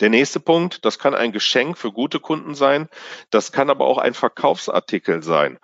Der 0.00 0.10
nächste 0.10 0.40
Punkt, 0.40 0.84
das 0.84 0.98
kann 0.98 1.14
ein 1.14 1.32
Geschenk 1.32 1.78
für 1.78 1.92
gute 1.92 2.20
Kunden 2.20 2.54
sein, 2.54 2.88
das 3.30 3.52
kann 3.52 3.70
aber 3.70 3.86
auch 3.86 3.98
ein 3.98 4.14
Verkaufsartikel 4.14 5.22
sein. 5.22 5.58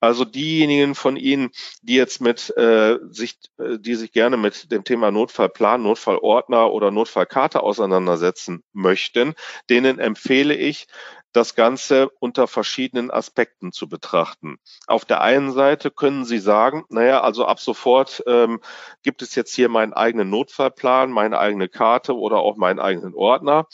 Also 0.00 0.24
diejenigen 0.24 0.94
von 0.94 1.16
Ihnen, 1.16 1.50
die 1.82 1.94
jetzt 1.94 2.20
mit 2.20 2.54
äh, 2.56 2.98
sich, 3.08 3.38
äh, 3.58 3.78
die 3.78 3.94
sich 3.94 4.12
gerne 4.12 4.36
mit 4.36 4.70
dem 4.70 4.84
Thema 4.84 5.10
Notfallplan, 5.10 5.82
Notfallordner 5.82 6.70
oder 6.72 6.90
Notfallkarte 6.90 7.62
auseinandersetzen 7.62 8.62
möchten, 8.72 9.34
denen 9.70 9.98
empfehle 9.98 10.54
ich, 10.54 10.86
das 11.34 11.54
Ganze 11.54 12.08
unter 12.20 12.46
verschiedenen 12.46 13.10
Aspekten 13.10 13.72
zu 13.72 13.88
betrachten. 13.88 14.56
Auf 14.86 15.04
der 15.04 15.20
einen 15.20 15.52
Seite 15.52 15.90
können 15.90 16.24
Sie 16.24 16.38
sagen, 16.38 16.84
naja, 16.88 17.20
also 17.20 17.44
ab 17.44 17.60
sofort 17.60 18.22
ähm, 18.26 18.60
gibt 19.02 19.20
es 19.20 19.34
jetzt 19.34 19.54
hier 19.54 19.68
meinen 19.68 19.92
eigenen 19.92 20.30
Notfallplan, 20.30 21.10
meine 21.10 21.38
eigene 21.38 21.68
Karte 21.68 22.16
oder 22.16 22.38
auch 22.38 22.56
meinen 22.56 22.78
eigenen 22.78 23.14
Ordner 23.14 23.66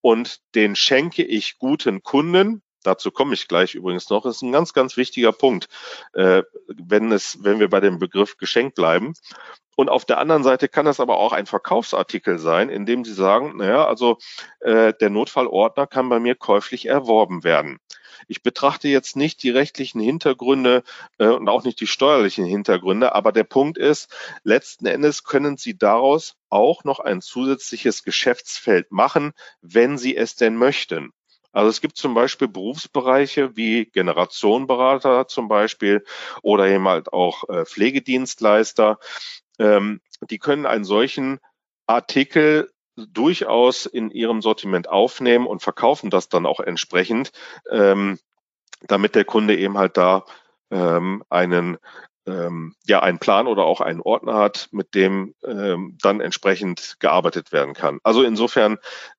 und 0.00 0.40
den 0.54 0.76
schenke 0.76 1.24
ich 1.24 1.58
guten 1.58 2.02
Kunden. 2.02 2.62
Dazu 2.88 3.10
komme 3.10 3.34
ich 3.34 3.48
gleich 3.48 3.74
übrigens 3.74 4.08
noch. 4.08 4.24
Ist 4.24 4.40
ein 4.40 4.50
ganz, 4.50 4.72
ganz 4.72 4.96
wichtiger 4.96 5.32
Punkt, 5.32 5.68
äh, 6.14 6.42
wenn 6.68 7.12
es, 7.12 7.44
wenn 7.44 7.60
wir 7.60 7.68
bei 7.68 7.80
dem 7.80 7.98
Begriff 7.98 8.38
Geschenk 8.38 8.74
bleiben. 8.74 9.12
Und 9.76 9.90
auf 9.90 10.06
der 10.06 10.16
anderen 10.16 10.42
Seite 10.42 10.70
kann 10.70 10.86
das 10.86 10.98
aber 10.98 11.18
auch 11.18 11.34
ein 11.34 11.44
Verkaufsartikel 11.44 12.38
sein, 12.38 12.70
in 12.70 12.86
dem 12.86 13.04
Sie 13.04 13.12
sagen, 13.12 13.58
naja, 13.58 13.86
also 13.86 14.16
äh, 14.60 14.94
der 14.94 15.10
Notfallordner 15.10 15.86
kann 15.86 16.08
bei 16.08 16.18
mir 16.18 16.34
käuflich 16.34 16.86
erworben 16.86 17.44
werden. 17.44 17.78
Ich 18.26 18.42
betrachte 18.42 18.88
jetzt 18.88 19.16
nicht 19.16 19.42
die 19.42 19.50
rechtlichen 19.50 20.00
Hintergründe 20.00 20.82
äh, 21.18 21.26
und 21.26 21.46
auch 21.50 21.64
nicht 21.64 21.78
die 21.80 21.86
steuerlichen 21.86 22.46
Hintergründe, 22.46 23.14
aber 23.14 23.32
der 23.32 23.44
Punkt 23.44 23.76
ist, 23.76 24.10
letzten 24.44 24.86
Endes 24.86 25.24
können 25.24 25.58
Sie 25.58 25.76
daraus 25.76 26.36
auch 26.48 26.84
noch 26.84 27.00
ein 27.00 27.20
zusätzliches 27.20 28.02
Geschäftsfeld 28.02 28.90
machen, 28.92 29.32
wenn 29.60 29.98
Sie 29.98 30.16
es 30.16 30.36
denn 30.36 30.56
möchten. 30.56 31.12
Also 31.58 31.70
es 31.70 31.80
gibt 31.80 31.96
zum 31.96 32.14
Beispiel 32.14 32.46
Berufsbereiche 32.46 33.56
wie 33.56 33.86
Generationenberater 33.86 35.26
zum 35.26 35.48
Beispiel 35.48 36.04
oder 36.40 36.68
eben 36.68 36.86
halt 36.86 37.12
auch 37.12 37.48
äh, 37.48 37.64
Pflegedienstleister, 37.64 39.00
ähm, 39.58 40.00
die 40.30 40.38
können 40.38 40.66
einen 40.66 40.84
solchen 40.84 41.40
Artikel 41.88 42.70
durchaus 42.94 43.86
in 43.86 44.12
ihrem 44.12 44.40
Sortiment 44.40 44.88
aufnehmen 44.88 45.48
und 45.48 45.60
verkaufen 45.60 46.10
das 46.10 46.28
dann 46.28 46.46
auch 46.46 46.60
entsprechend, 46.60 47.32
ähm, 47.72 48.20
damit 48.82 49.16
der 49.16 49.24
Kunde 49.24 49.56
eben 49.56 49.78
halt 49.78 49.96
da 49.96 50.26
ähm, 50.70 51.24
einen 51.28 51.78
ähm, 52.28 52.74
ja 52.86 53.00
einen 53.00 53.18
Plan 53.18 53.46
oder 53.46 53.64
auch 53.64 53.80
einen 53.80 54.00
Ordner 54.00 54.34
hat, 54.34 54.68
mit 54.70 54.94
dem 54.94 55.34
ähm, 55.44 55.96
dann 56.02 56.20
entsprechend 56.20 56.96
gearbeitet 57.00 57.52
werden 57.52 57.74
kann. 57.74 57.98
Also 58.02 58.22
insofern 58.22 58.78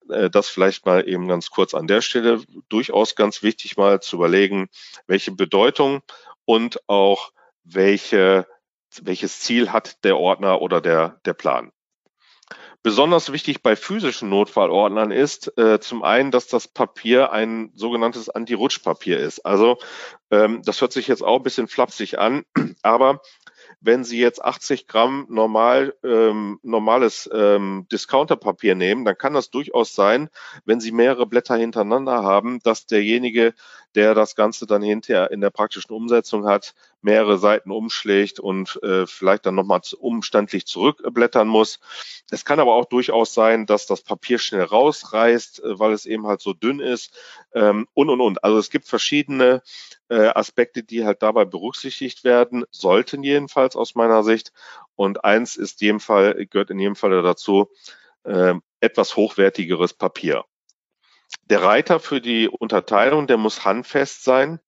äh, 0.09 0.29
das 0.29 0.49
vielleicht 0.49 0.85
mal 0.85 1.07
eben 1.07 1.27
ganz 1.27 1.49
kurz 1.49 1.73
an 1.73 1.87
der 1.87 2.01
Stelle 2.01 2.41
durchaus 2.69 3.15
ganz 3.15 3.43
wichtig 3.43 3.77
mal 3.77 3.99
zu 3.99 4.17
überlegen, 4.17 4.69
welche 5.07 5.31
Bedeutung 5.31 6.01
und 6.45 6.79
auch 6.87 7.31
welche 7.63 8.45
welches 9.01 9.39
Ziel 9.39 9.71
hat 9.71 10.03
der 10.03 10.17
Ordner 10.17 10.61
oder 10.61 10.81
der, 10.81 11.19
der 11.25 11.33
Plan. 11.33 11.71
Besonders 12.81 13.33
wichtig 13.33 13.61
bei 13.61 13.75
physischen 13.75 14.29
Notfallordnern 14.29 15.11
ist 15.11 15.57
äh, 15.57 15.81
zum 15.81 16.01
einen, 16.01 16.31
dass 16.31 16.47
das 16.47 16.69
Papier 16.69 17.33
ein 17.33 17.71
sogenanntes 17.75 18.29
Anti-Rutsch-Papier 18.29 19.19
ist. 19.19 19.45
Also 19.45 19.79
ähm, 20.31 20.61
das 20.63 20.79
hört 20.79 20.93
sich 20.93 21.07
jetzt 21.07 21.21
auch 21.21 21.37
ein 21.37 21.43
bisschen 21.43 21.67
flapsig 21.67 22.19
an, 22.19 22.45
aber 22.81 23.21
wenn 23.81 24.03
Sie 24.03 24.19
jetzt 24.19 24.43
80 24.43 24.87
Gramm 24.87 25.25
normal, 25.29 25.95
ähm, 26.03 26.59
normales 26.63 27.29
ähm, 27.33 27.85
Discounterpapier 27.91 28.75
nehmen, 28.75 29.05
dann 29.05 29.17
kann 29.17 29.33
das 29.33 29.49
durchaus 29.49 29.93
sein, 29.93 30.29
wenn 30.65 30.79
Sie 30.79 30.91
mehrere 30.91 31.25
Blätter 31.25 31.55
hintereinander 31.55 32.23
haben, 32.23 32.59
dass 32.63 32.87
derjenige, 32.87 33.53
der 33.95 34.15
das 34.15 34.35
Ganze 34.35 34.65
dann 34.67 34.81
hinterher 34.81 35.31
in 35.31 35.41
der 35.41 35.49
praktischen 35.49 35.93
Umsetzung 35.93 36.45
hat, 36.45 36.73
mehrere 37.01 37.37
Seiten 37.37 37.71
umschlägt 37.71 38.39
und 38.39 38.81
äh, 38.83 39.07
vielleicht 39.07 39.45
dann 39.45 39.55
nochmal 39.55 39.81
umständlich 39.97 40.65
zurückblättern 40.65 41.47
muss. 41.47 41.79
Es 42.29 42.45
kann 42.45 42.59
aber 42.59 42.73
auch 42.73 42.85
durchaus 42.85 43.33
sein, 43.33 43.65
dass 43.65 43.85
das 43.85 44.01
Papier 44.01 44.39
schnell 44.39 44.63
rausreißt, 44.63 45.63
äh, 45.63 45.79
weil 45.79 45.93
es 45.93 46.05
eben 46.05 46.27
halt 46.27 46.41
so 46.41 46.53
dünn 46.53 46.79
ist 46.79 47.17
ähm, 47.53 47.87
und, 47.93 48.09
und, 48.09 48.21
und. 48.21 48.43
Also 48.43 48.57
es 48.57 48.69
gibt 48.69 48.87
verschiedene 48.87 49.61
äh, 50.09 50.27
Aspekte, 50.27 50.83
die 50.83 51.05
halt 51.05 51.21
dabei 51.21 51.45
berücksichtigt 51.45 52.23
werden, 52.23 52.65
sollten 52.71 53.23
jedenfalls 53.23 53.75
aus 53.75 53.95
meiner 53.95 54.23
Sicht. 54.23 54.51
Und 54.95 55.23
eins 55.23 55.55
ist 55.55 55.81
jedem 55.81 55.99
Fall, 55.99 56.45
gehört 56.47 56.69
in 56.69 56.79
jedem 56.79 56.95
Fall 56.95 57.21
dazu, 57.21 57.69
äh, 58.23 58.55
etwas 58.81 59.15
hochwertigeres 59.15 59.93
Papier. 59.93 60.45
Der 61.49 61.61
Reiter 61.61 61.99
für 61.99 62.21
die 62.21 62.47
Unterteilung, 62.47 63.27
der 63.27 63.37
muss 63.37 63.65
handfest 63.65 64.23
sein. 64.23 64.59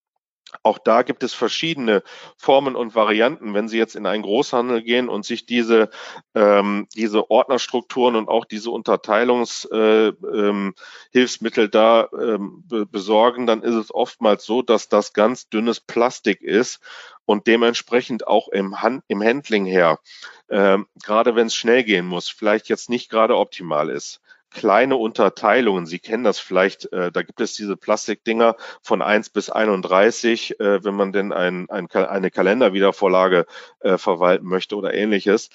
Auch 0.63 0.77
da 0.77 1.01
gibt 1.01 1.23
es 1.23 1.33
verschiedene 1.33 2.03
Formen 2.37 2.75
und 2.75 2.95
Varianten. 2.95 3.53
Wenn 3.53 3.67
Sie 3.67 3.77
jetzt 3.77 3.95
in 3.95 4.05
einen 4.05 4.23
Großhandel 4.23 4.81
gehen 4.81 5.09
und 5.09 5.25
sich 5.25 5.45
diese, 5.45 5.89
ähm, 6.35 6.87
diese 6.95 7.29
Ordnerstrukturen 7.31 8.15
und 8.15 8.29
auch 8.29 8.45
diese 8.45 8.71
Unterteilungshilfsmittel 8.71 11.63
äh, 11.63 11.65
ähm, 11.65 11.71
da 11.71 12.07
ähm, 12.13 12.63
besorgen, 12.91 13.47
dann 13.47 13.63
ist 13.63 13.75
es 13.75 13.93
oftmals 13.93 14.45
so, 14.45 14.61
dass 14.61 14.89
das 14.89 15.13
ganz 15.13 15.49
dünnes 15.49 15.79
Plastik 15.79 16.41
ist 16.41 16.79
und 17.25 17.47
dementsprechend 17.47 18.27
auch 18.27 18.47
im, 18.49 18.81
Hand, 18.81 19.03
im 19.07 19.23
Handling 19.23 19.65
her, 19.65 19.99
äh, 20.47 20.77
gerade 21.03 21.35
wenn 21.35 21.47
es 21.47 21.55
schnell 21.55 21.83
gehen 21.83 22.05
muss, 22.05 22.29
vielleicht 22.29 22.69
jetzt 22.69 22.89
nicht 22.89 23.09
gerade 23.09 23.37
optimal 23.37 23.89
ist 23.89 24.21
kleine 24.51 24.97
Unterteilungen. 24.97 25.85
Sie 25.85 25.99
kennen 25.99 26.23
das 26.23 26.39
vielleicht, 26.39 26.91
äh, 26.93 27.11
da 27.11 27.23
gibt 27.23 27.41
es 27.41 27.53
diese 27.53 27.77
Plastikdinger 27.77 28.55
von 28.81 29.01
1 29.01 29.29
bis 29.29 29.49
31, 29.49 30.59
äh, 30.59 30.83
wenn 30.83 30.95
man 30.95 31.11
denn 31.11 31.33
ein, 31.33 31.69
ein, 31.69 31.89
eine 31.89 32.31
Kalenderwiedervorlage 32.31 33.45
äh, 33.79 33.97
verwalten 33.97 34.45
möchte 34.45 34.75
oder 34.75 34.93
ähnliches. 34.93 35.49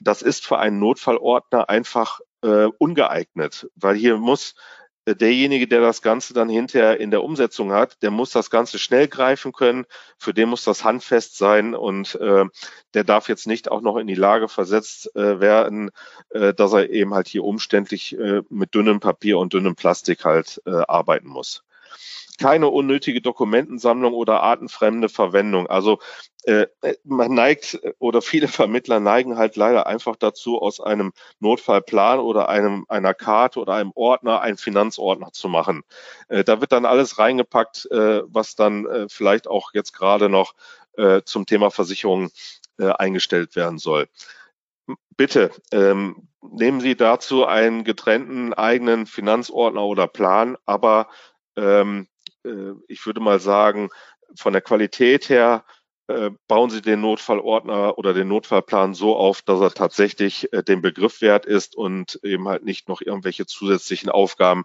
Das 0.00 0.22
ist 0.22 0.46
für 0.46 0.58
einen 0.58 0.78
Notfallordner 0.78 1.68
einfach 1.68 2.20
äh, 2.42 2.68
ungeeignet, 2.78 3.68
weil 3.74 3.96
hier 3.96 4.16
muss 4.16 4.54
derjenige, 5.14 5.68
der 5.68 5.80
das 5.80 6.02
Ganze 6.02 6.34
dann 6.34 6.48
hinterher 6.48 6.98
in 6.98 7.10
der 7.10 7.22
Umsetzung 7.22 7.72
hat, 7.72 8.02
der 8.02 8.10
muss 8.10 8.30
das 8.30 8.50
Ganze 8.50 8.78
schnell 8.78 9.08
greifen 9.08 9.52
können, 9.52 9.86
für 10.18 10.34
den 10.34 10.48
muss 10.48 10.64
das 10.64 10.84
handfest 10.84 11.38
sein 11.38 11.74
und 11.74 12.16
äh, 12.16 12.44
der 12.94 13.04
darf 13.04 13.28
jetzt 13.28 13.46
nicht 13.46 13.70
auch 13.70 13.80
noch 13.80 13.96
in 13.96 14.06
die 14.06 14.14
Lage 14.14 14.48
versetzt 14.48 15.14
äh, 15.14 15.40
werden, 15.40 15.90
äh, 16.30 16.52
dass 16.54 16.72
er 16.72 16.90
eben 16.90 17.14
halt 17.14 17.28
hier 17.28 17.44
umständlich 17.44 18.18
äh, 18.18 18.42
mit 18.48 18.74
dünnem 18.74 19.00
Papier 19.00 19.38
und 19.38 19.52
dünnem 19.52 19.76
Plastik 19.76 20.24
halt 20.24 20.60
äh, 20.66 20.70
arbeiten 20.70 21.28
muss 21.28 21.65
keine 22.38 22.68
unnötige 22.68 23.20
Dokumentensammlung 23.20 24.14
oder 24.14 24.42
artenfremde 24.42 25.08
Verwendung. 25.08 25.66
Also 25.66 25.98
äh, 26.44 26.66
man 27.04 27.34
neigt 27.34 27.78
oder 27.98 28.22
viele 28.22 28.48
Vermittler 28.48 29.00
neigen 29.00 29.36
halt 29.36 29.56
leider 29.56 29.86
einfach 29.86 30.16
dazu, 30.16 30.60
aus 30.60 30.80
einem 30.80 31.12
Notfallplan 31.40 32.20
oder 32.20 32.48
einem 32.48 32.86
einer 32.88 33.14
Karte 33.14 33.60
oder 33.60 33.74
einem 33.74 33.92
Ordner 33.94 34.40
einen 34.40 34.56
Finanzordner 34.56 35.32
zu 35.32 35.48
machen. 35.48 35.82
Äh, 36.28 36.44
da 36.44 36.60
wird 36.60 36.72
dann 36.72 36.86
alles 36.86 37.18
reingepackt, 37.18 37.88
äh, 37.90 38.22
was 38.26 38.54
dann 38.54 38.86
äh, 38.86 39.06
vielleicht 39.08 39.48
auch 39.48 39.70
jetzt 39.74 39.92
gerade 39.92 40.28
noch 40.28 40.54
äh, 40.96 41.22
zum 41.24 41.46
Thema 41.46 41.70
Versicherung 41.70 42.30
äh, 42.78 42.90
eingestellt 42.90 43.56
werden 43.56 43.78
soll. 43.78 44.08
Bitte 45.16 45.50
ähm, 45.72 46.28
nehmen 46.42 46.80
Sie 46.80 46.94
dazu 46.96 47.46
einen 47.46 47.84
getrennten 47.84 48.52
eigenen 48.52 49.06
Finanzordner 49.06 49.82
oder 49.82 50.06
Plan, 50.06 50.56
aber 50.64 51.08
ähm, 51.56 52.06
äh, 52.06 52.15
ich 52.88 53.04
würde 53.06 53.20
mal 53.20 53.40
sagen, 53.40 53.90
von 54.34 54.52
der 54.52 54.62
Qualität 54.62 55.28
her 55.28 55.64
äh, 56.08 56.30
bauen 56.46 56.70
Sie 56.70 56.82
den 56.82 57.00
Notfallordner 57.00 57.98
oder 57.98 58.14
den 58.14 58.28
Notfallplan 58.28 58.94
so 58.94 59.16
auf, 59.16 59.42
dass 59.42 59.60
er 59.60 59.72
tatsächlich 59.72 60.52
äh, 60.52 60.62
den 60.62 60.80
Begriff 60.80 61.20
wert 61.20 61.46
ist 61.46 61.76
und 61.76 62.20
eben 62.22 62.46
halt 62.48 62.64
nicht 62.64 62.88
noch 62.88 63.00
irgendwelche 63.00 63.46
zusätzlichen 63.46 64.08
Aufgaben 64.08 64.64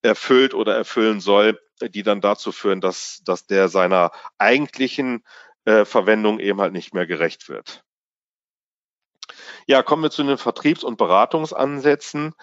erfüllt 0.00 0.54
oder 0.54 0.74
erfüllen 0.74 1.20
soll, 1.20 1.60
die 1.82 2.02
dann 2.02 2.20
dazu 2.20 2.52
führen, 2.52 2.80
dass, 2.80 3.22
dass 3.24 3.46
der 3.46 3.68
seiner 3.68 4.12
eigentlichen 4.38 5.24
äh, 5.64 5.84
Verwendung 5.84 6.40
eben 6.40 6.60
halt 6.60 6.72
nicht 6.72 6.94
mehr 6.94 7.06
gerecht 7.06 7.48
wird. 7.48 7.84
Ja, 9.66 9.82
kommen 9.82 10.02
wir 10.02 10.10
zu 10.10 10.22
den 10.22 10.38
Vertriebs- 10.38 10.84
und 10.84 10.96
Beratungsansätzen. 10.96 12.34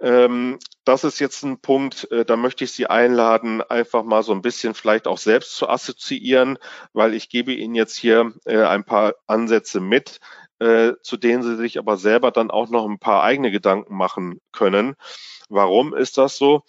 Ähm, 0.00 0.58
das 0.84 1.04
ist 1.04 1.18
jetzt 1.18 1.42
ein 1.42 1.60
Punkt, 1.60 2.10
äh, 2.10 2.24
da 2.24 2.36
möchte 2.36 2.64
ich 2.64 2.72
Sie 2.72 2.86
einladen, 2.86 3.62
einfach 3.62 4.02
mal 4.02 4.22
so 4.22 4.32
ein 4.32 4.42
bisschen 4.42 4.74
vielleicht 4.74 5.06
auch 5.06 5.18
selbst 5.18 5.54
zu 5.56 5.68
assoziieren, 5.68 6.58
weil 6.92 7.14
ich 7.14 7.28
gebe 7.28 7.52
Ihnen 7.52 7.74
jetzt 7.74 7.96
hier 7.96 8.32
äh, 8.46 8.62
ein 8.62 8.84
paar 8.84 9.14
Ansätze 9.26 9.80
mit, 9.80 10.20
äh, 10.58 10.92
zu 11.02 11.16
denen 11.16 11.42
Sie 11.42 11.56
sich 11.56 11.78
aber 11.78 11.96
selber 11.98 12.30
dann 12.30 12.50
auch 12.50 12.70
noch 12.70 12.88
ein 12.88 12.98
paar 12.98 13.22
eigene 13.22 13.50
Gedanken 13.50 13.94
machen 13.96 14.40
können. 14.52 14.94
Warum 15.48 15.94
ist 15.94 16.16
das 16.16 16.36
so? 16.36 16.62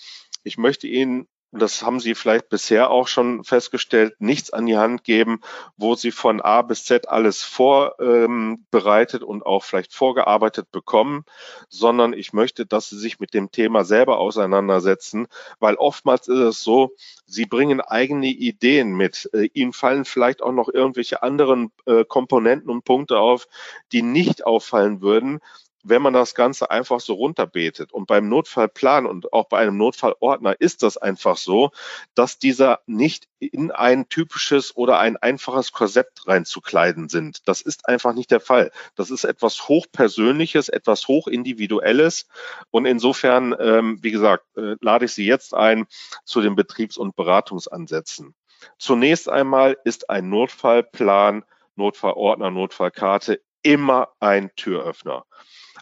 Ich 0.44 0.58
möchte 0.58 0.88
Ihnen 0.88 1.28
das 1.52 1.84
haben 1.84 2.00
Sie 2.00 2.16
vielleicht 2.16 2.48
bisher 2.48 2.90
auch 2.90 3.08
schon 3.08 3.44
festgestellt, 3.44 4.16
nichts 4.20 4.52
an 4.52 4.66
die 4.66 4.78
Hand 4.78 5.04
geben, 5.04 5.42
wo 5.76 5.96
Sie 5.96 6.12
von 6.12 6.40
A 6.40 6.62
bis 6.62 6.86
Z 6.86 7.10
alles 7.10 7.44
vorbereitet 7.44 9.22
ähm, 9.22 9.28
und 9.28 9.46
auch 9.46 9.64
vielleicht 9.64 9.94
vorgearbeitet 9.94 10.72
bekommen, 10.72 11.26
sondern 11.68 12.14
ich 12.14 12.32
möchte, 12.32 12.66
dass 12.66 12.90
Sie 12.90 12.98
sich 12.98 13.20
mit 13.20 13.34
dem 13.34 13.52
Thema 13.52 13.84
selber 13.84 14.18
auseinandersetzen, 14.20 15.28
weil 15.60 15.76
oftmals 15.76 16.30
ist 16.30 16.40
es 16.40 16.64
so, 16.64 16.94
Sie 17.26 17.46
bringen 17.46 17.82
eigene 17.82 18.28
Ideen 18.28 18.94
mit. 18.94 19.30
Äh, 19.34 19.50
Ihnen 19.54 19.74
fallen 19.74 20.06
vielleicht 20.06 20.42
auch 20.42 20.54
noch 20.54 20.70
irgendwelche 20.70 21.22
anderen 21.22 21.72
äh, 21.86 22.06
Komponenten 22.06 22.70
und 22.70 22.86
Punkte 22.86 23.20
auf, 23.20 23.48
die 23.92 24.04
nicht 24.04 24.46
auffallen 24.46 25.02
würden, 25.02 25.42
wenn 25.84 26.02
man 26.02 26.14
das 26.14 26.36
Ganze 26.36 26.70
einfach 26.70 27.00
so 27.00 27.14
runterbetet. 27.14 27.92
Und 27.92 28.08
beim 28.08 28.30
Notfallplan 28.30 29.06
und 29.06 29.34
auch 29.34 29.48
bei 29.48 29.60
einem 29.60 29.78
Notfallordner 29.78 30.56
ist 30.60 30.84
das 30.84 30.98
einfach 30.98 31.38
so, 31.38 31.72
dass 32.16 32.40
dieser 32.40 32.80
nicht 32.86 33.28
in 33.40 33.72
ein 33.72 34.08
typisches 34.10 34.76
oder 34.76 35.00
ein 35.00 35.18
einfaches 35.18 35.72
Korsett 35.72 36.10
reinzukleiden 36.26 37.10
sind. 37.10 37.48
Das 37.48 37.62
ist 37.62 37.88
einfach 37.88 38.14
nicht 38.14 38.32
der 38.32 38.40
Fall. 38.40 38.72
Das 38.96 39.10
ist 39.10 39.24
etwas 39.24 39.68
hochpersönliches, 39.68 40.70
etwas 40.70 41.08
hochindividuelles. 41.08 42.28
Und 42.70 42.86
insofern, 42.86 43.56
ähm, 43.60 44.00
wie 44.02 44.12
gesagt, 44.12 44.46
äh, 44.58 44.76
lade 44.82 45.06
ich 45.06 45.14
Sie 45.14 45.26
jetzt 45.26 45.54
ein 45.54 45.88
zu 46.24 46.42
den 46.42 46.56
Betriebs- 46.56 46.98
und 46.98 47.16
Beratungsansätzen. 47.16 48.36
Zunächst 48.78 49.28
einmal 49.28 49.78
ist 49.86 50.10
ein 50.10 50.30
Notfallplan, 50.30 51.44
Notfallordner, 51.76 52.52
Notfallkarte 52.52 53.42
immer 53.64 54.10
ein 54.20 54.52
Türöffner 54.56 55.26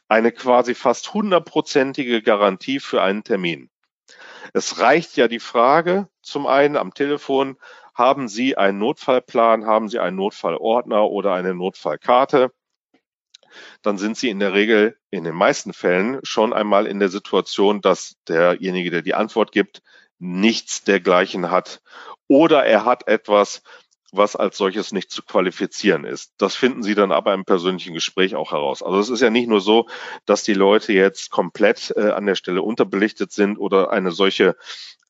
eine 0.10 0.32
quasi 0.32 0.76
fast 0.76 1.14
hundertprozentige 1.14 2.22
Garantie 2.22 2.80
für 2.80 3.02
einen 3.02 3.24
Termin. 3.24 3.70
Es 4.54 4.80
reicht 4.80 5.16
ja 5.16 5.28
die 5.28 5.40
Frage 5.40 6.10
zum 6.22 6.48
einen 6.48 6.76
am 6.76 6.94
Telefon, 6.94 7.58
haben 7.94 8.28
Sie 8.28 8.58
einen 8.58 8.80
Notfallplan, 8.80 9.66
haben 9.66 9.88
Sie 9.88 10.00
einen 10.00 10.18
Notfallordner 10.18 11.06
oder 11.06 11.34
eine 11.34 11.54
Notfallkarte? 11.54 12.52
Dann 13.82 13.98
sind 13.98 14.18
Sie 14.18 14.30
in 14.30 14.40
der 14.40 14.54
Regel 14.54 14.98
in 15.12 15.24
den 15.24 15.36
meisten 15.36 15.74
Fällen 15.74 16.20
schon 16.24 16.54
einmal 16.54 16.88
in 16.88 17.00
der 17.00 17.10
Situation, 17.10 17.82
dass 17.82 18.16
derjenige, 18.28 18.90
der 18.90 19.02
die 19.02 19.16
Antwort 19.16 19.52
gibt, 19.52 19.82
nichts 20.18 20.84
dergleichen 20.84 21.52
hat 21.52 21.82
oder 22.28 22.66
er 22.66 22.86
hat 22.86 23.08
etwas, 23.08 23.64
was 24.12 24.36
als 24.36 24.58
solches 24.58 24.92
nicht 24.92 25.12
zu 25.12 25.24
qualifizieren 25.24 26.06
ist. 26.06 26.34
Das 26.38 26.56
finden 26.56 26.84
Sie 26.84 26.96
dann 26.96 27.12
aber 27.12 27.34
im 27.34 27.46
persönlichen 27.46 27.94
Gespräch 27.94 28.36
auch 28.36 28.52
heraus. 28.52 28.84
Also 28.84 29.00
es 29.00 29.10
ist 29.10 29.22
ja 29.22 29.30
nicht 29.30 29.48
nur 29.48 29.62
so, 29.62 29.88
dass 30.26 30.44
die 30.44 30.54
Leute 30.54 30.94
jetzt 30.94 31.30
komplett 31.30 31.94
äh, 31.96 32.12
an 32.12 32.26
der 32.26 32.36
Stelle 32.36 32.62
unterbelichtet 32.62 33.32
sind 33.32 33.58
oder 33.58 33.92
eine 33.92 34.12
solche, 34.12 34.56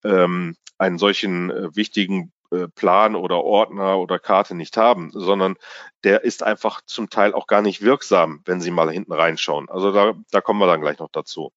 ähm, 0.04 0.56
einen 0.78 0.97
solchen 0.97 1.50
äh, 1.50 1.76
wichtigen 1.76 2.32
äh, 2.52 2.68
Plan 2.68 3.16
oder 3.16 3.43
Ordner 3.43 4.00
oder 4.00 4.18
Karte 4.18 4.56
nicht 4.56 4.76
haben, 4.76 5.12
sondern 5.14 5.56
der 6.04 6.24
ist 6.24 6.41
einfach 6.41 6.82
zum 6.86 7.10
Teil 7.10 7.34
auch 7.34 7.45
gar 7.45 7.62
nicht 7.62 7.82
wirksam, 7.82 8.41
wenn 8.45 8.60
Sie 8.60 8.72
mal 8.72 8.91
hinten 8.91 9.14
reinschauen. 9.14 9.70
Also 9.70 9.91
da, 9.91 10.14
da 10.32 10.41
kommen 10.41 10.60
wir 10.60 10.68
dann 10.68 10.82
gleich 10.82 11.00
noch 11.00 11.12
dazu. 11.12 11.52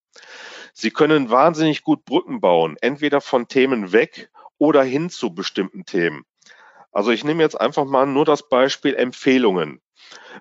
Sie 0.73 0.91
können 0.91 1.29
wahnsinnig 1.29 1.81
gut 1.83 2.05
Brücken 2.05 2.41
bauen, 2.41 2.77
entweder 2.79 3.21
von 3.21 3.47
Themen 3.47 3.91
weg 3.91 4.29
oder 4.59 4.83
hin 4.83 5.09
zu 5.09 5.33
bestimmten 5.33 5.85
Themen. 5.85 6.25
Also 6.93 7.11
ich 7.11 7.23
nehme 7.23 7.43
jetzt 7.43 7.59
einfach 7.59 7.85
mal 7.85 8.05
nur 8.05 8.23
das 8.23 8.47
Beispiel 8.47 8.93
Empfehlungen. 8.95 9.81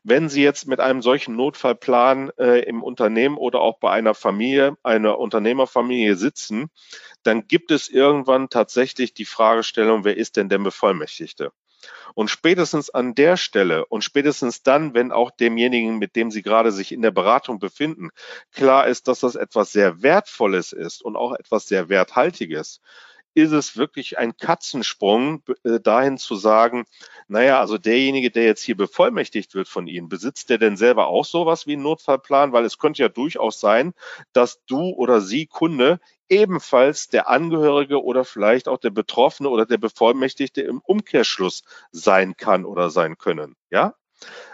Wenn 0.05 0.29
Sie 0.29 0.43
jetzt 0.43 0.67
mit 0.67 0.81
einem 0.81 1.01
solchen 1.01 1.35
Notfallplan 1.37 2.31
äh, 2.39 2.61
im 2.61 2.83
Unternehmen 2.83 3.39
oder 3.39 3.61
auch 3.61 3.79
bei 3.79 3.91
einer 3.91 4.15
Familie, 4.15 4.77
einer 4.83 5.19
Unternehmerfamilie 5.19 6.17
sitzen, 6.17 6.69
dann 7.23 7.47
gibt 7.47 7.71
es 7.71 7.89
irgendwann 7.89 8.49
tatsächlich 8.49 9.15
die 9.15 9.25
Fragestellung, 9.25 10.05
wer 10.05 10.17
ist 10.17 10.37
denn 10.37 10.49
der 10.49 10.59
Bevollmächtigte? 10.59 11.53
Und 12.15 12.29
spätestens 12.29 12.91
an 12.91 13.15
der 13.15 13.37
Stelle 13.37 13.87
und 13.87 14.05
spätestens 14.05 14.63
dann, 14.63 14.95
wenn 14.95 15.11
auch 15.11 15.31
demjenigen, 15.31 15.99
mit 15.99 16.17
dem 16.17 16.31
Sie 16.31 16.43
gerade 16.43 16.71
sich 16.71 16.93
in 16.93 17.03
der 17.03 17.11
Beratung 17.11 17.59
befinden, 17.59 18.11
klar 18.53 18.87
ist, 18.87 19.09
dass 19.09 19.21
das 19.21 19.35
etwas 19.35 19.73
sehr 19.73 20.03
Wertvolles 20.03 20.73
ist 20.73 21.03
und 21.03 21.17
auch 21.17 21.35
etwas 21.35 21.67
sehr 21.67 21.89
Werthaltiges, 21.89 22.81
ist 23.35 23.53
es 23.53 23.77
wirklich 23.77 24.19
ein 24.19 24.37
Katzensprung, 24.37 25.43
äh, 25.65 25.81
dahin 25.81 26.19
zu 26.19 26.37
sagen, 26.37 26.85
naja, 27.29 27.61
also 27.61 27.79
derjenige, 27.79 28.31
der 28.31 28.45
jetzt 28.45 28.63
hier 28.63 28.77
bevollmächtigt 28.77 29.55
wird 29.55 29.69
von 29.69 29.87
Ihnen, 29.87 30.09
besitzt 30.09 30.51
der 30.51 30.59
denn 30.59 30.77
selber 30.77 31.07
auch 31.07 31.25
sowas 31.25 31.67
wie 31.67 31.75
einen 31.75 31.83
Notfallplan? 31.83 32.53
Weil 32.53 32.65
es 32.65 32.79
könnte 32.79 33.03
ja 33.03 33.09
durchaus 33.09 33.61
sein, 33.61 33.95
dass 34.33 34.65
du 34.67 34.91
oder 34.91 35.21
sie 35.21 35.47
Kunde 35.47 36.01
ebenfalls 36.29 37.09
der 37.09 37.29
Angehörige 37.29 38.03
oder 38.03 38.25
vielleicht 38.25 38.69
auch 38.69 38.79
der 38.79 38.91
Betroffene 38.91 39.49
oder 39.49 39.67
der 39.67 39.79
Bevollmächtigte 39.79 40.63
im 40.63 40.81
Umkehrschluss 40.81 41.63
sein 41.91 42.37
kann 42.37 42.65
oder 42.65 42.91
sein 42.91 43.19
können. 43.19 43.57
Ja? 43.71 43.95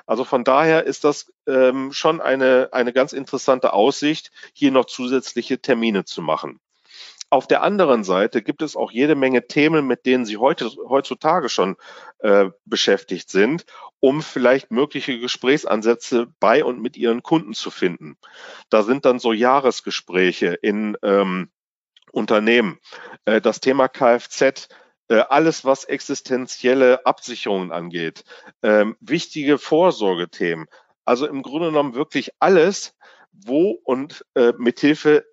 Also 0.07 0.25
von 0.25 0.45
daher 0.45 0.85
ist 0.85 1.05
das 1.05 1.33
ähm, 1.47 1.93
schon 1.93 2.21
eine, 2.21 2.71
eine 2.73 2.93
ganz 2.93 3.13
interessante 3.13 3.73
Aussicht, 3.73 4.31
hier 4.53 4.73
noch 4.73 4.87
zusätzliche 4.87 5.61
Termine 5.61 6.05
zu 6.05 6.23
machen. 6.23 6.61
Auf 7.31 7.47
der 7.47 7.63
anderen 7.63 8.05
Seite 8.05 8.43
gibt 8.43 8.63
es 8.63 8.75
auch 8.75 8.91
jede 8.91 9.15
Menge 9.15 9.47
Themen, 9.47 9.87
mit 9.87 10.07
denen 10.07 10.25
Sie 10.25 10.39
heute, 10.39 10.71
heutzutage 10.89 11.49
schon 11.51 11.77
äh, 12.21 12.47
beschäftigt 12.65 13.31
sind, 13.31 13.67
um 14.01 14.23
vielleicht 14.23 14.71
mögliche 14.71 15.19
Gesprächsansätze 15.19 16.29
bei 16.41 16.65
und 16.65 16.81
mit 16.81 16.97
Ihren 16.97 17.23
Kunden 17.23 17.53
zu 17.53 17.71
finden. 17.71 18.17
Da 18.71 18.83
sind 18.83 19.05
dann 19.05 19.19
so 19.19 19.33
Jahresgespräche 19.33 20.55
in 20.55 20.97
ähm, 21.03 21.51
Unternehmen. 22.13 22.79
Äh, 23.27 23.43
das 23.43 23.61
Thema 23.61 23.89
Kfz, 23.89 24.69
äh, 25.09 25.17
alles, 25.29 25.65
was 25.67 25.85
existenzielle 25.85 27.05
Absicherungen 27.05 27.73
angeht, 27.73 28.25
ähm, 28.63 28.97
wichtige 29.01 29.59
Vorsorgethemen. 29.59 30.67
Also 31.05 31.27
im 31.27 31.43
Grunde 31.43 31.69
genommen 31.69 31.95
wirklich 31.95 32.31
alles, 32.39 32.95
wo 33.33 33.79
und 33.85 34.25
äh, 34.35 34.53
mithilfe 34.59 35.25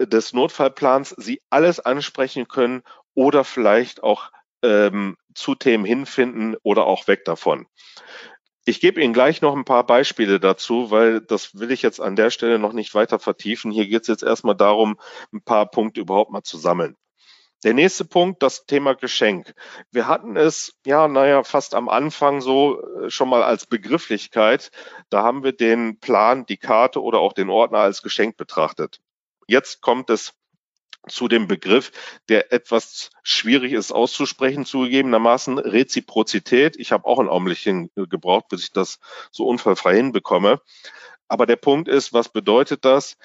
des 0.00 0.32
Notfallplans 0.32 1.10
Sie 1.18 1.40
alles 1.50 1.80
ansprechen 1.80 2.48
können 2.48 2.82
oder 3.14 3.44
vielleicht 3.44 4.02
auch 4.02 4.30
ähm, 4.62 5.16
zu 5.34 5.54
Themen 5.54 5.84
hinfinden 5.84 6.56
oder 6.62 6.86
auch 6.86 7.08
weg 7.08 7.24
davon. 7.24 7.66
Ich 8.64 8.80
gebe 8.80 9.02
Ihnen 9.02 9.12
gleich 9.12 9.42
noch 9.42 9.56
ein 9.56 9.64
paar 9.64 9.84
Beispiele 9.84 10.38
dazu, 10.38 10.92
weil 10.92 11.20
das 11.20 11.58
will 11.58 11.72
ich 11.72 11.82
jetzt 11.82 12.00
an 12.00 12.14
der 12.14 12.30
Stelle 12.30 12.60
noch 12.60 12.72
nicht 12.72 12.94
weiter 12.94 13.18
vertiefen. 13.18 13.72
Hier 13.72 13.88
geht 13.88 14.02
es 14.02 14.08
jetzt 14.08 14.22
erstmal 14.22 14.54
darum, 14.54 15.00
ein 15.32 15.42
paar 15.42 15.68
Punkte 15.68 16.00
überhaupt 16.00 16.30
mal 16.30 16.44
zu 16.44 16.58
sammeln. 16.58 16.96
Der 17.64 17.74
nächste 17.74 18.04
Punkt, 18.04 18.42
das 18.42 18.66
Thema 18.66 18.94
Geschenk. 18.94 19.54
Wir 19.92 20.08
hatten 20.08 20.36
es, 20.36 20.74
ja, 20.84 21.06
naja, 21.06 21.44
fast 21.44 21.74
am 21.74 21.88
Anfang 21.88 22.40
so 22.40 22.82
äh, 22.82 23.10
schon 23.10 23.28
mal 23.28 23.42
als 23.42 23.66
Begrifflichkeit. 23.66 24.70
Da 25.10 25.22
haben 25.22 25.44
wir 25.44 25.52
den 25.52 26.00
Plan, 26.00 26.44
die 26.46 26.56
Karte 26.56 27.00
oder 27.02 27.18
auch 27.18 27.32
den 27.32 27.50
Ordner 27.50 27.78
als 27.78 28.02
Geschenk 28.02 28.36
betrachtet. 28.36 29.00
Jetzt 29.52 29.82
kommt 29.82 30.08
es 30.08 30.32
zu 31.08 31.28
dem 31.28 31.46
Begriff, 31.46 31.92
der 32.30 32.54
etwas 32.54 33.10
schwierig 33.22 33.74
ist 33.74 33.92
auszusprechen, 33.92 34.64
zugegebenermaßen 34.64 35.58
Reziprozität. 35.58 36.76
Ich 36.78 36.90
habe 36.90 37.04
auch 37.04 37.18
ein 37.18 37.28
Augenblick 37.28 37.90
gebraucht, 37.94 38.48
bis 38.48 38.64
ich 38.64 38.72
das 38.72 38.98
so 39.30 39.46
unfallfrei 39.46 39.96
hinbekomme. 39.96 40.62
Aber 41.28 41.44
der 41.44 41.56
Punkt 41.56 41.86
ist, 41.86 42.14
was 42.14 42.30
bedeutet 42.30 42.86
das? 42.86 43.18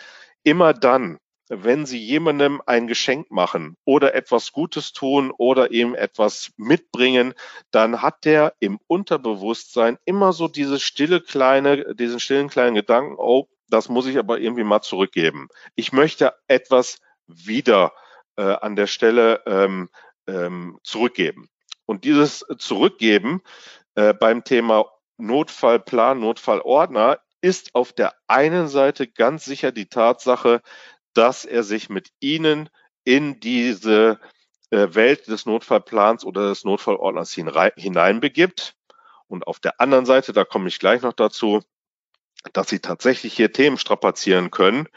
Immer 0.43 0.73
dann, 0.73 1.17
wenn 1.47 1.85
Sie 1.85 1.97
jemandem 1.97 2.61
ein 2.65 2.87
Geschenk 2.87 3.31
machen 3.31 3.77
oder 3.85 4.13
etwas 4.13 4.51
Gutes 4.51 4.91
tun 4.91 5.31
oder 5.31 5.71
ihm 5.71 5.95
etwas 5.95 6.51
mitbringen, 6.57 7.35
dann 7.71 8.01
hat 8.01 8.25
der 8.25 8.53
im 8.59 8.79
Unterbewusstsein 8.87 9.97
immer 10.03 10.33
so 10.33 10.49
diese 10.49 10.81
stille 10.81 11.21
kleine, 11.21 11.95
diesen 11.95 12.19
stillen 12.19 12.49
kleinen 12.49 12.75
Gedanken, 12.75 13.15
oh, 13.17 13.47
das 13.69 13.89
muss 13.89 14.07
ich 14.07 14.17
aber 14.17 14.39
irgendwie 14.39 14.63
mal 14.63 14.81
zurückgeben. 14.81 15.49
Ich 15.75 15.91
möchte 15.91 16.33
etwas 16.47 16.99
wieder 17.27 17.93
äh, 18.37 18.43
an 18.43 18.75
der 18.75 18.87
Stelle 18.87 19.41
ähm, 19.45 19.89
ähm, 20.27 20.79
zurückgeben. 20.83 21.49
Und 21.85 22.03
dieses 22.03 22.45
Zurückgeben 22.57 23.41
äh, 23.95 24.13
beim 24.13 24.43
Thema 24.43 24.85
Notfallplan, 25.17 26.19
Notfallordner 26.19 27.19
ist 27.41 27.75
auf 27.75 27.93
der 27.93 28.13
einen 28.27 28.67
Seite 28.67 29.07
ganz 29.07 29.45
sicher 29.45 29.71
die 29.71 29.87
Tatsache, 29.87 30.61
dass 31.13 31.45
er 31.45 31.63
sich 31.63 31.89
mit 31.89 32.09
Ihnen 32.19 32.69
in 33.03 33.39
diese 33.39 34.19
äh, 34.69 34.87
Welt 34.91 35.27
des 35.27 35.45
Notfallplans 35.45 36.25
oder 36.25 36.49
des 36.49 36.63
Notfallordners 36.65 37.31
hineinbegibt. 37.31 38.75
Und 39.27 39.47
auf 39.47 39.59
der 39.59 39.79
anderen 39.79 40.05
Seite, 40.05 40.33
da 40.33 40.43
komme 40.43 40.67
ich 40.67 40.79
gleich 40.79 41.01
noch 41.01 41.13
dazu, 41.13 41.61
dass 42.53 42.69
sie 42.69 42.79
tatsächlich 42.79 43.33
hier 43.33 43.51
Themen 43.51 43.77
strapazieren 43.77 44.51
können, 44.51 44.87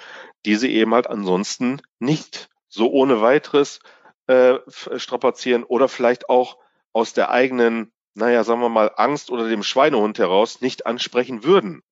die 0.47 0.57
sie 0.57 0.73
eben 0.75 0.95
halt 0.95 1.07
ansonsten 1.07 1.83
nicht 1.99 2.49
so 2.69 2.91
ohne 2.91 3.21
weiteres 3.21 3.81
äh, 4.27 4.59
strapazieren 4.97 5.65
oder 5.65 5.89
vielleicht 5.89 6.29
auch 6.29 6.59
aus 6.93 7.13
der 7.13 7.31
eigenen, 7.31 7.93
naja, 8.15 8.45
sagen 8.45 8.61
wir 8.61 8.69
mal, 8.69 8.93
Angst 8.97 9.31
oder 9.31 9.49
dem 9.49 9.63
Schweinehund 9.63 10.19
heraus 10.19 10.61
nicht 10.61 10.87
ansprechen 10.87 11.45
würden. 11.45 11.83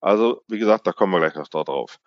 Also, 0.00 0.42
wie 0.48 0.58
gesagt, 0.58 0.86
da 0.86 0.92
kommen 0.92 1.12
wir 1.12 1.20
gleich 1.20 1.34
noch 1.34 1.64
drauf. 1.64 1.98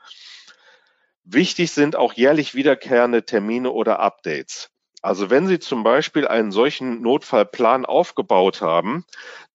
Wichtig 1.24 1.72
sind 1.72 1.96
auch 1.96 2.14
jährlich 2.14 2.56
wiederkehrende 2.56 3.26
Termine 3.26 3.72
oder 3.72 4.00
Updates. 4.00 4.70
Also 5.04 5.30
wenn 5.32 5.48
Sie 5.48 5.60
zum 5.60 5.84
Beispiel 5.84 6.28
einen 6.28 6.52
solchen 6.52 7.02
Notfallplan 7.02 7.86
aufgebaut 7.86 8.62
haben, 8.62 9.06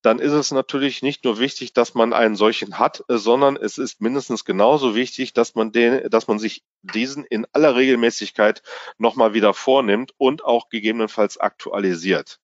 dann 0.02 0.18
ist 0.18 0.32
es 0.32 0.50
natürlich 0.50 1.02
nicht 1.02 1.24
nur 1.24 1.38
wichtig, 1.38 1.72
dass 1.72 1.94
man 1.94 2.12
einen 2.12 2.34
solchen 2.36 2.78
hat, 2.78 3.04
sondern 3.08 3.56
es 3.56 3.78
ist 3.78 4.00
mindestens 4.00 4.44
genauso 4.44 4.94
wichtig, 4.96 5.34
dass 5.34 5.54
man 5.54 5.70
den, 5.72 6.10
dass 6.10 6.26
man 6.26 6.38
sich 6.40 6.64
diesen 6.82 7.24
in 7.24 7.46
aller 7.52 7.76
Regelmäßigkeit 7.76 8.62
nochmal 8.98 9.34
wieder 9.34 9.54
vornimmt 9.54 10.12
und 10.18 10.44
auch 10.44 10.68
gegebenenfalls 10.68 11.38
aktualisiert. 11.38 12.40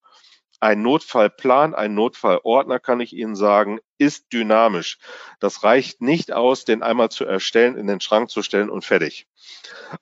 Ein 0.62 0.82
Notfallplan, 0.82 1.74
ein 1.74 1.94
Notfallordner, 1.94 2.78
kann 2.78 3.00
ich 3.00 3.12
Ihnen 3.14 3.34
sagen, 3.34 3.80
ist 3.98 4.32
dynamisch. 4.32 4.98
Das 5.40 5.64
reicht 5.64 6.00
nicht 6.00 6.30
aus, 6.32 6.64
den 6.64 6.84
einmal 6.84 7.08
zu 7.08 7.24
erstellen, 7.24 7.76
in 7.76 7.88
den 7.88 8.00
Schrank 8.00 8.30
zu 8.30 8.42
stellen 8.42 8.70
und 8.70 8.84
fertig. 8.84 9.26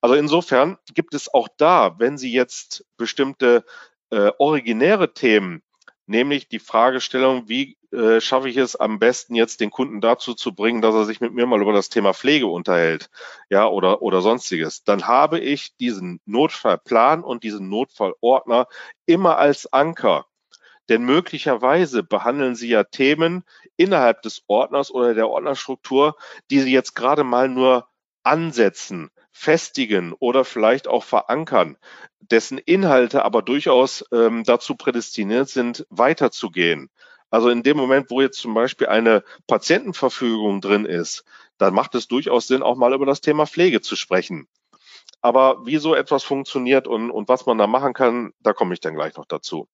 Also 0.03 0.17
insofern 0.17 0.77
gibt 0.93 1.15
es 1.15 1.33
auch 1.33 1.49
da, 1.57 1.99
wenn 1.99 2.19
Sie 2.19 2.31
jetzt 2.31 2.85
bestimmte 2.99 3.65
äh, 4.11 4.33
originäre 4.39 5.15
Themen, 5.15 5.63
nämlich 6.05 6.47
die 6.47 6.59
Fragestellung, 6.59 7.49
wie 7.49 7.79
äh, 7.91 8.21
schaffe 8.21 8.51
ich 8.51 8.59
es 8.59 8.77
am 8.77 8.99
besten 8.99 9.35
jetzt 9.35 9.63
den 9.63 9.71
Kunden 9.71 10.03
dazu 10.03 10.35
zu 10.35 10.55
bringen, 10.55 10.83
dass 10.83 10.95
er 10.95 11.07
sich 11.07 11.23
mit 11.23 11.33
mir 11.33 11.47
mal 11.47 11.63
über 11.63 11.73
das 11.73 11.89
Thema 11.89 12.13
Pflege 12.13 12.49
unterhält, 12.49 13.09
ja, 13.49 13.67
oder, 13.67 14.03
oder 14.03 14.21
sonstiges, 14.21 14.85
dann 14.85 15.07
habe 15.07 15.41
ich 15.41 15.75
diesen 15.79 16.21
Notfallplan 16.27 17.25
und 17.25 17.45
diesen 17.45 17.71
Notfallordner 17.71 18.67
immer 19.07 19.39
als 19.39 19.73
Anker 19.73 20.27
denn 20.91 21.05
möglicherweise 21.05 22.03
behandeln 22.03 22.57
Sie 22.57 22.69
ja 22.69 22.85
Themen 22.85 23.45
innerhalb 23.77 24.23
des 24.23 24.43
Ordners 24.49 24.91
oder 24.91 25.15
der 25.15 25.29
Ordnerstruktur, 25.29 26.17
die 26.51 26.61
Sie 26.61 26.73
jetzt 26.73 26.95
gerade 26.95 27.25
mal 27.25 27.49
nur 27.49 27.89
ansetzen, 28.25 29.11
festigen 29.31 30.13
oder 30.13 30.45
vielleicht 30.45 30.89
auch 30.89 31.05
verankern, 31.05 31.79
dessen 32.19 32.59
Inhalte 32.59 33.25
aber 33.25 33.41
durchaus 33.43 34.05
ähm, 34.13 34.43
dazu 34.45 34.75
prädestiniert 34.75 35.49
sind, 35.49 35.87
weiterzugehen. 35.91 36.91
Also 37.31 37.49
in 37.49 37.63
dem 37.63 37.77
Moment, 37.77 38.11
wo 38.11 38.21
jetzt 38.21 38.41
zum 38.41 38.53
Beispiel 38.53 38.89
eine 38.89 39.23
Patientenverfügung 39.47 40.61
drin 40.61 40.85
ist, 40.85 41.25
dann 41.57 41.73
macht 41.73 41.95
es 41.95 42.09
durchaus 42.09 42.49
Sinn, 42.49 42.63
auch 42.63 42.77
mal 42.77 42.93
über 42.93 43.07
das 43.07 43.21
Thema 43.21 43.47
Pflege 43.47 43.81
zu 43.81 43.95
sprechen. 43.95 44.49
Aber 45.21 45.65
wie 45.65 45.77
so 45.77 45.95
etwas 45.95 46.25
funktioniert 46.25 46.89
und, 46.89 47.13
und 47.13 47.29
was 47.29 47.47
man 47.47 47.59
da 47.59 47.69
machen 47.69 47.93
kann, 47.93 48.33
da 48.41 48.53
komme 48.53 48.75
ich 48.75 48.81
dann 48.81 48.95
gleich 48.95 49.17
noch 49.17 49.27
dazu. 49.27 49.69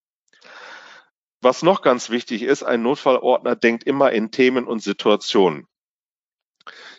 Was 1.41 1.63
noch 1.63 1.83
ganz 1.83 2.11
wichtig 2.11 2.43
ist, 2.43 2.63
ein 2.63 2.83
Notfallordner 2.83 3.57
denkt 3.57 3.85
immer 3.85 4.13
in 4.13 4.31
Themen 4.31 4.67
und 4.67 4.83
Situationen. 4.83 5.67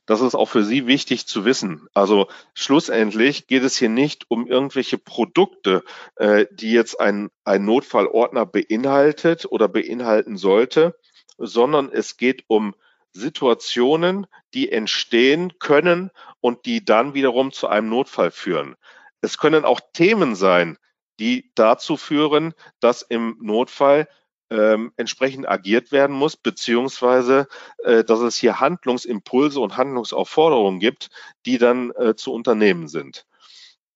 Das 0.06 0.22
ist 0.22 0.36
auch 0.36 0.48
für 0.48 0.64
Sie 0.64 0.88
wichtig 0.88 1.28
zu 1.28 1.44
wissen. 1.44 1.88
Also 1.94 2.28
schlussendlich 2.54 3.48
geht 3.48 3.64
es 3.64 3.76
hier 3.78 3.90
nicht 3.90 4.26
um 4.30 4.48
irgendwelche 4.48 4.98
Produkte, 4.98 5.84
äh, 6.16 6.46
die 6.52 6.72
jetzt 6.72 7.00
ein, 7.00 7.30
ein 7.44 7.66
Notfallordner 7.66 8.46
beinhaltet 8.46 9.46
oder 9.46 9.68
beinhalten 9.68 10.38
sollte, 10.38 10.98
sondern 11.38 11.92
es 11.92 12.16
geht 12.16 12.46
um 12.48 12.74
Situationen, 13.12 14.28
die 14.54 14.72
entstehen 14.72 15.60
können 15.60 16.12
und 16.40 16.66
die 16.66 16.86
dann 16.86 17.14
wiederum 17.14 17.52
zu 17.52 17.68
einem 17.68 17.90
Notfall 17.90 18.32
führen. 18.32 18.76
Es 19.20 19.38
können 19.38 19.66
auch 19.66 19.82
Themen 19.92 20.36
sein, 20.36 20.78
die 21.20 21.52
dazu 21.56 21.98
führen, 21.98 22.54
dass 22.80 23.02
im 23.02 23.38
Notfall 23.42 24.08
ähm, 24.50 24.92
entsprechend 24.98 25.48
agiert 25.48 25.92
werden 25.92 26.16
muss, 26.16 26.38
beziehungsweise 26.38 27.48
äh, 27.84 28.04
dass 28.04 28.20
es 28.20 28.38
hier 28.38 28.60
Handlungsimpulse 28.60 29.60
und 29.60 29.78
Handlungsaufforderungen 29.78 30.80
gibt, 30.80 31.10
die 31.46 31.58
dann 31.58 31.92
äh, 31.92 32.16
zu 32.16 32.34
unternehmen 32.34 32.88
sind. 32.88 33.26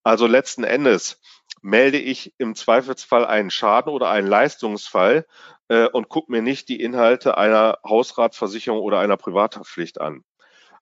Also 0.03 0.27
letzten 0.27 0.63
Endes 0.63 1.21
melde 1.61 1.99
ich 1.99 2.33
im 2.37 2.55
Zweifelsfall 2.55 3.25
einen 3.25 3.51
Schaden 3.51 3.93
oder 3.93 4.09
einen 4.09 4.27
Leistungsfall 4.27 5.27
äh, 5.67 5.87
und 5.87 6.09
gucke 6.09 6.31
mir 6.31 6.41
nicht 6.41 6.69
die 6.69 6.81
Inhalte 6.81 7.37
einer 7.37 7.77
Hausratversicherung 7.87 8.79
oder 8.79 8.99
einer 8.99 9.17
Privathaftpflicht 9.17 10.01
an. 10.01 10.23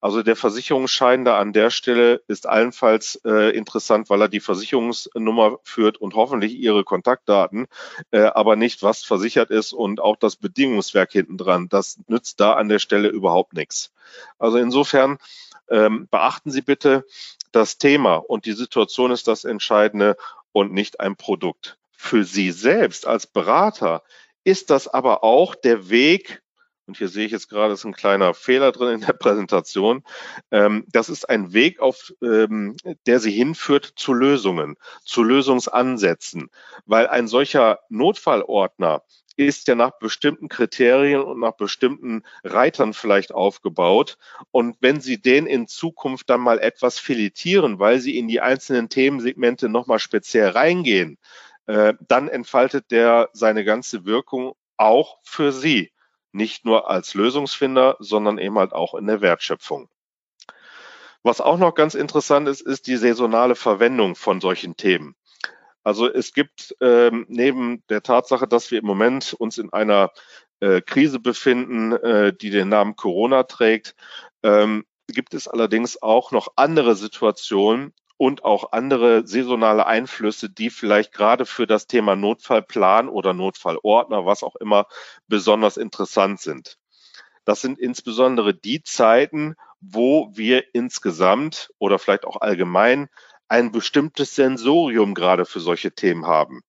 Also 0.01 0.23
der 0.23 0.35
Versicherungsschein 0.35 1.27
an 1.27 1.51
der 1.51 1.69
Stelle 1.71 2.21
ist 2.27 2.47
allenfalls 2.47 3.19
äh, 3.25 3.55
interessant, 3.55 4.09
weil 4.09 4.21
er 4.21 4.29
die 4.29 4.39
Versicherungsnummer 4.39 5.59
führt 5.63 5.97
und 5.97 6.15
hoffentlich 6.15 6.55
Ihre 6.55 6.83
Kontaktdaten, 6.83 7.67
äh, 8.11 8.21
aber 8.21 8.55
nicht, 8.55 8.81
was 8.81 9.03
versichert 9.03 9.49
ist 9.49 9.73
und 9.73 9.99
auch 9.99 10.15
das 10.15 10.37
Bedingungswerk 10.37 11.11
hinten 11.11 11.37
dran. 11.37 11.67
Das 11.69 11.99
nützt 12.07 12.39
da 12.39 12.53
an 12.53 12.69
der 12.69 12.79
Stelle 12.79 13.09
überhaupt 13.09 13.53
nichts. 13.53 13.91
Also 14.37 14.57
insofern 14.57 15.17
ähm, 15.69 16.07
beachten 16.09 16.51
Sie 16.51 16.61
bitte, 16.61 17.05
das 17.51 17.77
Thema 17.77 18.15
und 18.15 18.45
die 18.45 18.53
Situation 18.53 19.11
ist 19.11 19.27
das 19.27 19.43
Entscheidende 19.43 20.17
und 20.51 20.71
nicht 20.71 20.99
ein 20.99 21.15
Produkt. 21.15 21.77
Für 21.91 22.23
Sie 22.23 22.51
selbst 22.51 23.07
als 23.07 23.27
Berater 23.27 24.03
ist 24.43 24.69
das 24.69 24.87
aber 24.87 25.23
auch 25.23 25.55
der 25.55 25.89
Weg, 25.89 26.41
und 26.89 26.97
hier 26.97 27.07
sehe 27.07 27.27
ich 27.27 27.31
jetzt 27.31 27.49
gerade, 27.49 27.75
ist 27.75 27.85
ein 27.85 27.93
kleiner 27.93 28.33
Fehler 28.33 28.71
drin 28.71 28.95
in 28.95 29.01
der 29.01 29.13
Präsentation. 29.13 30.03
Ähm, 30.49 30.85
das 30.91 31.07
ist 31.07 31.29
ein 31.29 31.53
Weg, 31.53 31.79
auf 31.79 32.11
ähm, 32.23 32.75
der 33.05 33.19
sie 33.19 33.31
hinführt 33.31 33.93
zu 33.95 34.11
Lösungen, 34.11 34.75
zu 35.03 35.21
Lösungsansätzen, 35.21 36.49
weil 36.87 37.05
ein 37.05 37.27
solcher 37.27 37.79
Notfallordner 37.89 39.03
ist 39.37 39.67
ja 39.67 39.75
nach 39.75 39.99
bestimmten 39.99 40.49
Kriterien 40.49 41.21
und 41.21 41.39
nach 41.39 41.53
bestimmten 41.53 42.23
Reitern 42.43 42.93
vielleicht 42.93 43.33
aufgebaut. 43.33 44.17
Und 44.49 44.75
wenn 44.81 44.99
Sie 44.99 45.21
den 45.21 45.45
in 45.45 45.67
Zukunft 45.67 46.29
dann 46.31 46.41
mal 46.41 46.57
etwas 46.57 46.97
filetieren, 46.97 47.77
weil 47.77 47.99
Sie 47.99 48.17
in 48.17 48.27
die 48.27 48.41
einzelnen 48.41 48.89
Themensegmente 48.89 49.69
nochmal 49.69 49.99
speziell 49.99 50.49
reingehen, 50.49 51.19
äh, 51.67 51.93
dann 52.07 52.27
entfaltet 52.27 52.89
der 52.89 53.29
seine 53.31 53.63
ganze 53.63 54.05
Wirkung 54.05 54.55
auch 54.75 55.19
für 55.21 55.51
Sie 55.51 55.91
nicht 56.31 56.65
nur 56.65 56.89
als 56.89 57.13
Lösungsfinder, 57.13 57.97
sondern 57.99 58.37
eben 58.37 58.57
halt 58.57 58.73
auch 58.73 58.93
in 58.93 59.07
der 59.07 59.21
Wertschöpfung. 59.21 59.89
Was 61.23 61.41
auch 61.41 61.57
noch 61.57 61.75
ganz 61.75 61.95
interessant 61.95 62.47
ist, 62.47 62.61
ist 62.61 62.87
die 62.87 62.95
saisonale 62.95 63.55
Verwendung 63.55 64.15
von 64.15 64.39
solchen 64.39 64.77
Themen. 64.77 65.15
Also 65.83 66.11
es 66.11 66.33
gibt 66.33 66.75
ähm, 66.81 67.25
neben 67.29 67.83
der 67.87 68.03
Tatsache, 68.03 68.47
dass 68.47 68.71
wir 68.71 68.79
im 68.79 68.85
Moment 68.85 69.33
uns 69.33 69.57
in 69.57 69.71
einer 69.73 70.11
äh, 70.59 70.81
Krise 70.81 71.19
befinden, 71.19 71.93
äh, 71.93 72.33
die 72.33 72.49
den 72.49 72.69
Namen 72.69 72.95
Corona 72.95 73.43
trägt, 73.43 73.95
ähm, 74.43 74.85
gibt 75.07 75.33
es 75.33 75.47
allerdings 75.47 76.01
auch 76.01 76.31
noch 76.31 76.49
andere 76.55 76.95
Situationen, 76.95 77.93
und 78.19 78.43
auch 78.43 78.73
andere 78.73 79.25
saisonale 79.25 79.85
Einflüsse, 79.85 80.49
die 80.49 80.69
vielleicht 80.69 81.13
gerade 81.13 81.45
für 81.45 81.65
das 81.65 81.87
Thema 81.87 82.17
Notfallplan 82.17 83.07
oder 83.07 83.33
Notfallordner, 83.33 84.25
was 84.25 84.43
auch 84.43 84.57
immer, 84.57 84.87
besonders 85.29 85.77
interessant 85.77 86.41
sind. 86.41 86.77
Das 87.45 87.61
sind 87.61 87.79
insbesondere 87.79 88.53
die 88.53 88.83
Zeiten, 88.83 89.55
wo 89.79 90.29
wir 90.33 90.75
insgesamt 90.75 91.71
oder 91.79 91.97
vielleicht 91.97 92.25
auch 92.25 92.41
allgemein 92.41 93.07
ein 93.47 93.71
bestimmtes 93.71 94.35
Sensorium 94.35 95.13
gerade 95.13 95.45
für 95.45 95.61
solche 95.61 95.93
Themen 95.93 96.25
haben. 96.25 96.61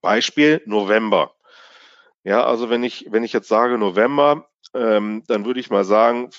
Beispiel 0.00 0.62
November. 0.66 1.34
Ja, 2.22 2.44
also 2.44 2.70
wenn 2.70 2.84
ich, 2.84 3.08
wenn 3.10 3.24
ich 3.24 3.32
jetzt 3.32 3.48
sage 3.48 3.76
November, 3.76 4.48
ähm, 4.72 5.24
dann 5.26 5.44
würde 5.44 5.58
ich 5.58 5.68
mal 5.68 5.84
sagen, 5.84 6.30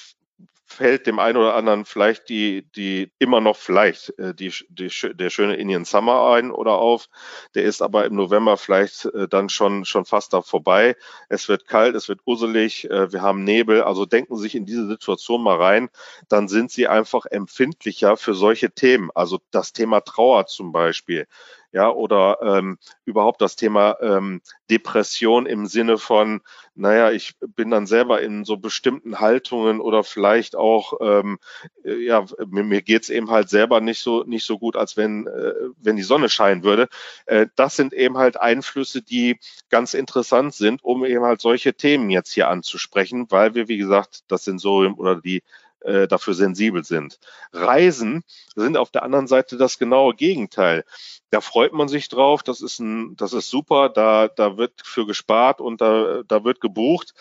fällt 0.72 1.06
dem 1.06 1.20
einen 1.20 1.38
oder 1.38 1.56
anderen 1.56 1.86
vielleicht 1.86 2.30
die, 2.30 2.66
die 2.76 3.12
immer 3.20 3.42
noch 3.42 3.58
vielleicht 3.58 4.18
äh, 4.18 4.34
die, 4.34 4.54
die, 4.70 4.90
der 5.14 5.30
schöne 5.30 5.56
Indian 5.56 5.86
Summer 5.86 6.32
ein 6.32 6.52
oder 6.52 6.74
auf. 6.74 7.10
Der 7.54 7.64
ist 7.64 7.82
aber 7.82 8.06
im 8.06 8.16
November 8.16 8.58
vielleicht 8.58 9.06
äh, 9.06 9.28
dann 9.28 9.50
schon, 9.50 9.86
schon 9.86 10.06
fast 10.06 10.34
da 10.34 10.42
vorbei. 10.42 10.96
Es 11.30 11.50
wird 11.50 11.68
kalt, 11.68 11.96
es 11.96 12.08
wird 12.08 12.22
uselig, 12.26 12.90
äh, 12.90 13.12
wir 13.12 13.22
haben 13.22 13.44
Nebel. 13.44 13.84
Also 13.84 14.06
denken 14.06 14.36
Sie 14.38 14.44
sich 14.44 14.56
in 14.56 14.66
diese 14.66 14.88
Situation 14.88 15.44
mal 15.44 15.58
rein. 15.58 15.90
Dann 16.30 16.48
sind 16.48 16.72
Sie 16.72 16.88
einfach 16.88 17.26
empfindlicher 17.26 18.18
für 18.18 18.34
solche 18.34 18.72
Themen. 18.72 19.12
Also 19.14 19.40
das 19.52 19.74
Thema 19.74 20.02
Trauer 20.02 20.48
zum 20.48 20.72
Beispiel 20.72 21.28
ja, 21.72 21.90
oder 21.90 22.38
ähm, 22.42 22.78
überhaupt 23.06 23.42
das 23.42 23.56
Thema 23.56 23.98
ähm, 24.02 24.42
Depression 24.70 25.46
im 25.46 25.66
Sinne 25.66 25.98
von, 25.98 26.42
naja, 26.76 27.12
ich 27.12 27.36
bin 27.56 27.70
dann 27.72 27.88
selber 27.88 28.22
in 28.22 28.44
so 28.46 28.58
bestimmten 28.58 29.20
Haltungen 29.20 29.80
oder 29.80 30.04
vielleicht 30.04 30.56
auch, 30.56 30.94
ähm, 31.02 31.40
äh, 31.84 31.96
ja, 31.96 32.26
mir, 32.48 32.64
mir 32.64 32.82
geht's 32.82 33.10
eben 33.10 33.30
halt 33.30 33.50
selber 33.50 33.82
nicht 33.82 34.02
so 34.02 34.24
nicht 34.24 34.46
so 34.46 34.60
gut, 34.60 34.76
als 34.76 34.98
wenn 34.98 35.28
äh, 35.28 35.54
wenn 35.78 35.96
die 35.96 36.04
Sonne 36.04 36.30
scheinen 36.30 36.64
würde. 36.64 36.88
Äh, 37.26 37.48
das 37.56 37.76
sind 37.76 37.94
eben 37.94 38.18
halt 38.18 38.40
Einflüsse, 38.40 39.02
die 39.02 39.40
ganz 39.70 39.94
interessant 39.94 40.54
sind, 40.54 40.84
um 40.84 41.06
eben 41.06 41.24
halt 41.24 41.42
solche 41.42 41.74
Themen 41.74 42.10
jetzt 42.10 42.34
hier 42.34 42.50
anzusprechen, 42.50 43.28
weil 43.30 43.56
wir, 43.56 43.68
wie 43.68 43.78
gesagt, 43.78 44.22
das 44.28 44.44
Sensorium 44.46 44.98
oder 44.98 45.16
die 45.22 45.44
äh, 45.82 46.08
dafür 46.08 46.34
sensibel 46.34 46.84
sind. 46.84 47.20
Reisen 47.54 48.24
sind 48.56 48.78
auf 48.78 48.92
der 48.92 49.04
anderen 49.04 49.28
Seite 49.28 49.58
das 49.58 49.80
genaue 49.80 50.16
Gegenteil. 50.16 50.84
Da 51.30 51.42
freut 51.42 51.74
man 51.74 51.88
sich 51.88 52.10
drauf, 52.10 52.44
das 52.44 52.62
ist 52.62 52.80
ein, 52.80 53.16
das 53.16 53.34
ist 53.34 53.50
super, 53.50 53.90
da, 53.90 54.28
da 54.28 54.58
wird 54.58 54.74
für 54.84 55.06
gespart 55.06 55.62
und 55.62 55.82
da, 55.82 56.24
da 56.28 56.44
wird 56.44 56.62
gebucht. 56.62 57.14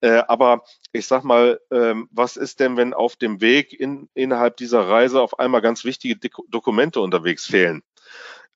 Äh, 0.00 0.22
aber 0.28 0.62
ich 0.92 1.06
sag 1.06 1.24
mal, 1.24 1.60
ähm, 1.70 2.08
was 2.10 2.36
ist 2.36 2.60
denn, 2.60 2.76
wenn 2.76 2.94
auf 2.94 3.16
dem 3.16 3.40
Weg 3.40 3.78
in, 3.78 4.08
innerhalb 4.14 4.56
dieser 4.56 4.88
Reise 4.88 5.20
auf 5.20 5.38
einmal 5.38 5.60
ganz 5.60 5.84
wichtige 5.84 6.30
Dokumente 6.48 7.00
unterwegs 7.00 7.46
fehlen? 7.46 7.82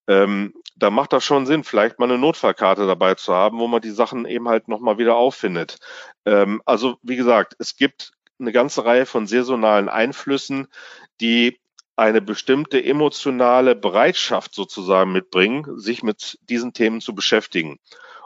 Ähm, 0.09 0.55
da 0.77 0.91
macht 0.91 1.13
das 1.13 1.25
schon 1.25 1.47
Sinn, 1.47 1.65
vielleicht 1.65 1.99
mal 1.99 2.07
eine 2.07 2.19
Notfallkarte 2.19 2.87
dabei 2.87 3.15
zu 3.15 3.33
haben, 3.33 3.59
wo 3.59 3.69
man 3.69 3.81
die 3.81 3.91
Sachen 3.91 4.27
eben 4.27 4.49
halt 4.49 4.67
nochmal 4.67 4.99
wieder 4.99 5.15
auffindet. 5.15 5.79
Ähm, 6.25 6.61
also 6.67 6.99
wie 7.03 7.17
gesagt, 7.17 7.55
es 7.59 7.77
gibt 7.77 8.13
eine 8.43 8.53
ganze 8.53 8.85
Reihe 8.85 9.07
von 9.07 9.27
saisonalen 9.27 9.89
Einflüssen, 9.89 10.69
die 11.21 11.59
eine 11.97 12.21
bestimmte 12.21 12.83
emotionale 12.85 13.75
Bereitschaft 13.75 14.55
sozusagen 14.55 15.13
mitbringen, 15.13 15.79
sich 15.79 16.03
mit 16.03 16.39
diesen 16.49 16.73
Themen 16.73 17.01
zu 17.01 17.15
beschäftigen. 17.15 17.79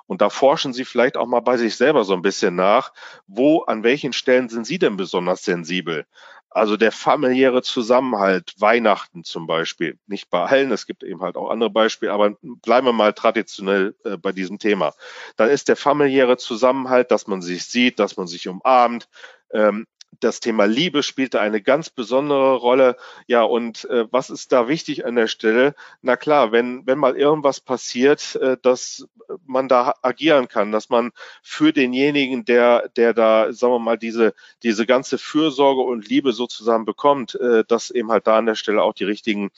Und 0.07 0.23
da 0.23 0.31
forschen 0.31 0.73
Sie 0.73 0.85
vielleicht 0.85 1.17
auch 1.17 1.27
mal 1.27 1.41
bei 1.41 1.57
sich 1.57 1.77
selber 1.77 2.05
so 2.05 2.14
ein 2.14 2.23
bisschen 2.23 2.55
nach, 2.55 2.93
wo, 3.27 3.62
an 3.62 3.83
welchen 3.83 4.12
Stellen 4.12 4.49
sind 4.49 4.67
Sie 4.67 4.79
denn 4.79 4.97
besonders 4.97 5.43
sensibel? 5.43 6.07
Also 6.49 6.77
der 6.77 6.93
familiäre 6.93 7.61
Zusammenhalt, 7.61 8.55
Weihnachten 8.59 9.25
zum 9.25 9.47
Beispiel, 9.47 9.99
nicht 10.07 10.31
bei 10.31 10.43
allen, 10.43 10.73
es 10.73 10.87
gibt 10.87 11.03
eben 11.03 11.21
halt 11.21 11.37
auch 11.37 11.51
andere 11.51 11.69
Beispiele, 11.69 12.12
aber 12.12 12.35
bleiben 12.41 12.87
wir 12.87 12.93
mal 12.95 13.12
traditionell 13.12 13.95
äh, 14.05 14.17
bei 14.17 14.33
diesem 14.33 14.59
Thema. 14.59 14.95
Dann 15.37 15.51
ist 15.51 15.69
der 15.69 15.77
familiäre 15.77 16.39
Zusammenhalt, 16.39 17.11
dass 17.11 17.27
man 17.27 17.43
sich 17.43 17.64
sieht, 17.67 17.99
dass 17.99 18.17
man 18.17 18.27
sich 18.27 18.49
umarmt, 18.49 19.09
ähm, 19.53 19.87
das 20.20 20.40
Thema 20.40 20.66
Liebe 20.66 21.02
spielte 21.02 21.40
eine 21.40 21.61
ganz 21.61 21.90
besondere 21.90 22.57
Rolle. 22.57 22.96
Ja, 23.26 23.42
und 23.42 23.84
äh, 23.86 24.07
was 24.11 24.30
ist 24.30 24.52
da 24.52 24.68
wichtig 24.68 25.04
an 25.04 25.16
der 25.16 25.26
Stelle? 25.26 25.74
Na 26.02 26.16
klar, 26.16 26.52
wenn, 26.52 26.86
wenn 26.86 26.98
mal 26.98 27.16
irgendwas 27.16 27.61
passiert, 27.61 28.36
äh, 28.36 28.57
dass 28.61 29.07
man 29.44 29.68
da 29.68 29.94
agieren 30.02 30.48
kann, 30.48 30.72
dass 30.72 30.88
man 30.88 31.12
für 31.42 31.72
denjenigen, 31.72 32.44
der, 32.44 32.88
der 32.96 33.14
da, 33.14 33.52
sagen 33.52 33.74
wir 33.74 33.78
mal, 33.78 33.98
diese, 33.98 34.34
diese 34.62 34.86
ganze 34.86 35.18
Fürsorge 35.18 35.82
und 35.82 36.09
Liebe 36.09 36.32
sozusagen 36.32 36.84
bekommt, 36.84 37.34
äh, 37.34 37.64
dass 37.66 37.90
eben 37.90 38.11
halt 38.11 38.26
da 38.26 38.38
an 38.38 38.46
der 38.46 38.54
Stelle 38.54 38.82
auch 38.82 38.94
die 38.94 39.04
richtigen 39.04 39.50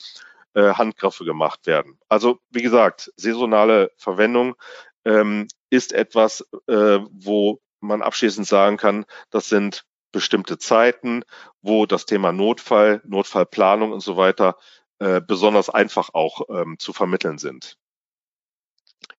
äh, 0.55 0.73
Handgriffe 0.73 1.25
gemacht 1.25 1.67
werden. 1.67 1.97
Also, 2.09 2.39
wie 2.49 2.61
gesagt, 2.61 3.11
saisonale 3.15 3.91
Verwendung 3.97 4.55
ähm, 5.05 5.47
ist 5.69 5.93
etwas, 5.93 6.41
äh, 6.67 6.99
wo 7.11 7.61
man 7.81 8.01
abschließend 8.01 8.45
sagen 8.45 8.77
kann, 8.77 9.05
das 9.29 9.47
sind 9.49 9.85
bestimmte 10.11 10.57
Zeiten, 10.57 11.23
wo 11.61 11.85
das 11.85 12.05
Thema 12.05 12.31
Notfall, 12.31 13.01
Notfallplanung 13.05 13.91
und 13.91 14.01
so 14.01 14.17
weiter 14.17 14.55
äh, 14.99 15.21
besonders 15.21 15.69
einfach 15.69 16.09
auch 16.13 16.41
ähm, 16.49 16.77
zu 16.79 16.93
vermitteln 16.93 17.37
sind. 17.37 17.77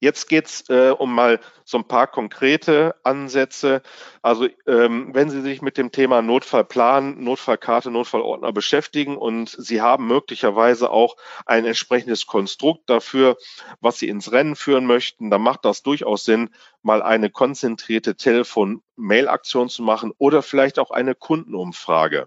Jetzt 0.02 0.30
geht's 0.30 0.64
äh, 0.70 0.94
um 0.96 1.14
mal 1.14 1.40
so 1.64 1.76
ein 1.76 1.84
paar 1.84 2.06
konkrete 2.06 2.94
Ansätze. 3.02 3.82
Also 4.22 4.48
ähm, 4.66 5.10
wenn 5.14 5.28
Sie 5.28 5.42
sich 5.42 5.60
mit 5.60 5.76
dem 5.76 5.92
Thema 5.92 6.22
Notfallplan, 6.22 7.22
Notfallkarte, 7.22 7.90
Notfallordner 7.90 8.50
beschäftigen 8.52 9.18
und 9.18 9.50
Sie 9.50 9.82
haben 9.82 10.06
möglicherweise 10.06 10.90
auch 10.90 11.16
ein 11.44 11.66
entsprechendes 11.66 12.26
Konstrukt 12.26 12.88
dafür, 12.88 13.36
was 13.80 13.98
Sie 13.98 14.08
ins 14.08 14.32
Rennen 14.32 14.56
führen 14.56 14.86
möchten, 14.86 15.30
dann 15.30 15.42
macht 15.42 15.66
das 15.66 15.82
durchaus 15.82 16.24
Sinn, 16.24 16.48
mal 16.82 17.02
eine 17.02 17.28
konzentrierte 17.28 18.16
Telefon-Mail-Aktion 18.16 19.68
zu 19.68 19.82
machen 19.82 20.12
oder 20.16 20.42
vielleicht 20.42 20.78
auch 20.78 20.90
eine 20.90 21.14
Kundenumfrage 21.14 22.26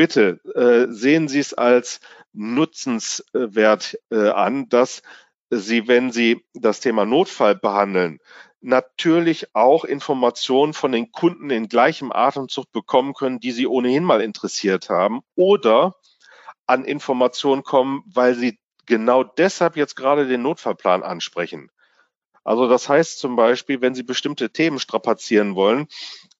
bitte 0.00 0.40
äh, 0.54 0.90
sehen 0.90 1.28
Sie 1.28 1.40
es 1.40 1.52
als 1.52 2.00
nutzenswert 2.32 3.98
äh, 4.10 4.30
an, 4.30 4.70
dass 4.70 5.02
Sie, 5.50 5.88
wenn 5.88 6.12
Sie 6.12 6.44
das 6.54 6.80
Thema 6.80 7.04
Notfall 7.04 7.56
behandeln, 7.56 8.20
natürlich 8.60 9.54
auch 9.54 9.84
Informationen 9.84 10.74
von 10.74 10.92
den 10.92 11.12
Kunden 11.12 11.50
in 11.50 11.68
gleichem 11.68 12.12
Atemzug 12.12 12.70
bekommen 12.72 13.14
können, 13.14 13.40
die 13.40 13.52
Sie 13.52 13.66
ohnehin 13.66 14.04
mal 14.04 14.20
interessiert 14.20 14.88
haben 14.90 15.20
oder 15.34 15.96
an 16.66 16.84
Informationen 16.84 17.64
kommen, 17.64 18.02
weil 18.06 18.34
Sie 18.34 18.58
genau 18.86 19.24
deshalb 19.24 19.76
jetzt 19.76 19.96
gerade 19.96 20.26
den 20.26 20.42
Notfallplan 20.42 21.02
ansprechen. 21.02 21.70
Also 22.44 22.68
das 22.68 22.88
heißt 22.88 23.18
zum 23.18 23.36
Beispiel, 23.36 23.80
wenn 23.80 23.94
Sie 23.94 24.02
bestimmte 24.02 24.50
Themen 24.50 24.78
strapazieren 24.78 25.54
wollen, 25.54 25.88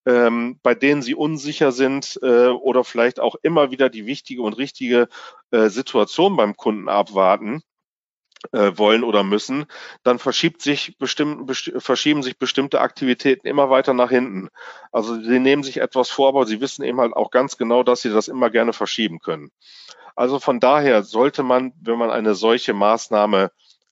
ähm, 0.06 0.58
bei 0.62 0.74
denen 0.74 1.02
Sie 1.02 1.14
unsicher 1.14 1.72
sind 1.72 2.18
äh, 2.22 2.48
oder 2.48 2.84
vielleicht 2.84 3.20
auch 3.20 3.34
immer 3.42 3.70
wieder 3.70 3.90
die 3.90 4.06
wichtige 4.06 4.42
und 4.42 4.54
richtige 4.54 5.08
äh, 5.50 5.68
Situation 5.68 6.36
beim 6.36 6.56
Kunden 6.56 6.88
abwarten, 6.88 7.62
äh, 8.52 8.72
wollen 8.76 9.04
oder 9.04 9.22
müssen, 9.22 9.66
dann 10.02 10.18
verschiebt 10.18 10.62
sich 10.62 10.96
bestimmt, 10.98 11.46
besti 11.46 11.72
verschieben 11.78 12.22
sich 12.22 12.38
bestimmte 12.38 12.80
Aktivitäten 12.80 13.46
immer 13.46 13.70
weiter 13.70 13.94
nach 13.94 14.10
hinten. 14.10 14.48
Also 14.92 15.20
sie 15.20 15.38
nehmen 15.38 15.62
sich 15.62 15.78
etwas 15.78 16.10
vor, 16.10 16.28
aber 16.28 16.46
sie 16.46 16.60
wissen 16.60 16.82
eben 16.82 17.00
halt 17.00 17.12
auch 17.12 17.30
ganz 17.30 17.56
genau, 17.56 17.82
dass 17.82 18.02
sie 18.02 18.10
das 18.10 18.28
immer 18.28 18.50
gerne 18.50 18.72
verschieben 18.72 19.20
können. 19.20 19.50
Also 20.16 20.38
von 20.38 20.60
daher 20.60 21.02
sollte 21.02 21.42
man, 21.42 21.72
wenn 21.80 21.98
man 21.98 22.10
eine 22.10 22.34
solche 22.34 22.74
Maßnahme 22.74 23.50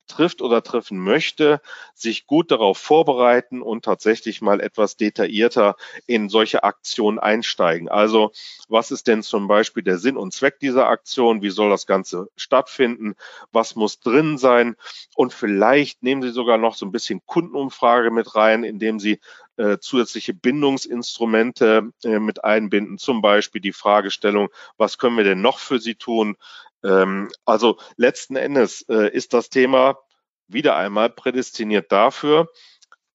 trifft 0.09 0.43
oder 0.43 0.63
treffen 0.63 0.99
möchte, 0.99 1.61
sich 1.95 2.27
gut 2.27 2.51
darauf 2.51 2.79
vorbereiten 2.79 3.63
und 3.63 3.85
tatsächlich 3.85 4.43
mal 4.43 4.61
etwas 4.61 4.97
detaillierter 4.97 5.77
in 6.07 6.29
solche 6.29 6.65
Aktionen 6.65 7.19
einsteigen. 7.19 7.89
Also 7.89 8.33
was 8.69 8.91
ist 8.91 9.07
denn 9.07 9.23
zum 9.23 9.47
Beispiel 9.47 9.83
der 9.83 9.99
Sinn 9.99 10.17
und 10.17 10.33
Zweck 10.33 10.59
dieser 10.59 10.89
Aktion? 10.89 11.43
Wie 11.43 11.51
soll 11.51 11.71
das 11.71 11.87
Ganze 11.87 12.29
stattfinden? 12.37 13.15
Was 13.53 13.77
muss 13.77 14.01
drin 14.01 14.39
sein? 14.39 14.77
Und 15.15 15.33
vielleicht 15.33 16.03
nehmen 16.03 16.23
Sie 16.23 16.31
sogar 16.31 16.59
noch 16.59 16.75
so 16.75 16.87
ein 16.87 16.93
bisschen 16.93 17.23
Kundenumfrage 17.27 18.11
mit 18.11 18.35
rein, 18.35 18.65
indem 18.65 18.99
Sie 18.99 19.21
äh, 19.59 19.79
zusätzliche 19.79 20.35
Bindungsinstrumente 20.35 21.91
äh, 22.05 22.19
mit 22.19 22.45
einbinden, 22.45 22.99
zum 22.99 23.21
Beispiel 23.21 23.61
die 23.61 23.73
Fragestellung, 23.73 24.49
was 24.77 24.99
können 24.99 25.17
wir 25.17 25.25
denn 25.25 25.41
noch 25.41 25.59
für 25.59 25.79
Sie 25.79 25.97
tun? 25.97 26.37
Ähm, 26.85 27.29
also 27.45 27.79
letzten 27.97 28.37
Endes 28.37 28.83
äh, 28.89 29.11
ist 29.11 29.35
das 29.35 29.51
Thema 29.51 29.99
wieder 30.47 30.77
einmal 30.77 31.11
prädestiniert 31.11 31.93
dafür, 31.93 32.49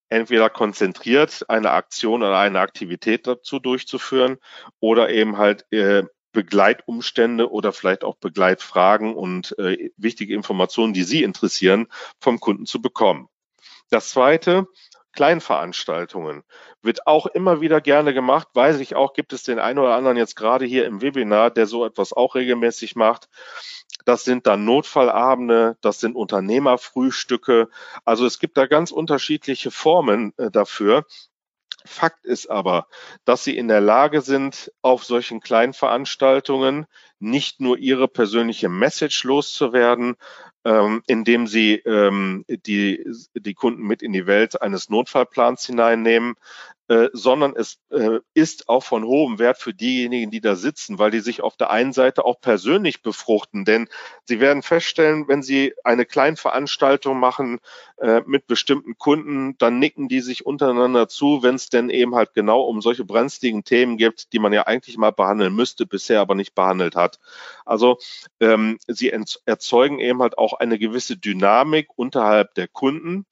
entweder 0.10 0.50
konzentriert 0.50 1.46
eine 1.50 1.72
Aktion 1.72 2.22
oder 2.22 2.38
eine 2.38 2.60
Aktivität 2.60 3.26
dazu 3.26 3.60
durchzuführen 3.60 4.38
oder 4.80 5.10
eben 5.10 5.38
halt 5.38 5.66
äh, 5.72 6.04
Begleitumstände 6.34 7.52
oder 7.52 7.72
vielleicht 7.72 8.04
auch 8.04 8.16
Begleitfragen 8.18 9.16
und 9.16 9.58
äh, 9.60 9.91
wichtige 9.98 10.34
Informationen, 10.34 10.94
die 10.94 11.04
Sie 11.04 11.24
interessieren, 11.24 11.88
vom 12.20 12.39
Kunden 12.39 12.66
zu 12.66 12.82
bekommen. 12.82 13.30
Das 13.89 14.10
zweite, 14.10 14.68
Kleinveranstaltungen 15.14 16.43
wird 16.82 17.07
auch 17.07 17.28
immer 17.28 17.61
wieder 17.61 17.82
gerne 17.82 18.14
gemacht. 18.14 18.49
Weiß 18.53 18.80
ich 18.80 18.95
auch, 18.95 19.14
gibt 19.14 19.32
es 19.34 19.43
den 19.43 19.59
einen 19.59 19.80
oder 19.80 19.95
anderen 19.95 20.18
jetzt 20.18 20.36
gerade 20.36 20.66
hier 20.66 20.86
im 20.86 21.01
Webinar, 21.01 21.51
der 21.51 21.68
so 21.68 21.86
etwas 21.86 22.14
auch 22.14 22.36
regelmäßig 22.36 22.95
macht. 22.95 23.30
Das 24.05 24.26
sind 24.26 24.47
dann 24.47 24.66
Notfallabende, 24.66 25.78
das 25.82 25.99
sind 25.99 26.16
Unternehmerfrühstücke. 26.16 27.70
Also 28.03 28.26
es 28.26 28.39
gibt 28.39 28.57
da 28.57 28.66
ganz 28.66 28.91
unterschiedliche 28.91 29.72
Formen 29.72 30.34
äh, 30.38 30.51
dafür. 30.51 31.05
Fakt 31.86 32.26
ist 32.26 32.49
aber, 32.49 32.88
dass 33.26 33.43
sie 33.43 33.57
in 33.57 33.68
der 33.68 33.82
Lage 33.82 34.22
sind, 34.22 34.72
auf 34.82 35.03
solchen 35.03 35.41
kleinen 35.41 35.74
Veranstaltungen 35.74 36.86
nicht 37.20 37.59
nur 37.59 37.78
ihre 37.78 38.07
persönliche 38.07 38.70
Message 38.70 39.24
loszuwerden, 39.26 40.16
ähm, 40.66 41.03
indem 41.07 41.47
sie 41.47 41.76
ähm, 41.86 42.45
die, 42.47 43.05
die 43.34 43.53
Kunden 43.53 43.84
mit 43.84 44.01
in 44.01 44.14
die 44.14 44.28
Welt 44.28 44.61
eines 44.61 44.89
Notfallplans 44.89 45.66
hineinnehmen, 45.66 46.36
äh, 46.90 47.10
sondern 47.14 47.56
es 47.56 47.80
äh, 47.92 48.20
ist 48.34 48.68
auch 48.68 48.84
von 48.84 49.06
hohem 49.06 49.40
Wert 49.40 49.58
für 49.58 49.74
diejenigen, 49.74 50.32
die 50.32 50.42
da 50.42 50.56
sitzen, 50.56 51.00
weil 51.00 51.12
die 51.12 51.22
sich 51.22 51.42
auf 51.42 51.56
der 51.56 51.72
einen 51.72 51.94
Seite 51.94 52.26
auch 52.26 52.42
persönlich 52.42 53.02
befruchten. 53.02 53.64
Denn 53.64 53.88
sie 54.26 54.42
werden 54.42 54.64
feststellen, 54.64 55.30
wenn 55.30 55.42
sie 55.44 55.74
eine 55.86 56.06
Kleinveranstaltung 56.06 57.18
machen 57.18 57.60
äh, 58.00 58.22
mit 58.26 58.48
bestimmten 58.48 58.98
Kunden, 58.98 59.58
dann 59.60 59.80
nicken 59.80 60.10
die 60.10 60.20
sich 60.20 60.46
untereinander 60.46 61.08
zu, 61.08 61.42
wenn 61.42 61.56
es 61.56 61.70
denn 61.70 61.90
eben 61.90 62.16
halt 62.16 62.34
genau 62.34 62.64
um 62.64 62.82
solche 62.82 63.06
brenzligen 63.06 63.64
Themen 63.64 63.98
gibt, 63.98 64.34
die 64.34 64.40
man 64.40 64.52
ja 64.52 64.68
eigentlich 64.68 64.98
mal 64.98 65.12
behandeln 65.12 65.56
müsste, 65.56 65.86
bisher 65.86 66.20
aber 66.20 66.36
nicht 66.36 66.54
behandelt 66.54 66.98
hat. 66.98 67.20
Also 67.66 67.98
ähm, 68.42 68.78
sie 68.88 69.10
erzeugen 69.46 70.00
eben 70.00 70.22
halt 70.22 70.38
auch 70.38 70.54
eine 70.54 70.78
gewisse 70.78 71.16
Dynamik 71.16 71.88
unterhalb 71.96 72.56
der 72.56 72.68
Kunden. 72.68 73.26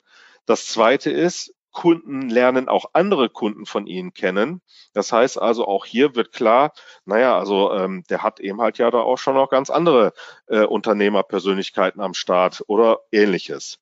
Das 0.45 0.67
zweite 0.67 1.11
ist, 1.11 1.53
Kunden 1.71 2.29
lernen 2.29 2.67
auch 2.67 2.85
andere 2.93 3.29
Kunden 3.29 3.65
von 3.65 3.87
ihnen 3.87 4.13
kennen. 4.13 4.61
Das 4.93 5.11
heißt 5.11 5.41
also, 5.41 5.67
auch 5.67 5.85
hier 5.85 6.15
wird 6.15 6.31
klar, 6.31 6.73
naja, 7.05 7.37
also 7.37 7.71
ähm, 7.73 8.03
der 8.09 8.23
hat 8.23 8.39
eben 8.39 8.61
halt 8.61 8.77
ja 8.77 8.91
da 8.91 8.99
auch 8.99 9.17
schon 9.17 9.35
noch 9.35 9.49
ganz 9.49 9.69
andere 9.69 10.13
äh, 10.47 10.65
Unternehmerpersönlichkeiten 10.65 12.01
am 12.01 12.13
Start 12.13 12.63
oder 12.67 12.99
ähnliches. 13.11 13.79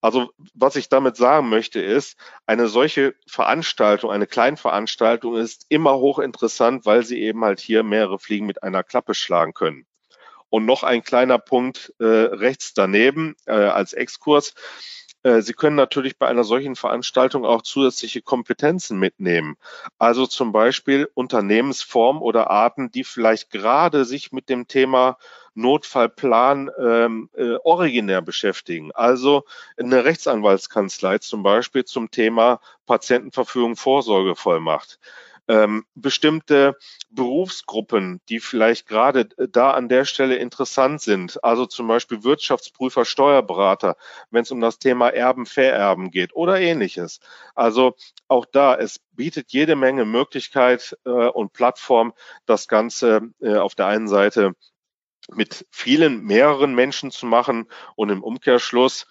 Also 0.00 0.30
was 0.54 0.76
ich 0.76 0.88
damit 0.88 1.16
sagen 1.16 1.48
möchte 1.48 1.80
ist, 1.80 2.18
eine 2.46 2.68
solche 2.68 3.14
Veranstaltung, 3.26 4.10
eine 4.10 4.26
Kleinveranstaltung 4.26 5.36
ist 5.36 5.66
immer 5.68 5.96
hochinteressant, 5.96 6.86
weil 6.86 7.02
sie 7.02 7.20
eben 7.22 7.44
halt 7.44 7.60
hier 7.60 7.82
mehrere 7.82 8.18
Fliegen 8.18 8.46
mit 8.46 8.62
einer 8.62 8.84
Klappe 8.84 9.14
schlagen 9.14 9.54
können. 9.54 9.86
Und 10.48 10.64
noch 10.64 10.84
ein 10.84 11.02
kleiner 11.02 11.38
Punkt 11.38 11.92
äh, 11.98 12.04
rechts 12.04 12.72
daneben 12.72 13.34
äh, 13.46 13.52
als 13.52 13.94
Exkurs. 13.94 14.54
Äh, 15.26 15.42
Sie 15.42 15.54
können 15.54 15.74
natürlich 15.74 16.18
bei 16.18 16.28
einer 16.28 16.44
solchen 16.44 16.76
Veranstaltung 16.76 17.44
auch 17.44 17.62
zusätzliche 17.62 18.22
Kompetenzen 18.22 18.96
mitnehmen. 18.96 19.56
Also 19.98 20.26
zum 20.26 20.52
Beispiel 20.52 21.08
Unternehmensformen 21.14 22.22
oder 22.22 22.48
Arten, 22.48 22.92
die 22.92 23.02
vielleicht 23.02 23.50
gerade 23.50 24.04
sich 24.04 24.30
mit 24.30 24.48
dem 24.48 24.68
Thema 24.68 25.18
Notfallplan 25.54 26.70
ähm, 26.78 27.30
äh, 27.34 27.56
originär 27.64 28.22
beschäftigen. 28.22 28.92
Also 28.92 29.44
eine 29.76 30.04
Rechtsanwaltskanzlei 30.04 31.18
zum 31.18 31.42
Beispiel 31.42 31.84
zum 31.84 32.10
Thema 32.12 32.60
Patientenverfügung 32.86 33.74
Vorsorgevollmacht 33.74 35.00
ähm, 35.48 35.84
bestimmte 35.94 36.76
Berufsgruppen, 37.10 38.20
die 38.28 38.40
vielleicht 38.40 38.86
gerade 38.86 39.26
da 39.50 39.72
an 39.72 39.88
der 39.88 40.04
Stelle 40.04 40.36
interessant 40.36 41.00
sind, 41.00 41.42
also 41.44 41.66
zum 41.66 41.88
Beispiel 41.88 42.24
Wirtschaftsprüfer, 42.24 43.04
Steuerberater, 43.04 43.96
wenn 44.30 44.42
es 44.42 44.50
um 44.50 44.60
das 44.60 44.78
Thema 44.78 45.08
Erben, 45.10 45.46
Vererben 45.46 46.10
geht 46.10 46.34
oder 46.34 46.60
ähnliches. 46.60 47.20
Also 47.54 47.94
auch 48.28 48.46
da, 48.46 48.74
es 48.76 48.98
bietet 49.12 49.52
jede 49.52 49.76
Menge 49.76 50.04
Möglichkeit 50.04 50.96
äh, 51.04 51.10
und 51.10 51.52
Plattform, 51.52 52.12
das 52.44 52.68
Ganze 52.68 53.30
äh, 53.40 53.56
auf 53.56 53.74
der 53.74 53.86
einen 53.86 54.08
Seite 54.08 54.54
mit 55.34 55.66
vielen, 55.70 56.22
mehreren 56.22 56.74
Menschen 56.74 57.10
zu 57.10 57.26
machen 57.26 57.68
und 57.96 58.10
im 58.10 58.22
Umkehrschluss 58.22 59.06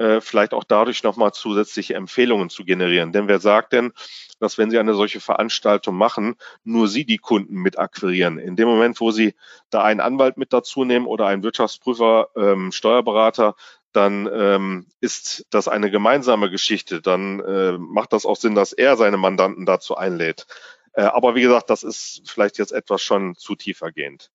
äh, 0.00 0.20
vielleicht 0.20 0.54
auch 0.54 0.64
dadurch 0.64 1.02
nochmal 1.02 1.32
zusätzliche 1.32 1.94
Empfehlungen 1.94 2.48
zu 2.48 2.64
generieren. 2.64 3.12
Denn 3.12 3.28
wer 3.28 3.38
sagt 3.38 3.74
denn, 3.74 3.92
dass 4.38 4.56
wenn 4.56 4.70
Sie 4.70 4.78
eine 4.78 4.94
solche 4.94 5.20
Veranstaltung 5.20 5.94
machen, 5.94 6.36
nur 6.64 6.88
Sie 6.88 7.04
die 7.04 7.18
Kunden 7.18 7.56
mit 7.56 7.78
akquirieren? 7.78 8.38
In 8.38 8.56
dem 8.56 8.66
Moment, 8.66 8.98
wo 9.00 9.10
Sie 9.10 9.34
da 9.68 9.82
einen 9.82 10.00
Anwalt 10.00 10.38
mit 10.38 10.54
dazu 10.54 10.84
nehmen 10.84 11.06
oder 11.06 11.26
einen 11.26 11.42
Wirtschaftsprüfer, 11.42 12.28
ähm, 12.34 12.72
Steuerberater, 12.72 13.54
dann 13.92 14.28
ähm, 14.32 14.86
ist 15.00 15.46
das 15.50 15.68
eine 15.68 15.90
gemeinsame 15.90 16.48
Geschichte. 16.48 17.02
Dann 17.02 17.40
äh, 17.40 17.72
macht 17.72 18.14
das 18.14 18.24
auch 18.24 18.36
Sinn, 18.36 18.54
dass 18.54 18.72
er 18.72 18.96
seine 18.96 19.18
Mandanten 19.18 19.66
dazu 19.66 19.96
einlädt. 19.96 20.46
Äh, 20.94 21.02
aber 21.02 21.34
wie 21.34 21.42
gesagt, 21.42 21.68
das 21.68 21.82
ist 21.82 22.22
vielleicht 22.24 22.58
jetzt 22.58 22.72
etwas 22.72 23.02
schon 23.02 23.34
zu 23.34 23.54
tiefergehend. 23.54 24.30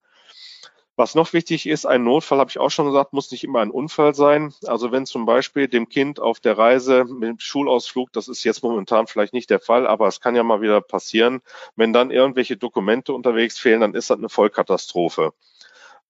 Was 0.97 1.13
noch 1.13 1.33
wichtig 1.33 1.67
ist, 1.67 1.85
ein 1.85 2.05
Notfall, 2.05 2.39
habe 2.39 2.49
ich 2.49 2.57
auch 2.57 2.71
schon 2.71 2.85
gesagt, 2.85 3.11
muss 3.11 3.29
nicht 3.31 3.43
immer 3.43 3.59
ein 3.59 3.69
Unfall 3.69 4.15
sein. 4.15 4.53
Also 4.65 4.93
wenn 4.93 5.05
zum 5.05 5.25
Beispiel 5.25 5.67
dem 5.67 5.89
Kind 5.89 6.21
auf 6.21 6.39
der 6.39 6.57
Reise 6.57 7.03
mit 7.03 7.29
dem 7.29 7.39
Schulausflug, 7.39 8.13
das 8.13 8.29
ist 8.29 8.45
jetzt 8.45 8.63
momentan 8.63 9.05
vielleicht 9.07 9.33
nicht 9.33 9.49
der 9.49 9.59
Fall, 9.59 9.87
aber 9.87 10.07
es 10.07 10.21
kann 10.21 10.35
ja 10.35 10.43
mal 10.43 10.61
wieder 10.61 10.79
passieren, 10.79 11.41
wenn 11.75 11.91
dann 11.91 12.11
irgendwelche 12.11 12.55
Dokumente 12.55 13.11
unterwegs 13.11 13.59
fehlen, 13.59 13.81
dann 13.81 13.93
ist 13.93 14.09
das 14.09 14.17
eine 14.17 14.29
Vollkatastrophe. 14.29 15.33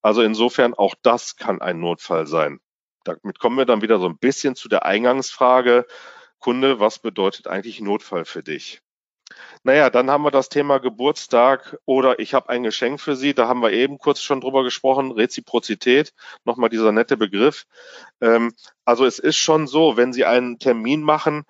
Also 0.04 0.22
insofern 0.22 0.76
auch 0.76 0.94
das 1.02 1.36
kann 1.36 1.62
ein 1.62 1.80
Notfall 1.80 2.28
sein. 2.28 2.60
Damit 3.06 3.40
kommen 3.40 3.58
wir 3.58 3.66
dann 3.66 3.82
wieder 3.82 3.98
so 3.98 4.06
ein 4.08 4.20
bisschen 4.20 4.56
zu 4.56 4.70
der 4.70 4.86
Eingangsfrage, 4.86 5.88
Kunde, 6.38 6.80
was 6.80 7.00
bedeutet 7.00 7.48
eigentlich 7.48 7.82
Notfall 7.82 8.24
für 8.24 8.44
dich? 8.44 8.85
Naja, 9.64 9.90
dann 9.90 10.10
haben 10.10 10.24
wir 10.24 10.32
das 10.32 10.50
Thema 10.50 10.80
Geburtstag 10.80 11.78
oder 11.86 12.20
ich 12.20 12.34
habe 12.34 12.50
ein 12.50 12.64
Geschenk 12.64 13.00
für 13.02 13.16
Sie. 13.16 13.34
Da 13.34 13.48
haben 13.48 13.62
wir 13.62 13.72
eben 13.72 13.98
kurz 13.98 14.22
schon 14.22 14.42
drüber 14.42 14.64
gesprochen. 14.64 15.12
Reziprozität, 15.12 16.14
nochmal 16.44 16.70
dieser 16.70 16.92
nette 16.92 17.18
Begriff. 17.18 17.66
Ähm, 18.22 18.54
also 18.86 19.06
es 19.06 19.20
ist 19.20 19.38
schon 19.38 19.68
so, 19.68 19.98
wenn 19.98 20.14
Sie 20.14 20.26
einen 20.26 20.60
Termin 20.60 21.02
machen, 21.02 21.46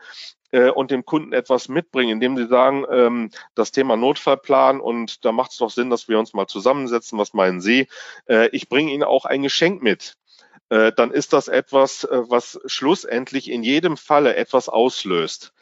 äh, 0.56 0.70
und 0.70 0.90
dem 0.90 1.06
Kunden 1.06 1.34
etwas 1.34 1.68
mitbringen, 1.68 2.14
indem 2.14 2.38
sie 2.38 2.48
sagen, 2.48 2.86
ähm, 2.90 3.30
das 3.56 3.72
Thema 3.72 3.98
Notfallplan 3.98 4.80
und 4.80 5.26
da 5.26 5.34
macht 5.34 5.52
es 5.52 5.58
doch 5.58 5.70
Sinn, 5.70 5.90
dass 5.90 6.08
wir 6.08 6.18
uns 6.18 6.34
mal 6.34 6.48
zusammensetzen. 6.48 7.20
Was 7.20 7.34
meinen 7.34 7.60
Sie? 7.60 7.88
Äh, 8.28 8.48
ich 8.50 8.70
bringe 8.70 8.94
Ihnen 8.94 9.04
auch 9.04 9.26
ein 9.26 9.42
Geschenk 9.42 9.84
mit. 9.84 10.18
Äh, 10.70 10.94
dann 10.94 11.12
ist 11.12 11.34
das 11.34 11.48
etwas, 11.48 12.06
äh, 12.06 12.22
was 12.30 12.60
schlussendlich 12.66 13.52
in 13.52 13.64
jedem 13.64 13.98
Falle 13.98 14.36
etwas 14.36 14.70
auslöst. 14.70 15.54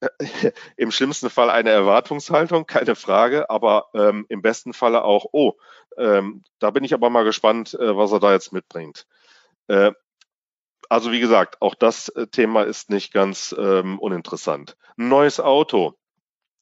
im 0.76 0.90
schlimmsten 0.90 1.30
Fall 1.30 1.50
eine 1.50 1.70
Erwartungshaltung, 1.70 2.66
keine 2.66 2.94
Frage, 2.94 3.50
aber 3.50 3.88
ähm, 3.94 4.26
im 4.28 4.42
besten 4.42 4.72
Falle 4.72 5.04
auch, 5.04 5.26
oh, 5.32 5.54
ähm, 5.96 6.44
da 6.58 6.70
bin 6.70 6.84
ich 6.84 6.94
aber 6.94 7.10
mal 7.10 7.24
gespannt, 7.24 7.74
äh, 7.74 7.96
was 7.96 8.12
er 8.12 8.20
da 8.20 8.32
jetzt 8.32 8.52
mitbringt. 8.52 9.06
Äh, 9.66 9.92
also 10.88 11.12
wie 11.12 11.20
gesagt, 11.20 11.60
auch 11.60 11.74
das 11.74 12.08
äh, 12.10 12.26
Thema 12.28 12.62
ist 12.62 12.90
nicht 12.90 13.12
ganz 13.12 13.54
ähm, 13.58 13.98
uninteressant. 13.98 14.76
Ein 14.96 15.08
neues 15.08 15.40
Auto. 15.40 15.94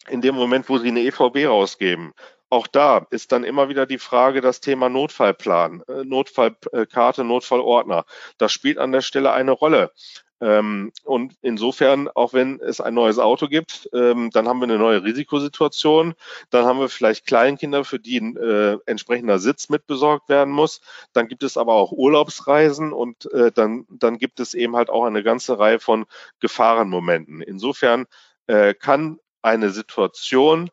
In 0.09 0.21
dem 0.21 0.35
Moment, 0.35 0.69
wo 0.69 0.79
Sie 0.79 0.89
eine 0.89 1.03
EVB 1.03 1.47
rausgeben, 1.47 2.13
auch 2.49 2.67
da 2.67 3.07
ist 3.11 3.33
dann 3.33 3.45
immer 3.45 3.69
wieder 3.69 3.87
die 3.87 3.99
Frage 3.99 4.41
das 4.41 4.61
Thema 4.61 4.89
Notfallplan, 4.89 5.83
äh, 5.89 6.05
Notfallkarte, 6.05 7.25
Notfallordner. 7.25 8.05
Das 8.39 8.53
spielt 8.53 8.79
an 8.79 8.93
der 8.93 9.01
Stelle 9.01 9.33
eine 9.33 9.53
Rolle. 9.53 9.93
Ähm, 10.39 10.93
und 11.05 11.35
insofern, 11.41 12.09
auch 12.09 12.35
wenn 12.35 12.61
es 12.61 12.81
ein 12.81 12.93
neues 12.93 13.19
Auto 13.19 13.49
gibt, 13.49 13.89
ähm, 13.95 14.31
dann 14.31 14.47
haben 14.47 14.61
wir 14.61 14.65
eine 14.65 14.79
neue 14.79 15.03
Risikosituation. 15.03 16.15
Dann 16.51 16.67
haben 16.67 16.79
wir 16.79 16.91
vielleicht 16.91 17.27
Kleinkinder, 17.27 17.85
für 17.85 17.99
die 17.99 18.21
ein 18.21 18.37
äh, 18.37 18.77
entsprechender 18.85 19.39
Sitz 19.39 19.71
mit 19.71 19.87
besorgt 19.87 20.29
werden 20.29 20.53
muss. 20.53 20.83
Dann 21.15 21.29
gibt 21.29 21.43
es 21.43 21.57
aber 21.57 21.75
auch 21.75 21.91
Urlaubsreisen 21.91 22.93
und 22.93 23.33
äh, 23.33 23.51
dann, 23.51 23.87
dann 23.89 24.19
gibt 24.19 24.39
es 24.39 24.53
eben 24.53 24.77
halt 24.77 24.91
auch 24.91 25.05
eine 25.05 25.23
ganze 25.23 25.59
Reihe 25.59 25.81
von 25.81 26.05
Gefahrenmomenten. 26.41 27.41
Insofern 27.41 28.07
kann 28.79 29.19
eine 29.43 29.71
Situation, 29.71 30.71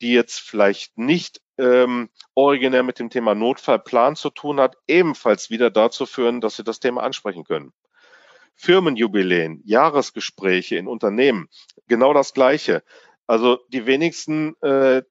die 0.00 0.12
jetzt 0.12 0.40
vielleicht 0.40 0.96
nicht 0.98 1.40
ähm, 1.58 2.08
originär 2.34 2.82
mit 2.82 2.98
dem 2.98 3.10
Thema 3.10 3.34
Notfallplan 3.34 4.16
zu 4.16 4.30
tun 4.30 4.60
hat, 4.60 4.76
ebenfalls 4.86 5.50
wieder 5.50 5.70
dazu 5.70 6.06
führen, 6.06 6.40
dass 6.40 6.56
Sie 6.56 6.64
das 6.64 6.80
Thema 6.80 7.02
ansprechen 7.02 7.44
können. 7.44 7.72
Firmenjubiläen, 8.54 9.62
Jahresgespräche 9.64 10.76
in 10.76 10.88
Unternehmen, 10.88 11.48
genau 11.86 12.12
das 12.12 12.34
Gleiche. 12.34 12.82
Also 13.26 13.58
die 13.68 13.86
wenigsten 13.86 14.56
äh, 14.62 15.02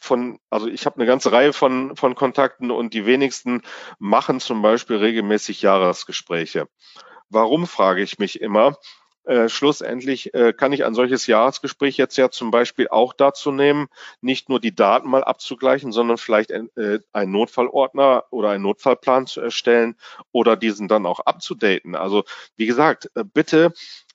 von, 0.00 0.38
also 0.50 0.68
ich 0.68 0.86
habe 0.86 0.96
eine 0.96 1.06
ganze 1.06 1.32
Reihe 1.32 1.52
von, 1.52 1.96
von 1.96 2.14
Kontakten 2.14 2.70
und 2.70 2.94
die 2.94 3.06
wenigsten 3.06 3.62
machen 3.98 4.40
zum 4.40 4.62
Beispiel 4.62 4.96
regelmäßig 4.96 5.62
Jahresgespräche. 5.62 6.68
Warum, 7.30 7.66
frage 7.66 8.02
ich 8.02 8.18
mich 8.18 8.40
immer. 8.40 8.76
Äh, 9.28 9.50
schlussendlich 9.50 10.32
äh, 10.32 10.54
kann 10.54 10.72
ich 10.72 10.86
ein 10.86 10.94
solches 10.94 11.26
Jahresgespräch 11.26 11.98
jetzt 11.98 12.16
ja 12.16 12.30
zum 12.30 12.50
Beispiel 12.50 12.88
auch 12.88 13.12
dazu 13.12 13.52
nehmen, 13.52 13.88
nicht 14.22 14.48
nur 14.48 14.58
die 14.58 14.74
Daten 14.74 15.10
mal 15.10 15.22
abzugleichen, 15.22 15.92
sondern 15.92 16.16
vielleicht 16.16 16.50
äh, 16.50 17.00
einen 17.12 17.32
Notfallordner 17.32 18.24
oder 18.30 18.48
einen 18.48 18.62
Notfallplan 18.62 19.26
zu 19.26 19.42
erstellen 19.42 19.96
oder 20.32 20.56
diesen 20.56 20.88
dann 20.88 21.04
auch 21.04 21.20
abzudaten. 21.20 21.94
Also 21.94 22.24
wie 22.56 22.64
gesagt, 22.64 23.10
äh, 23.16 23.22
bitte 23.22 23.74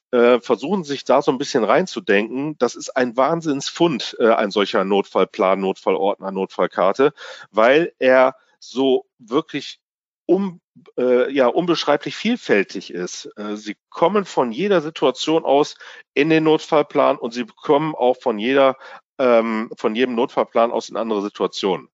äh, 0.09 0.39
versuchen 0.39 0.83
sich 0.83 1.03
da 1.05 1.21
so 1.21 1.31
ein 1.31 1.37
bisschen 1.37 1.63
reinzudenken. 1.63 2.57
Das 2.57 2.73
ist 2.73 2.97
ein 2.97 3.15
Wahnsinnsfund, 3.15 4.17
äh, 4.19 4.29
ein 4.29 4.49
solcher 4.49 4.83
Notfallplan, 4.83 5.59
Notfallordner, 5.59 6.31
Notfallkarte, 6.31 7.13
weil 7.51 7.93
er 7.99 8.35
so 8.57 9.05
wirklich 9.19 9.79
um, 10.25 10.61
äh, 10.97 11.31
ja, 11.31 11.47
unbeschreiblich 11.47 12.15
vielfältig 12.15 12.93
ist. 12.93 13.29
Äh, 13.37 13.55
sie 13.55 13.75
kommen 13.89 14.25
von 14.25 14.51
jeder 14.51 14.81
Situation 14.81 15.45
aus 15.45 15.75
in 16.13 16.29
den 16.29 16.43
Notfallplan 16.45 17.17
und 17.17 17.33
sie 17.33 17.45
kommen 17.45 17.95
auch 17.95 18.17
von 18.17 18.39
jeder, 18.39 18.77
ähm, 19.17 19.69
von 19.77 19.95
jedem 19.95 20.15
Notfallplan 20.15 20.71
aus 20.71 20.89
in 20.89 20.97
andere 20.97 21.21
Situationen. 21.21 21.89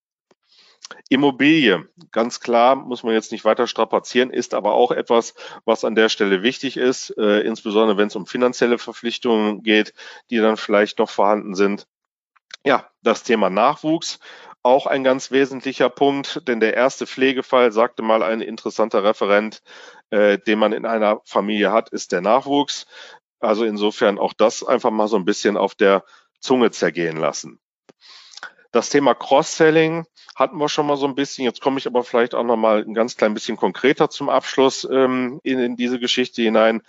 Immobilie, 1.09 1.87
ganz 2.11 2.39
klar, 2.39 2.75
muss 2.75 3.03
man 3.03 3.13
jetzt 3.13 3.31
nicht 3.31 3.45
weiter 3.45 3.67
strapazieren, 3.67 4.31
ist 4.31 4.53
aber 4.53 4.73
auch 4.73 4.91
etwas, 4.91 5.35
was 5.65 5.83
an 5.83 5.95
der 5.95 6.09
Stelle 6.09 6.41
wichtig 6.41 6.77
ist, 6.77 7.15
äh, 7.17 7.41
insbesondere 7.41 7.97
wenn 7.97 8.07
es 8.07 8.15
um 8.15 8.25
finanzielle 8.25 8.77
Verpflichtungen 8.77 9.61
geht, 9.61 9.93
die 10.29 10.37
dann 10.37 10.57
vielleicht 10.57 10.99
noch 10.99 11.09
vorhanden 11.09 11.53
sind. 11.53 11.87
Ja, 12.65 12.89
das 13.01 13.23
Thema 13.23 13.49
Nachwuchs, 13.49 14.19
auch 14.63 14.85
ein 14.85 15.03
ganz 15.03 15.31
wesentlicher 15.31 15.89
Punkt, 15.89 16.47
denn 16.47 16.59
der 16.59 16.73
erste 16.73 17.07
Pflegefall, 17.07 17.71
sagte 17.71 18.03
mal 18.03 18.23
ein 18.23 18.41
interessanter 18.41 19.03
Referent, 19.03 19.61
äh, 20.09 20.37
den 20.37 20.59
man 20.59 20.73
in 20.73 20.85
einer 20.85 21.21
Familie 21.25 21.71
hat, 21.71 21.89
ist 21.89 22.11
der 22.11 22.21
Nachwuchs. 22.21 22.85
Also 23.39 23.63
insofern 23.63 24.19
auch 24.19 24.33
das 24.33 24.63
einfach 24.63 24.91
mal 24.91 25.07
so 25.07 25.15
ein 25.15 25.25
bisschen 25.25 25.55
auf 25.55 25.75
der 25.75 26.03
Zunge 26.39 26.71
zergehen 26.71 27.17
lassen. 27.17 27.59
Das 28.71 28.89
Thema 28.89 29.15
Cross-Selling 29.15 30.05
hatten 30.35 30.57
wir 30.57 30.69
schon 30.69 30.85
mal 30.85 30.97
so 30.97 31.07
ein 31.07 31.15
bisschen. 31.15 31.43
Jetzt 31.43 31.61
komme 31.61 31.79
ich 31.79 31.87
aber 31.87 32.03
vielleicht 32.03 32.35
auch 32.35 32.43
noch 32.43 32.57
mal 32.57 32.83
ein 32.83 32.93
ganz 32.93 33.17
klein 33.17 33.33
bisschen 33.33 33.57
konkreter 33.57 34.09
zum 34.09 34.29
Abschluss 34.29 34.87
ähm, 34.89 35.39
in, 35.43 35.59
in 35.59 35.75
diese 35.75 35.99
Geschichte 35.99 36.41
hinein. 36.41 36.81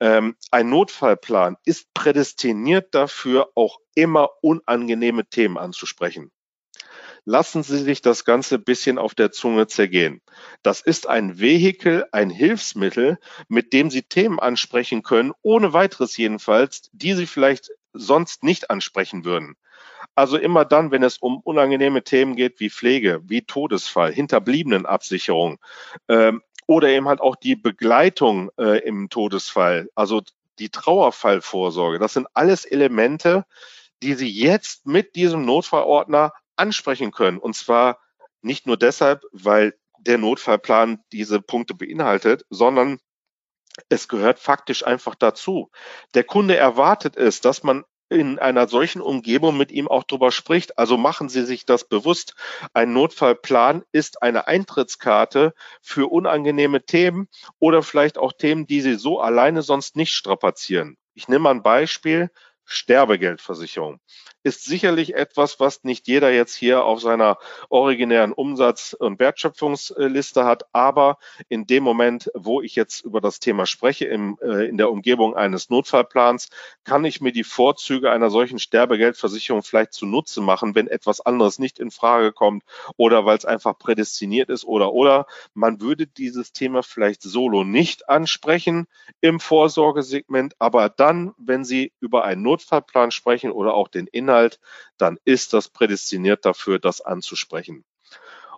Ähm, 0.00 0.36
ein 0.50 0.70
Notfallplan 0.70 1.56
ist 1.64 1.92
prädestiniert 1.92 2.94
dafür, 2.94 3.50
auch 3.54 3.78
immer 3.94 4.30
unangenehme 4.40 5.26
Themen 5.26 5.58
anzusprechen. 5.58 6.30
Lassen 7.30 7.62
Sie 7.62 7.76
sich 7.76 8.00
das 8.00 8.24
Ganze 8.24 8.54
ein 8.54 8.64
bisschen 8.64 8.96
auf 8.96 9.14
der 9.14 9.30
Zunge 9.30 9.66
zergehen. 9.66 10.22
Das 10.62 10.80
ist 10.80 11.06
ein 11.06 11.38
Vehikel, 11.38 12.06
ein 12.10 12.30
Hilfsmittel, 12.30 13.18
mit 13.48 13.74
dem 13.74 13.90
Sie 13.90 14.02
Themen 14.02 14.38
ansprechen 14.38 15.02
können, 15.02 15.34
ohne 15.42 15.74
weiteres 15.74 16.16
jedenfalls, 16.16 16.88
die 16.92 17.12
Sie 17.12 17.26
vielleicht 17.26 17.68
sonst 17.92 18.44
nicht 18.44 18.70
ansprechen 18.70 19.26
würden. 19.26 19.56
Also 20.14 20.38
immer 20.38 20.64
dann, 20.64 20.90
wenn 20.90 21.02
es 21.02 21.18
um 21.18 21.40
unangenehme 21.40 22.02
Themen 22.02 22.34
geht 22.34 22.60
wie 22.60 22.70
Pflege, 22.70 23.20
wie 23.24 23.42
Todesfall, 23.42 24.10
Hinterbliebenenabsicherung 24.10 25.58
ähm, 26.08 26.40
oder 26.66 26.88
eben 26.88 27.08
halt 27.08 27.20
auch 27.20 27.36
die 27.36 27.56
Begleitung 27.56 28.50
äh, 28.56 28.78
im 28.86 29.10
Todesfall, 29.10 29.90
also 29.94 30.22
die 30.58 30.70
Trauerfallvorsorge. 30.70 31.98
Das 31.98 32.14
sind 32.14 32.26
alles 32.32 32.64
Elemente, 32.64 33.44
die 34.02 34.14
Sie 34.14 34.30
jetzt 34.30 34.86
mit 34.86 35.14
diesem 35.14 35.44
Notfallordner 35.44 36.32
ansprechen 36.58 37.10
können. 37.12 37.38
Und 37.38 37.54
zwar 37.54 38.00
nicht 38.42 38.66
nur 38.66 38.76
deshalb, 38.76 39.22
weil 39.32 39.74
der 39.98 40.18
Notfallplan 40.18 41.02
diese 41.12 41.40
Punkte 41.40 41.74
beinhaltet, 41.74 42.44
sondern 42.50 43.00
es 43.88 44.08
gehört 44.08 44.38
faktisch 44.38 44.86
einfach 44.86 45.14
dazu. 45.14 45.70
Der 46.14 46.24
Kunde 46.24 46.56
erwartet 46.56 47.16
es, 47.16 47.40
dass 47.40 47.62
man 47.62 47.84
in 48.10 48.38
einer 48.38 48.68
solchen 48.68 49.02
Umgebung 49.02 49.56
mit 49.56 49.70
ihm 49.70 49.86
auch 49.86 50.04
drüber 50.04 50.32
spricht. 50.32 50.78
Also 50.78 50.96
machen 50.96 51.28
Sie 51.28 51.44
sich 51.44 51.66
das 51.66 51.86
bewusst. 51.86 52.34
Ein 52.72 52.92
Notfallplan 52.92 53.82
ist 53.92 54.22
eine 54.22 54.46
Eintrittskarte 54.46 55.52
für 55.82 56.10
unangenehme 56.10 56.84
Themen 56.84 57.28
oder 57.58 57.82
vielleicht 57.82 58.16
auch 58.16 58.32
Themen, 58.32 58.66
die 58.66 58.80
Sie 58.80 58.94
so 58.94 59.20
alleine 59.20 59.62
sonst 59.62 59.96
nicht 59.96 60.12
strapazieren. 60.12 60.96
Ich 61.14 61.28
nehme 61.28 61.40
mal 61.40 61.50
ein 61.50 61.62
Beispiel. 61.62 62.30
Sterbegeldversicherung 62.70 63.98
ist 64.48 64.64
sicherlich 64.64 65.14
etwas, 65.14 65.60
was 65.60 65.84
nicht 65.84 66.08
jeder 66.08 66.32
jetzt 66.32 66.54
hier 66.54 66.84
auf 66.84 67.02
seiner 67.02 67.36
originären 67.68 68.32
Umsatz- 68.32 68.94
und 68.94 69.18
Wertschöpfungsliste 69.18 70.46
hat. 70.46 70.64
Aber 70.72 71.18
in 71.50 71.66
dem 71.66 71.84
Moment, 71.84 72.30
wo 72.34 72.62
ich 72.62 72.74
jetzt 72.74 73.04
über 73.04 73.20
das 73.20 73.40
Thema 73.40 73.66
spreche, 73.66 74.06
im, 74.06 74.38
äh, 74.40 74.66
in 74.66 74.78
der 74.78 74.90
Umgebung 74.90 75.36
eines 75.36 75.68
Notfallplans, 75.68 76.48
kann 76.84 77.04
ich 77.04 77.20
mir 77.20 77.32
die 77.32 77.44
Vorzüge 77.44 78.10
einer 78.10 78.30
solchen 78.30 78.58
Sterbegeldversicherung 78.58 79.62
vielleicht 79.62 79.92
zunutze 79.92 80.40
machen, 80.40 80.74
wenn 80.74 80.88
etwas 80.88 81.20
anderes 81.20 81.58
nicht 81.58 81.78
in 81.78 81.90
Frage 81.90 82.32
kommt 82.32 82.62
oder 82.96 83.26
weil 83.26 83.36
es 83.36 83.44
einfach 83.44 83.76
prädestiniert 83.78 84.48
ist 84.48 84.64
oder 84.64 84.94
oder. 84.94 85.26
Man 85.52 85.82
würde 85.82 86.06
dieses 86.06 86.52
Thema 86.52 86.82
vielleicht 86.82 87.20
solo 87.20 87.64
nicht 87.64 88.08
ansprechen 88.08 88.86
im 89.20 89.40
Vorsorgesegment, 89.40 90.54
aber 90.58 90.88
dann, 90.88 91.34
wenn 91.36 91.64
Sie 91.64 91.92
über 92.00 92.24
einen 92.24 92.40
Notfallplan 92.40 93.10
sprechen 93.10 93.52
oder 93.52 93.74
auch 93.74 93.88
den 93.88 94.06
Inhalt 94.06 94.37
Inhalt, 94.38 94.60
dann 94.96 95.18
ist 95.24 95.52
das 95.52 95.68
prädestiniert 95.68 96.44
dafür, 96.44 96.78
das 96.78 97.00
anzusprechen. 97.00 97.84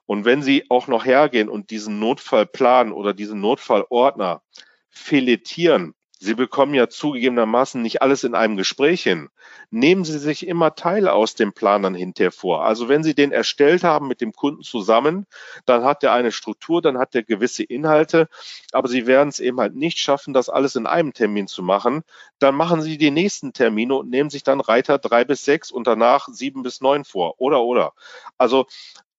Und 0.06 0.24
wenn 0.24 0.42
Sie 0.42 0.66
auch 0.70 0.88
noch 0.88 1.04
hergehen 1.04 1.48
und 1.48 1.70
diesen 1.70 1.98
Notfallplan 1.98 2.92
oder 2.92 3.14
diesen 3.14 3.40
Notfallordner 3.40 4.42
filetieren, 4.88 5.94
Sie 6.22 6.34
bekommen 6.34 6.74
ja 6.74 6.90
zugegebenermaßen 6.90 7.80
nicht 7.80 8.02
alles 8.02 8.24
in 8.24 8.34
einem 8.34 8.58
Gespräch 8.58 9.02
hin. 9.02 9.30
Nehmen 9.70 10.04
Sie 10.04 10.18
sich 10.18 10.46
immer 10.46 10.74
Teile 10.74 11.14
aus 11.14 11.34
dem 11.34 11.54
Plan 11.54 11.82
dann 11.82 11.94
hinterher 11.94 12.30
vor. 12.30 12.62
Also 12.62 12.90
wenn 12.90 13.02
Sie 13.02 13.14
den 13.14 13.32
erstellt 13.32 13.84
haben 13.84 14.06
mit 14.06 14.20
dem 14.20 14.34
Kunden 14.34 14.62
zusammen, 14.62 15.26
dann 15.64 15.82
hat 15.82 16.04
er 16.04 16.12
eine 16.12 16.30
Struktur, 16.30 16.82
dann 16.82 16.98
hat 16.98 17.14
er 17.14 17.22
gewisse 17.22 17.62
Inhalte, 17.62 18.28
aber 18.70 18.86
Sie 18.86 19.06
werden 19.06 19.30
es 19.30 19.40
eben 19.40 19.58
halt 19.60 19.74
nicht 19.74 19.98
schaffen, 19.98 20.34
das 20.34 20.50
alles 20.50 20.76
in 20.76 20.86
einem 20.86 21.14
Termin 21.14 21.46
zu 21.46 21.62
machen. 21.62 22.02
Dann 22.38 22.54
machen 22.54 22.82
Sie 22.82 22.98
die 22.98 23.10
nächsten 23.10 23.54
Termine 23.54 23.94
und 23.94 24.10
nehmen 24.10 24.28
sich 24.28 24.42
dann 24.42 24.60
Reiter 24.60 24.98
drei 24.98 25.24
bis 25.24 25.46
sechs 25.46 25.70
und 25.72 25.86
danach 25.86 26.28
sieben 26.28 26.62
bis 26.62 26.82
neun 26.82 27.06
vor. 27.06 27.40
Oder, 27.40 27.62
oder. 27.62 27.94
Also, 28.36 28.66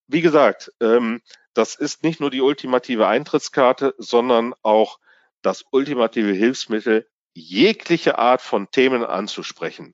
wie 0.06 0.22
gesagt, 0.22 0.72
ähm, 0.80 1.22
das 1.56 1.74
ist 1.74 2.04
nicht 2.04 2.20
nur 2.20 2.30
die 2.30 2.42
ultimative 2.42 3.08
Eintrittskarte, 3.08 3.96
sondern 3.98 4.54
auch 4.62 5.00
das 5.42 5.66
ultimative 5.72 6.34
Hilfsmittel, 6.34 7.08
jegliche 7.34 8.18
Art 8.20 8.42
von 8.42 8.70
Themen 8.72 9.04
anzusprechen. 9.04 9.94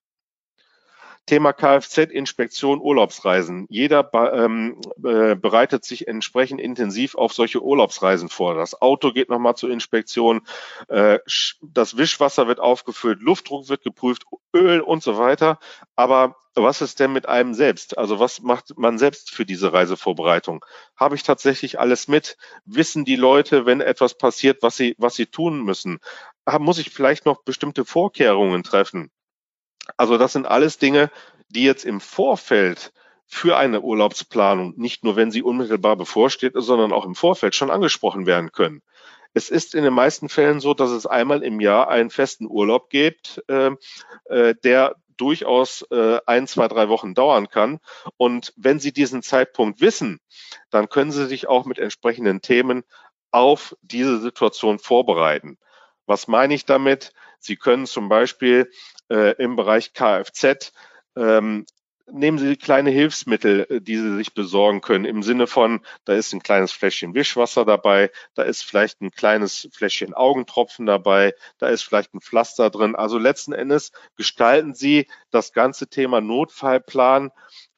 Thema 1.27 1.51
Kfz-Inspektion, 1.53 2.79
Urlaubsreisen. 2.79 3.67
Jeder 3.69 4.09
ähm, 4.33 4.79
äh, 5.03 5.35
bereitet 5.35 5.83
sich 5.83 6.07
entsprechend 6.07 6.59
intensiv 6.61 7.15
auf 7.15 7.33
solche 7.33 7.61
Urlaubsreisen 7.61 8.29
vor. 8.29 8.55
Das 8.55 8.81
Auto 8.81 9.11
geht 9.11 9.29
nochmal 9.29 9.55
zur 9.55 9.69
Inspektion, 9.69 10.41
äh, 10.87 11.19
das 11.61 11.97
Wischwasser 11.97 12.47
wird 12.47 12.59
aufgefüllt, 12.59 13.21
Luftdruck 13.21 13.67
wird 13.69 13.83
geprüft, 13.83 14.23
Öl 14.55 14.79
und 14.79 15.03
so 15.03 15.17
weiter. 15.17 15.59
Aber 15.97 16.37
was 16.55 16.81
ist 16.81 16.99
denn 16.99 17.13
mit 17.13 17.27
einem 17.27 17.53
selbst? 17.53 17.97
Also 17.97 18.19
was 18.19 18.41
macht 18.41 18.77
man 18.77 18.97
selbst 18.97 19.29
für 19.29 19.45
diese 19.45 19.73
Reisevorbereitung? 19.73 20.65
Habe 20.95 21.15
ich 21.15 21.23
tatsächlich 21.23 21.79
alles 21.79 22.07
mit? 22.07 22.37
Wissen 22.65 23.05
die 23.05 23.17
Leute, 23.17 23.65
wenn 23.65 23.81
etwas 23.81 24.17
passiert, 24.17 24.63
was 24.63 24.77
sie, 24.77 24.95
was 24.97 25.15
sie 25.15 25.27
tun 25.27 25.61
müssen? 25.63 25.99
Muss 26.59 26.79
ich 26.79 26.89
vielleicht 26.89 27.25
noch 27.25 27.43
bestimmte 27.43 27.85
Vorkehrungen 27.85 28.63
treffen? 28.63 29.11
Also 29.95 30.17
das 30.17 30.33
sind 30.33 30.45
alles 30.45 30.77
Dinge, 30.77 31.09
die 31.49 31.63
jetzt 31.63 31.85
im 31.85 32.01
Vorfeld 32.01 32.91
für 33.25 33.57
eine 33.57 33.81
Urlaubsplanung, 33.81 34.73
nicht 34.77 35.03
nur 35.03 35.15
wenn 35.15 35.31
sie 35.31 35.43
unmittelbar 35.43 35.95
bevorsteht, 35.95 36.53
sondern 36.55 36.93
auch 36.93 37.05
im 37.05 37.15
Vorfeld 37.15 37.55
schon 37.55 37.69
angesprochen 37.69 38.25
werden 38.25 38.51
können. 38.51 38.81
Es 39.33 39.49
ist 39.49 39.75
in 39.75 39.83
den 39.83 39.93
meisten 39.93 40.29
Fällen 40.29 40.59
so, 40.59 40.73
dass 40.73 40.89
es 40.89 41.05
einmal 41.05 41.43
im 41.43 41.59
Jahr 41.59 41.89
einen 41.89 42.09
festen 42.09 42.47
Urlaub 42.47 42.89
gibt, 42.89 43.43
äh, 43.47 43.71
äh, 44.25 44.55
der 44.63 44.95
durchaus 45.17 45.83
äh, 45.91 46.19
ein, 46.25 46.47
zwei, 46.47 46.67
drei 46.67 46.89
Wochen 46.89 47.13
dauern 47.13 47.49
kann. 47.49 47.79
Und 48.17 48.53
wenn 48.55 48.79
Sie 48.79 48.93
diesen 48.93 49.21
Zeitpunkt 49.23 49.81
wissen, 49.81 50.19
dann 50.69 50.89
können 50.89 51.11
Sie 51.11 51.27
sich 51.27 51.47
auch 51.47 51.65
mit 51.65 51.79
entsprechenden 51.79 52.41
Themen 52.41 52.83
auf 53.31 53.75
diese 53.81 54.19
Situation 54.19 54.79
vorbereiten. 54.79 55.57
Was 56.07 56.27
meine 56.27 56.55
ich 56.55 56.65
damit? 56.65 57.13
Sie 57.39 57.55
können 57.55 57.85
zum 57.85 58.09
Beispiel 58.09 58.71
äh, 59.09 59.35
im 59.41 59.55
Bereich 59.55 59.93
Kfz 59.93 60.71
ähm, 61.15 61.65
nehmen 62.09 62.37
Sie 62.37 62.55
kleine 62.55 62.89
Hilfsmittel, 62.89 63.67
äh, 63.69 63.81
die 63.81 63.97
Sie 63.97 64.15
sich 64.15 64.33
besorgen 64.33 64.81
können, 64.81 65.05
im 65.05 65.23
Sinne 65.23 65.47
von, 65.47 65.81
da 66.05 66.13
ist 66.13 66.33
ein 66.33 66.41
kleines 66.41 66.71
Fläschchen 66.71 67.13
Wischwasser 67.13 67.65
dabei, 67.65 68.11
da 68.33 68.43
ist 68.43 68.63
vielleicht 68.63 69.01
ein 69.01 69.11
kleines 69.11 69.69
Fläschchen 69.73 70.13
Augentropfen 70.13 70.85
dabei, 70.85 71.33
da 71.57 71.67
ist 71.67 71.83
vielleicht 71.83 72.13
ein 72.13 72.21
Pflaster 72.21 72.69
drin. 72.69 72.95
Also 72.95 73.17
letzten 73.17 73.53
Endes 73.53 73.91
gestalten 74.15 74.73
Sie 74.73 75.07
das 75.31 75.53
ganze 75.53 75.87
Thema 75.87 76.21
Notfallplan 76.21 77.31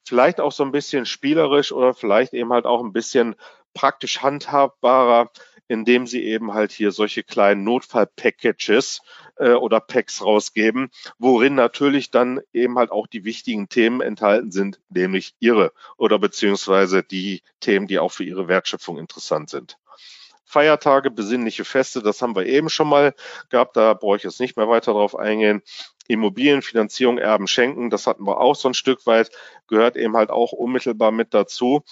vielleicht 0.04 0.40
auch 0.40 0.52
so 0.52 0.64
ein 0.64 0.72
bisschen 0.72 1.06
spielerisch 1.06 1.72
oder 1.72 1.94
vielleicht 1.94 2.32
eben 2.32 2.52
halt 2.52 2.64
auch 2.66 2.82
ein 2.82 2.92
bisschen 2.92 3.36
praktisch 3.74 4.22
handhabbarer, 4.22 5.30
indem 5.70 6.06
sie 6.06 6.24
eben 6.24 6.52
halt 6.52 6.72
hier 6.72 6.90
solche 6.90 7.22
kleinen 7.22 7.62
Notfall-Packages 7.62 9.02
äh, 9.36 9.52
oder 9.52 9.78
Packs 9.78 10.20
rausgeben, 10.20 10.90
worin 11.18 11.54
natürlich 11.54 12.10
dann 12.10 12.40
eben 12.52 12.76
halt 12.76 12.90
auch 12.90 13.06
die 13.06 13.24
wichtigen 13.24 13.68
Themen 13.68 14.00
enthalten 14.00 14.50
sind, 14.50 14.80
nämlich 14.88 15.34
ihre 15.38 15.72
oder 15.96 16.18
beziehungsweise 16.18 17.04
die 17.04 17.42
Themen, 17.60 17.86
die 17.86 18.00
auch 18.00 18.10
für 18.10 18.24
ihre 18.24 18.48
Wertschöpfung 18.48 18.98
interessant 18.98 19.48
sind. 19.48 19.78
Feiertage, 20.44 21.12
besinnliche 21.12 21.64
Feste, 21.64 22.02
das 22.02 22.20
haben 22.20 22.34
wir 22.34 22.46
eben 22.46 22.68
schon 22.68 22.88
mal 22.88 23.14
gehabt, 23.50 23.76
da 23.76 23.94
brauche 23.94 24.16
ich 24.16 24.24
jetzt 24.24 24.40
nicht 24.40 24.56
mehr 24.56 24.68
weiter 24.68 24.92
drauf 24.92 25.14
eingehen. 25.14 25.62
Immobilienfinanzierung, 26.08 27.18
Erben 27.18 27.46
schenken, 27.46 27.88
das 27.88 28.08
hatten 28.08 28.26
wir 28.26 28.40
auch 28.40 28.56
so 28.56 28.68
ein 28.68 28.74
Stück 28.74 29.06
weit, 29.06 29.30
gehört 29.68 29.96
eben 29.96 30.16
halt 30.16 30.30
auch 30.30 30.50
unmittelbar 30.50 31.12
mit 31.12 31.32
dazu 31.34 31.84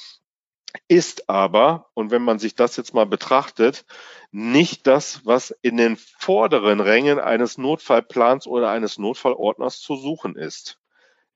ist 0.88 1.28
aber, 1.28 1.88
und 1.94 2.10
wenn 2.10 2.22
man 2.22 2.38
sich 2.38 2.54
das 2.54 2.76
jetzt 2.76 2.94
mal 2.94 3.06
betrachtet, 3.06 3.84
nicht 4.30 4.86
das, 4.86 5.24
was 5.24 5.50
in 5.62 5.76
den 5.76 5.96
vorderen 5.96 6.80
Rängen 6.80 7.18
eines 7.18 7.58
Notfallplans 7.58 8.46
oder 8.46 8.70
eines 8.70 8.98
Notfallordners 8.98 9.80
zu 9.80 9.96
suchen 9.96 10.36
ist. 10.36 10.78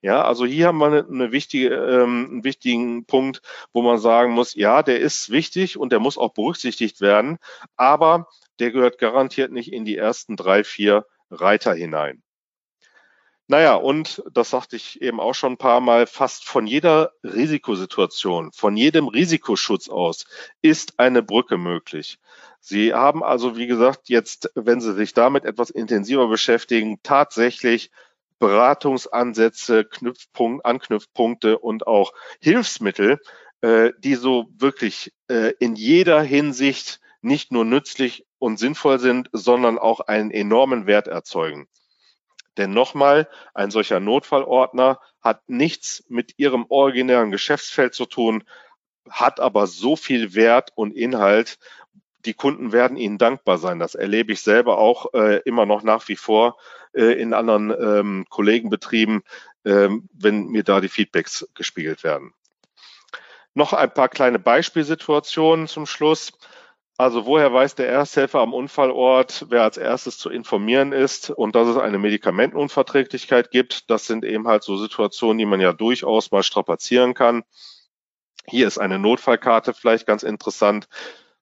Ja, 0.01 0.23
also 0.25 0.45
hier 0.45 0.67
haben 0.67 0.79
wir 0.79 1.07
eine, 1.07 1.31
wichtige, 1.31 1.69
ähm, 1.69 2.27
einen 2.29 2.43
wichtigen 2.43 3.05
Punkt, 3.05 3.41
wo 3.71 3.81
man 3.81 3.97
sagen 3.97 4.33
muss, 4.33 4.53
ja, 4.53 4.83
der 4.83 4.99
ist 4.99 5.29
wichtig 5.29 5.77
und 5.77 5.93
der 5.93 5.99
muss 5.99 6.17
auch 6.17 6.33
berücksichtigt 6.33 6.99
werden, 6.99 7.37
aber 7.77 8.27
der 8.59 8.71
gehört 8.71 8.97
garantiert 8.97 9.51
nicht 9.51 9.71
in 9.71 9.85
die 9.85 9.95
ersten 9.95 10.35
drei, 10.35 10.65
vier 10.65 11.05
Reiter 11.31 11.73
hinein. 11.73 12.21
Naja, 13.47 13.75
und 13.75 14.23
das 14.31 14.51
sagte 14.51 14.77
ich 14.77 15.01
eben 15.01 15.19
auch 15.19 15.33
schon 15.33 15.53
ein 15.53 15.57
paar 15.57 15.81
Mal, 15.81 16.07
fast 16.07 16.45
von 16.45 16.65
jeder 16.65 17.11
Risikosituation, 17.23 18.51
von 18.53 18.77
jedem 18.77 19.07
Risikoschutz 19.09 19.89
aus 19.89 20.25
ist 20.61 20.99
eine 20.99 21.21
Brücke 21.21 21.57
möglich. 21.57 22.19
Sie 22.61 22.93
haben 22.93 23.21
also, 23.21 23.57
wie 23.57 23.67
gesagt, 23.67 24.07
jetzt, 24.07 24.49
wenn 24.55 24.79
Sie 24.79 24.93
sich 24.93 25.13
damit 25.13 25.43
etwas 25.43 25.69
intensiver 25.69 26.27
beschäftigen, 26.29 26.99
tatsächlich 27.03 27.91
Beratungsansätze, 28.39 29.83
Knüpfpunkt, 29.83 30.65
Anknüpfpunkte 30.65 31.59
und 31.59 31.85
auch 31.85 32.13
Hilfsmittel, 32.41 33.19
äh, 33.59 33.91
die 33.99 34.15
so 34.15 34.47
wirklich 34.57 35.13
äh, 35.27 35.53
in 35.59 35.75
jeder 35.75 36.21
Hinsicht 36.21 37.01
nicht 37.21 37.51
nur 37.51 37.65
nützlich 37.65 38.25
und 38.39 38.57
sinnvoll 38.57 38.99
sind, 38.99 39.29
sondern 39.33 39.77
auch 39.77 39.99
einen 39.99 40.31
enormen 40.31 40.87
Wert 40.87 41.07
erzeugen. 41.07 41.67
Denn 42.57 42.71
nochmal, 42.71 43.27
ein 43.53 43.71
solcher 43.71 43.99
Notfallordner 43.99 44.99
hat 45.21 45.47
nichts 45.47 46.03
mit 46.07 46.33
Ihrem 46.37 46.65
originären 46.69 47.31
Geschäftsfeld 47.31 47.93
zu 47.93 48.05
tun, 48.05 48.43
hat 49.09 49.39
aber 49.39 49.67
so 49.67 49.95
viel 49.95 50.35
Wert 50.35 50.71
und 50.75 50.95
Inhalt. 50.95 51.57
Die 52.25 52.33
Kunden 52.33 52.71
werden 52.71 52.97
Ihnen 52.97 53.17
dankbar 53.17 53.57
sein. 53.57 53.79
Das 53.79 53.95
erlebe 53.95 54.31
ich 54.31 54.41
selber 54.41 54.77
auch 54.77 55.13
äh, 55.13 55.41
immer 55.45 55.65
noch 55.65 55.83
nach 55.83 56.07
wie 56.07 56.15
vor 56.15 56.57
äh, 56.93 57.19
in 57.19 57.33
anderen 57.33 57.71
ähm, 57.71 58.25
Kollegenbetrieben, 58.29 59.23
ähm, 59.65 60.07
wenn 60.13 60.47
mir 60.47 60.63
da 60.63 60.79
die 60.79 60.89
Feedbacks 60.89 61.47
gespiegelt 61.53 62.03
werden. 62.03 62.33
Noch 63.55 63.73
ein 63.73 63.93
paar 63.93 64.09
kleine 64.09 64.39
Beispielsituationen 64.39 65.67
zum 65.67 65.85
Schluss. 65.85 66.33
Also 66.97 67.25
woher 67.25 67.51
weiß 67.51 67.75
der 67.75 67.89
Ersthelfer 67.89 68.39
am 68.39 68.53
Unfallort, 68.53 69.47
wer 69.49 69.63
als 69.63 69.77
erstes 69.77 70.17
zu 70.17 70.29
informieren 70.29 70.91
ist 70.91 71.31
und 71.31 71.55
dass 71.55 71.67
es 71.67 71.77
eine 71.77 71.97
Medikamentenunverträglichkeit 71.97 73.49
gibt? 73.49 73.89
Das 73.89 74.05
sind 74.05 74.23
eben 74.23 74.47
halt 74.47 74.63
so 74.63 74.77
Situationen, 74.77 75.39
die 75.39 75.45
man 75.45 75.59
ja 75.59 75.73
durchaus 75.73 76.31
mal 76.31 76.43
strapazieren 76.43 77.15
kann. 77.15 77.43
Hier 78.45 78.67
ist 78.67 78.77
eine 78.77 78.99
Notfallkarte 78.99 79.73
vielleicht 79.73 80.05
ganz 80.05 80.21
interessant. 80.21 80.87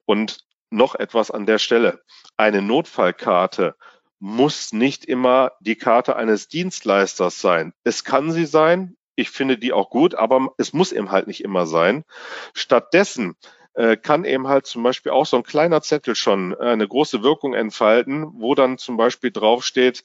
Und 0.05 0.45
noch 0.69 0.95
etwas 0.95 1.31
an 1.31 1.45
der 1.45 1.59
Stelle. 1.59 2.01
Eine 2.37 2.61
Notfallkarte 2.61 3.75
muss 4.19 4.71
nicht 4.71 5.05
immer 5.05 5.51
die 5.59 5.75
Karte 5.75 6.15
eines 6.15 6.47
Dienstleisters 6.47 7.41
sein. 7.41 7.73
Es 7.83 8.03
kann 8.03 8.31
sie 8.31 8.45
sein. 8.45 8.95
Ich 9.15 9.29
finde 9.29 9.57
die 9.57 9.73
auch 9.73 9.89
gut, 9.89 10.15
aber 10.15 10.53
es 10.57 10.73
muss 10.73 10.93
eben 10.93 11.11
halt 11.11 11.27
nicht 11.27 11.43
immer 11.43 11.65
sein. 11.65 12.05
Stattdessen 12.53 13.35
äh, 13.73 13.95
kann 13.95 14.25
eben 14.25 14.47
halt 14.47 14.65
zum 14.65 14.83
Beispiel 14.83 15.13
auch 15.13 15.25
so 15.25 15.37
ein 15.37 15.43
kleiner 15.43 15.81
Zettel 15.81 16.15
schon 16.15 16.53
äh, 16.53 16.57
eine 16.57 16.87
große 16.87 17.23
Wirkung 17.23 17.53
entfalten, 17.53 18.27
wo 18.33 18.53
dann 18.53 18.77
zum 18.77 18.97
Beispiel 18.97 19.31
draufsteht, 19.31 20.03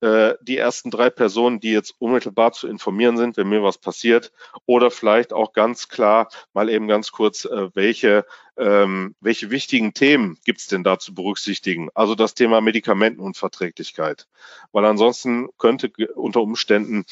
äh, 0.00 0.34
die 0.40 0.56
ersten 0.56 0.92
drei 0.92 1.10
Personen, 1.10 1.58
die 1.58 1.72
jetzt 1.72 1.96
unmittelbar 1.98 2.52
zu 2.52 2.68
informieren 2.68 3.16
sind, 3.16 3.36
wenn 3.36 3.48
mir 3.48 3.64
was 3.64 3.78
passiert, 3.78 4.32
oder 4.66 4.92
vielleicht 4.92 5.32
auch 5.32 5.52
ganz 5.52 5.88
klar 5.88 6.28
mal 6.52 6.68
eben 6.70 6.86
ganz 6.86 7.10
kurz, 7.10 7.48
welche, 7.74 8.24
ähm, 8.56 9.16
welche 9.20 9.50
wichtigen 9.50 9.94
Themen 9.94 10.38
gibt 10.44 10.60
es 10.60 10.68
denn 10.68 10.84
da 10.84 11.00
zu 11.00 11.12
berücksichtigen? 11.12 11.88
Also 11.94 12.14
das 12.14 12.34
Thema 12.34 12.60
Medikamentenunverträglichkeit, 12.60 14.28
weil 14.70 14.84
ansonsten 14.84 15.48
könnte 15.58 15.90
unter 16.14 16.40
Umständen 16.42 17.04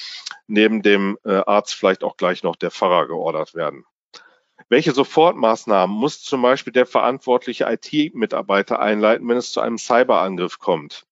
neben 0.47 0.83
dem 0.83 1.19
Arzt 1.25 1.75
vielleicht 1.75 2.05
auch 2.05 2.17
gleich 2.17 2.45
noch 2.45 2.55
der 2.55 2.71
Pfarrer 2.71 3.09
geordert 3.09 3.57
werden. 3.57 3.85
Welche 4.69 4.93
Sofortmaßnahmen 4.93 5.95
muss 5.95 6.23
zum 6.23 6.43
Beispiel 6.43 6.73
der 6.73 6.87
verantwortliche 6.87 7.67
IT-Mitarbeiter 7.71 8.81
einleiten, 8.81 9.29
wenn 9.29 9.37
es 9.37 9.53
zu 9.53 9.61
einem 9.61 9.79
Cyberangriff 9.79 10.59
kommt? 10.59 11.07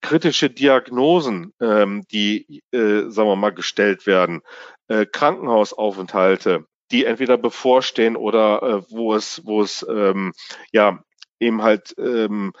Kritische 0.00 0.50
Diagnosen, 0.50 1.54
ähm, 1.60 2.04
die, 2.12 2.62
äh, 2.70 3.08
sagen 3.08 3.28
wir 3.28 3.36
mal, 3.36 3.50
gestellt 3.50 4.06
werden, 4.06 4.42
äh, 4.88 5.06
Krankenhausaufenthalte, 5.06 6.66
die 6.90 7.04
entweder 7.04 7.38
bevorstehen 7.38 8.16
oder 8.16 8.62
äh, 8.62 8.82
wo 8.90 9.14
es, 9.14 9.44
wo 9.44 9.62
es 9.62 9.84
ähm, 9.88 10.32
ja 10.70 11.02
eben 11.40 11.62
halt 11.62 11.94
ähm, 11.98 12.52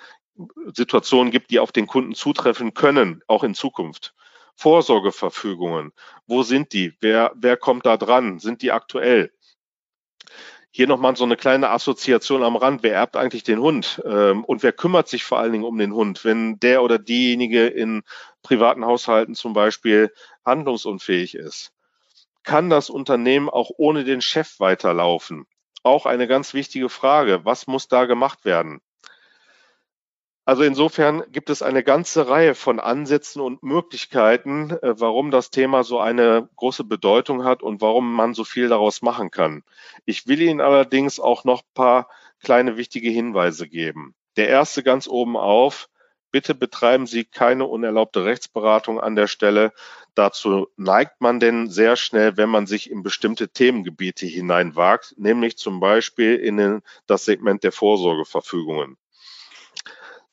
Situationen 0.74 1.30
gibt, 1.30 1.50
die 1.50 1.58
auf 1.58 1.72
den 1.72 1.86
Kunden 1.86 2.14
zutreffen 2.14 2.74
können, 2.74 3.22
auch 3.26 3.44
in 3.44 3.54
Zukunft. 3.54 4.14
Vorsorgeverfügungen, 4.56 5.92
wo 6.26 6.42
sind 6.42 6.72
die? 6.72 6.94
Wer, 7.00 7.32
wer 7.36 7.56
kommt 7.56 7.86
da 7.86 7.96
dran? 7.96 8.38
Sind 8.40 8.62
die 8.62 8.72
aktuell? 8.72 9.32
Hier 10.78 10.86
nochmal 10.86 11.16
so 11.16 11.24
eine 11.24 11.36
kleine 11.36 11.70
Assoziation 11.70 12.44
am 12.44 12.54
Rand. 12.54 12.84
Wer 12.84 12.94
erbt 12.94 13.16
eigentlich 13.16 13.42
den 13.42 13.58
Hund? 13.58 14.00
Ähm, 14.04 14.44
und 14.44 14.62
wer 14.62 14.70
kümmert 14.70 15.08
sich 15.08 15.24
vor 15.24 15.40
allen 15.40 15.50
Dingen 15.50 15.64
um 15.64 15.76
den 15.76 15.92
Hund, 15.92 16.24
wenn 16.24 16.60
der 16.60 16.84
oder 16.84 17.00
diejenige 17.00 17.66
in 17.66 18.04
privaten 18.44 18.84
Haushalten 18.84 19.34
zum 19.34 19.54
Beispiel 19.54 20.12
handlungsunfähig 20.46 21.34
ist? 21.34 21.72
Kann 22.44 22.70
das 22.70 22.90
Unternehmen 22.90 23.50
auch 23.50 23.72
ohne 23.76 24.04
den 24.04 24.20
Chef 24.20 24.60
weiterlaufen? 24.60 25.48
Auch 25.82 26.06
eine 26.06 26.28
ganz 26.28 26.54
wichtige 26.54 26.88
Frage. 26.88 27.44
Was 27.44 27.66
muss 27.66 27.88
da 27.88 28.04
gemacht 28.04 28.44
werden? 28.44 28.80
Also 30.48 30.62
insofern 30.62 31.24
gibt 31.30 31.50
es 31.50 31.60
eine 31.60 31.84
ganze 31.84 32.26
Reihe 32.26 32.54
von 32.54 32.80
Ansätzen 32.80 33.42
und 33.42 33.62
Möglichkeiten, 33.62 34.70
äh, 34.70 34.98
warum 34.98 35.30
das 35.30 35.50
Thema 35.50 35.84
so 35.84 36.00
eine 36.00 36.48
große 36.56 36.84
Bedeutung 36.84 37.44
hat 37.44 37.62
und 37.62 37.82
warum 37.82 38.14
man 38.14 38.32
so 38.32 38.44
viel 38.44 38.70
daraus 38.70 39.02
machen 39.02 39.30
kann. 39.30 39.62
Ich 40.06 40.26
will 40.26 40.40
Ihnen 40.40 40.62
allerdings 40.62 41.20
auch 41.20 41.44
noch 41.44 41.60
ein 41.60 41.74
paar 41.74 42.08
kleine 42.42 42.78
wichtige 42.78 43.10
Hinweise 43.10 43.68
geben. 43.68 44.14
Der 44.38 44.48
erste 44.48 44.82
ganz 44.82 45.06
oben 45.06 45.36
auf. 45.36 45.90
Bitte 46.30 46.54
betreiben 46.54 47.06
Sie 47.06 47.26
keine 47.26 47.66
unerlaubte 47.66 48.24
Rechtsberatung 48.24 48.98
an 48.98 49.16
der 49.16 49.26
Stelle. 49.26 49.74
Dazu 50.14 50.68
neigt 50.78 51.20
man 51.20 51.40
denn 51.40 51.68
sehr 51.68 51.96
schnell, 51.96 52.38
wenn 52.38 52.48
man 52.48 52.66
sich 52.66 52.90
in 52.90 53.02
bestimmte 53.02 53.50
Themengebiete 53.50 54.24
hineinwagt, 54.24 55.14
nämlich 55.18 55.58
zum 55.58 55.78
Beispiel 55.78 56.36
in 56.36 56.80
das 57.06 57.26
Segment 57.26 57.64
der 57.64 57.72
Vorsorgeverfügungen. 57.72 58.96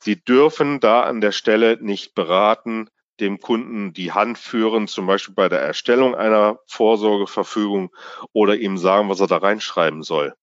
Sie 0.05 0.23
dürfen 0.23 0.79
da 0.79 1.01
an 1.01 1.19
der 1.19 1.31
Stelle 1.31 1.79
nicht 1.81 2.13
beraten, 2.13 2.91
dem 3.19 3.39
Kunden 3.39 3.91
die 3.91 4.11
Hand 4.11 4.37
führen, 4.37 4.87
zum 4.87 5.07
Beispiel 5.07 5.33
bei 5.33 5.49
der 5.49 5.61
Erstellung 5.61 6.13
einer 6.13 6.59
Vorsorgeverfügung 6.67 7.89
oder 8.31 8.55
ihm 8.55 8.77
sagen, 8.77 9.09
was 9.09 9.19
er 9.19 9.25
da 9.25 9.37
reinschreiben 9.37 10.03
soll. 10.03 10.35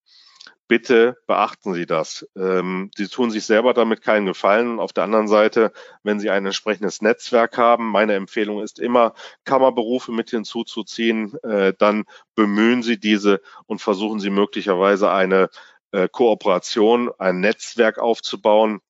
Bitte 0.67 1.17
beachten 1.29 1.75
Sie 1.75 1.87
das. 1.87 2.27
Ähm, 2.35 2.91
Sie 2.97 3.07
tun 3.07 3.31
sich 3.31 3.47
selber 3.47 3.73
damit 3.73 4.03
keinen 4.03 4.27
Gefallen. 4.27 4.81
Auf 4.81 4.93
der 4.93 5.05
anderen 5.05 5.29
Seite, 5.29 5.71
wenn 6.03 6.19
Sie 6.19 6.31
ein 6.31 6.45
entsprechendes 6.45 7.01
Netzwerk 7.01 7.57
haben, 7.57 7.89
meine 7.93 8.15
Empfehlung 8.15 8.61
ist 8.65 8.81
immer, 8.81 9.15
Kammerberufe 9.45 10.11
mit 10.11 10.31
hinzuzuziehen, 10.31 11.39
äh, 11.45 11.73
dann 11.79 12.03
bemühen 12.35 12.83
Sie 12.83 12.99
diese 12.99 13.43
und 13.67 13.81
versuchen 13.81 14.19
Sie 14.19 14.31
möglicherweise 14.31 15.13
eine 15.13 15.51
äh, 15.93 16.09
Kooperation, 16.09 17.13
ein 17.17 17.39
Netzwerk 17.39 17.99
aufzubauen, 17.99 18.81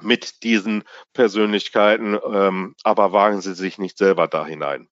mit 0.00 0.42
diesen 0.42 0.84
Persönlichkeiten, 1.12 2.18
ähm, 2.24 2.74
aber 2.82 3.12
wagen 3.12 3.40
Sie 3.40 3.54
sich 3.54 3.78
nicht 3.78 3.98
selber 3.98 4.28
da 4.28 4.46
hinein. 4.46 4.88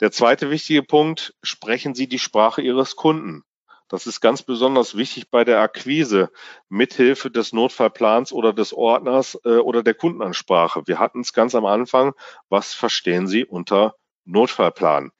Der 0.00 0.10
zweite 0.10 0.50
wichtige 0.50 0.82
Punkt, 0.82 1.34
sprechen 1.42 1.94
Sie 1.94 2.08
die 2.08 2.18
Sprache 2.18 2.62
Ihres 2.62 2.96
Kunden. 2.96 3.44
Das 3.88 4.06
ist 4.06 4.20
ganz 4.20 4.42
besonders 4.42 4.96
wichtig 4.96 5.30
bei 5.30 5.44
der 5.44 5.60
Akquise 5.60 6.30
mithilfe 6.70 7.30
des 7.30 7.52
Notfallplans 7.52 8.32
oder 8.32 8.54
des 8.54 8.72
Ordners 8.72 9.38
äh, 9.44 9.58
oder 9.58 9.82
der 9.82 9.92
Kundenansprache. 9.92 10.86
Wir 10.86 10.98
hatten 10.98 11.20
es 11.20 11.34
ganz 11.34 11.54
am 11.54 11.66
Anfang. 11.66 12.14
Was 12.48 12.72
verstehen 12.72 13.26
Sie 13.26 13.44
unter 13.44 13.94
Notfallplan? 14.24 15.12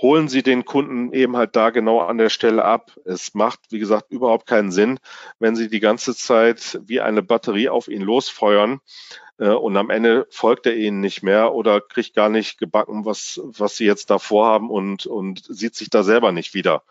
Holen 0.00 0.28
Sie 0.28 0.42
den 0.42 0.64
Kunden 0.64 1.12
eben 1.12 1.36
halt 1.36 1.56
da 1.56 1.70
genau 1.70 2.00
an 2.00 2.18
der 2.18 2.28
Stelle 2.28 2.64
ab. 2.64 2.92
Es 3.04 3.34
macht, 3.34 3.60
wie 3.70 3.78
gesagt, 3.78 4.10
überhaupt 4.10 4.46
keinen 4.46 4.70
Sinn, 4.70 4.98
wenn 5.38 5.56
Sie 5.56 5.68
die 5.68 5.80
ganze 5.80 6.14
Zeit 6.14 6.78
wie 6.84 7.00
eine 7.00 7.22
Batterie 7.22 7.68
auf 7.68 7.88
ihn 7.88 8.02
losfeuern 8.02 8.80
äh, 9.38 9.48
und 9.48 9.76
am 9.76 9.90
Ende 9.90 10.26
folgt 10.30 10.66
er 10.66 10.76
Ihnen 10.76 11.00
nicht 11.00 11.22
mehr 11.22 11.54
oder 11.54 11.80
kriegt 11.80 12.14
gar 12.14 12.28
nicht 12.28 12.58
gebacken, 12.58 13.04
was, 13.04 13.40
was 13.42 13.76
Sie 13.76 13.86
jetzt 13.86 14.10
da 14.10 14.18
vorhaben 14.18 14.70
und, 14.70 15.06
und 15.06 15.44
sieht 15.48 15.74
sich 15.74 15.90
da 15.90 16.02
selber 16.02 16.32
nicht 16.32 16.54
wieder. 16.54 16.82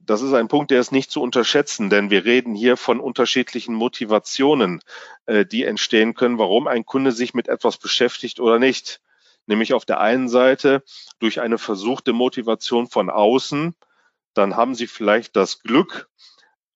Das 0.00 0.20
ist 0.20 0.34
ein 0.34 0.48
Punkt, 0.48 0.70
der 0.70 0.80
ist 0.80 0.92
nicht 0.92 1.10
zu 1.10 1.22
unterschätzen, 1.22 1.88
denn 1.88 2.10
wir 2.10 2.26
reden 2.26 2.54
hier 2.54 2.76
von 2.76 3.00
unterschiedlichen 3.00 3.74
Motivationen, 3.74 4.80
äh, 5.26 5.46
die 5.46 5.64
entstehen 5.64 6.14
können, 6.14 6.38
warum 6.38 6.66
ein 6.66 6.84
Kunde 6.84 7.12
sich 7.12 7.32
mit 7.32 7.48
etwas 7.48 7.78
beschäftigt 7.78 8.40
oder 8.40 8.58
nicht 8.58 9.00
nämlich 9.46 9.74
auf 9.74 9.84
der 9.84 10.00
einen 10.00 10.28
Seite 10.28 10.82
durch 11.18 11.40
eine 11.40 11.58
versuchte 11.58 12.12
Motivation 12.12 12.86
von 12.86 13.10
außen, 13.10 13.74
dann 14.34 14.56
haben 14.56 14.74
sie 14.74 14.86
vielleicht 14.86 15.36
das 15.36 15.60
Glück, 15.60 16.08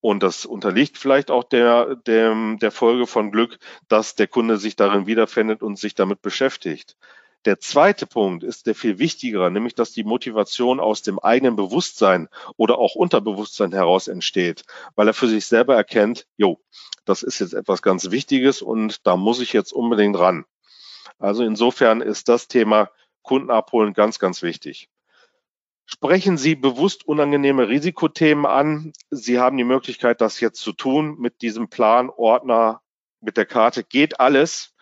und 0.00 0.22
das 0.22 0.46
unterliegt 0.46 0.96
vielleicht 0.96 1.30
auch 1.30 1.44
der, 1.44 1.96
der, 1.96 2.56
der 2.60 2.70
Folge 2.70 3.06
von 3.06 3.32
Glück, 3.32 3.58
dass 3.88 4.14
der 4.14 4.28
Kunde 4.28 4.58
sich 4.58 4.76
darin 4.76 5.06
wiederfindet 5.06 5.62
und 5.62 5.78
sich 5.78 5.94
damit 5.94 6.22
beschäftigt. 6.22 6.96
Der 7.44 7.60
zweite 7.60 8.06
Punkt 8.06 8.42
ist 8.42 8.66
der 8.66 8.74
viel 8.74 8.98
wichtigere, 8.98 9.50
nämlich 9.50 9.74
dass 9.74 9.92
die 9.92 10.04
Motivation 10.04 10.80
aus 10.80 11.02
dem 11.02 11.18
eigenen 11.18 11.56
Bewusstsein 11.56 12.28
oder 12.56 12.78
auch 12.78 12.94
Unterbewusstsein 12.94 13.72
heraus 13.72 14.08
entsteht, 14.08 14.64
weil 14.96 15.06
er 15.06 15.14
für 15.14 15.28
sich 15.28 15.46
selber 15.46 15.76
erkennt, 15.76 16.26
jo, 16.36 16.60
das 17.04 17.22
ist 17.22 17.38
jetzt 17.38 17.54
etwas 17.54 17.80
ganz 17.80 18.10
Wichtiges 18.10 18.60
und 18.60 19.06
da 19.06 19.16
muss 19.16 19.40
ich 19.40 19.52
jetzt 19.52 19.72
unbedingt 19.72 20.18
ran. 20.18 20.44
Also 21.18 21.42
insofern 21.44 22.00
ist 22.00 22.28
das 22.28 22.48
Thema 22.48 22.90
Kunden 23.22 23.50
abholen 23.50 23.92
ganz, 23.92 24.18
ganz 24.18 24.42
wichtig. 24.42 24.88
Sprechen 25.90 26.36
Sie 26.36 26.54
bewusst 26.54 27.06
unangenehme 27.06 27.68
Risikothemen 27.68 28.44
an. 28.44 28.92
Sie 29.10 29.38
haben 29.38 29.56
die 29.56 29.64
Möglichkeit, 29.64 30.20
das 30.20 30.38
jetzt 30.38 30.60
zu 30.60 30.72
tun 30.72 31.16
mit 31.18 31.40
diesem 31.40 31.68
Plan, 31.68 32.10
Ordner, 32.10 32.82
mit 33.20 33.36
der 33.36 33.46
Karte. 33.46 33.84
Geht 33.84 34.20
alles. 34.20 34.74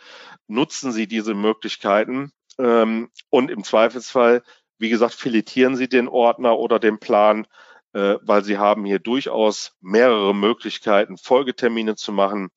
Nutzen 0.48 0.90
Sie 0.92 1.06
diese 1.06 1.34
Möglichkeiten. 1.34 2.32
Ähm, 2.58 3.10
und 3.30 3.50
im 3.50 3.62
Zweifelsfall, 3.62 4.42
wie 4.78 4.88
gesagt, 4.88 5.14
filetieren 5.14 5.76
Sie 5.76 5.88
den 5.88 6.08
Ordner 6.08 6.58
oder 6.58 6.78
den 6.78 6.98
Plan, 6.98 7.46
äh, 7.92 8.16
weil 8.22 8.42
Sie 8.42 8.58
haben 8.58 8.84
hier 8.84 8.98
durchaus 8.98 9.76
mehrere 9.80 10.34
Möglichkeiten, 10.34 11.18
Folgetermine 11.18 11.94
zu 11.94 12.12
machen. 12.12 12.48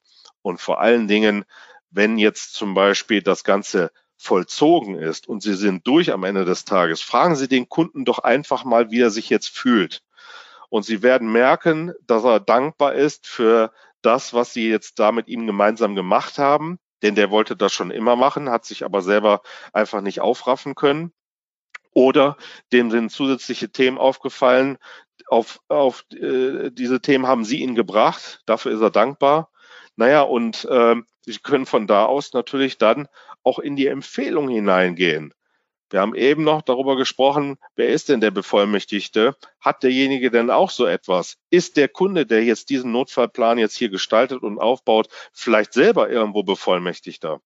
Und 0.41 0.59
vor 0.59 0.79
allen 0.79 1.07
Dingen, 1.07 1.45
wenn 1.91 2.17
jetzt 2.17 2.53
zum 2.53 2.73
Beispiel 2.73 3.21
das 3.21 3.43
Ganze 3.43 3.91
vollzogen 4.17 4.95
ist 4.95 5.27
und 5.27 5.41
Sie 5.41 5.55
sind 5.55 5.87
durch 5.87 6.11
am 6.11 6.23
Ende 6.23 6.45
des 6.45 6.65
Tages, 6.65 7.01
fragen 7.01 7.35
Sie 7.35 7.47
den 7.47 7.69
Kunden 7.69 8.05
doch 8.05 8.19
einfach 8.19 8.63
mal, 8.63 8.91
wie 8.91 9.01
er 9.01 9.11
sich 9.11 9.29
jetzt 9.29 9.49
fühlt. 9.49 10.03
Und 10.69 10.83
Sie 10.83 11.01
werden 11.01 11.31
merken, 11.31 11.93
dass 12.05 12.23
er 12.23 12.39
dankbar 12.39 12.93
ist 12.93 13.27
für 13.27 13.71
das, 14.01 14.33
was 14.33 14.53
Sie 14.53 14.69
jetzt 14.69 14.99
da 14.99 15.11
mit 15.11 15.27
ihm 15.27 15.47
gemeinsam 15.47 15.95
gemacht 15.95 16.37
haben 16.37 16.79
denn 17.01 17.15
der 17.15 17.31
wollte 17.31 17.55
das 17.55 17.73
schon 17.73 17.91
immer 17.91 18.15
machen, 18.15 18.49
hat 18.49 18.65
sich 18.65 18.83
aber 18.83 19.01
selber 19.01 19.41
einfach 19.73 20.01
nicht 20.01 20.21
aufraffen 20.21 20.75
können. 20.75 21.13
Oder 21.91 22.37
dem 22.71 22.91
sind 22.91 23.11
zusätzliche 23.11 23.71
Themen 23.71 23.97
aufgefallen. 23.97 24.77
Auf, 25.27 25.59
auf 25.67 26.05
äh, 26.11 26.71
diese 26.71 27.01
Themen 27.01 27.27
haben 27.27 27.45
Sie 27.45 27.59
ihn 27.59 27.75
gebracht. 27.75 28.41
Dafür 28.45 28.71
ist 28.71 28.81
er 28.81 28.91
dankbar. 28.91 29.49
Naja, 29.95 30.21
und 30.21 30.65
äh, 30.65 30.95
Sie 31.31 31.39
können 31.39 31.67
von 31.67 31.85
da 31.85 32.05
aus 32.05 32.33
natürlich 32.33 32.79
dann 32.79 33.07
auch 33.43 33.59
in 33.59 33.75
die 33.75 33.85
Empfehlung 33.85 34.49
hineingehen. 34.49 35.33
Wir 35.91 36.01
haben 36.01 36.15
eben 36.15 36.43
noch 36.43 36.61
darüber 36.61 36.95
gesprochen, 36.97 37.57
wer 37.75 37.89
ist 37.89 38.09
denn 38.09 38.19
der 38.19 38.31
Bevollmächtigte? 38.31 39.35
Hat 39.59 39.83
derjenige 39.83 40.31
denn 40.31 40.49
auch 40.49 40.69
so 40.69 40.85
etwas? 40.85 41.37
Ist 41.49 41.77
der 41.77 41.87
Kunde, 41.87 42.25
der 42.25 42.43
jetzt 42.43 42.69
diesen 42.69 42.91
Notfallplan 42.91 43.57
jetzt 43.59 43.75
hier 43.75 43.89
gestaltet 43.89 44.41
und 44.41 44.59
aufbaut, 44.59 45.09
vielleicht 45.31 45.73
selber 45.73 46.09
irgendwo 46.09 46.43
Bevollmächtigter? 46.43 47.41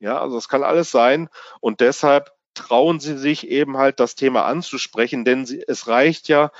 Ja, 0.00 0.20
also 0.20 0.36
das 0.36 0.48
kann 0.48 0.62
alles 0.62 0.90
sein 0.90 1.28
und 1.60 1.80
deshalb 1.80 2.32
trauen 2.54 2.98
Sie 2.98 3.18
sich 3.18 3.46
eben 3.48 3.76
halt 3.76 4.00
das 4.00 4.14
Thema 4.14 4.44
anzusprechen, 4.46 5.24
denn 5.24 5.42
es 5.66 5.86
reicht 5.86 6.28
ja, 6.28 6.50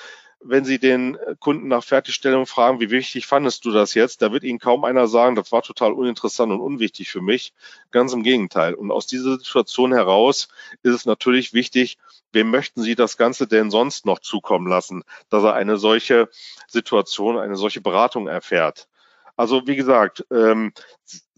wenn 0.41 0.65
Sie 0.65 0.79
den 0.79 1.17
äh, 1.17 1.35
Kunden 1.39 1.69
nach 1.69 1.85
Fertigstellung 1.85 2.47
fragen, 2.47 2.81
wie 2.81 2.91
wichtig 2.91 3.27
fandest 3.27 3.65
du 3.65 3.71
das 3.71 3.95
jetzt, 3.95 4.23
da 4.23 4.33
wird 4.33 4.45
Ihnen 4.45 4.59
kaum 4.59 4.85
einer 4.85 5.09
sagen, 5.09 5.35
das 5.35 5.53
war 5.53 5.63
total 5.63 5.93
uninteressant 5.93 6.53
und 6.53 6.61
unwichtig 6.61 7.11
für 7.11 7.21
mich. 7.21 7.53
Ganz 7.91 8.13
im 8.13 8.23
Gegenteil. 8.23 8.75
Und 8.75 8.91
aus 8.91 9.07
dieser 9.07 9.39
Situation 9.39 9.93
heraus 9.93 10.49
ist 10.83 10.95
es 10.95 11.07
natürlich 11.07 11.53
wichtig, 11.53 11.99
wem 12.33 12.51
möchten 12.51 12.83
Sie 12.83 12.95
das 12.95 13.17
Ganze 13.17 13.47
denn 13.47 13.71
sonst 13.71 14.07
noch 14.07 14.21
zukommen 14.21 14.67
lassen, 14.67 15.03
dass 15.29 15.45
er 15.45 15.55
eine 15.55 15.77
solche 15.77 16.29
Situation, 16.69 17.39
eine 17.39 17.57
solche 17.57 17.81
Beratung 17.81 18.29
erfährt. 18.29 18.89
Also 19.37 19.67
wie 19.67 19.77
gesagt, 19.77 20.27
ähm, 20.31 20.73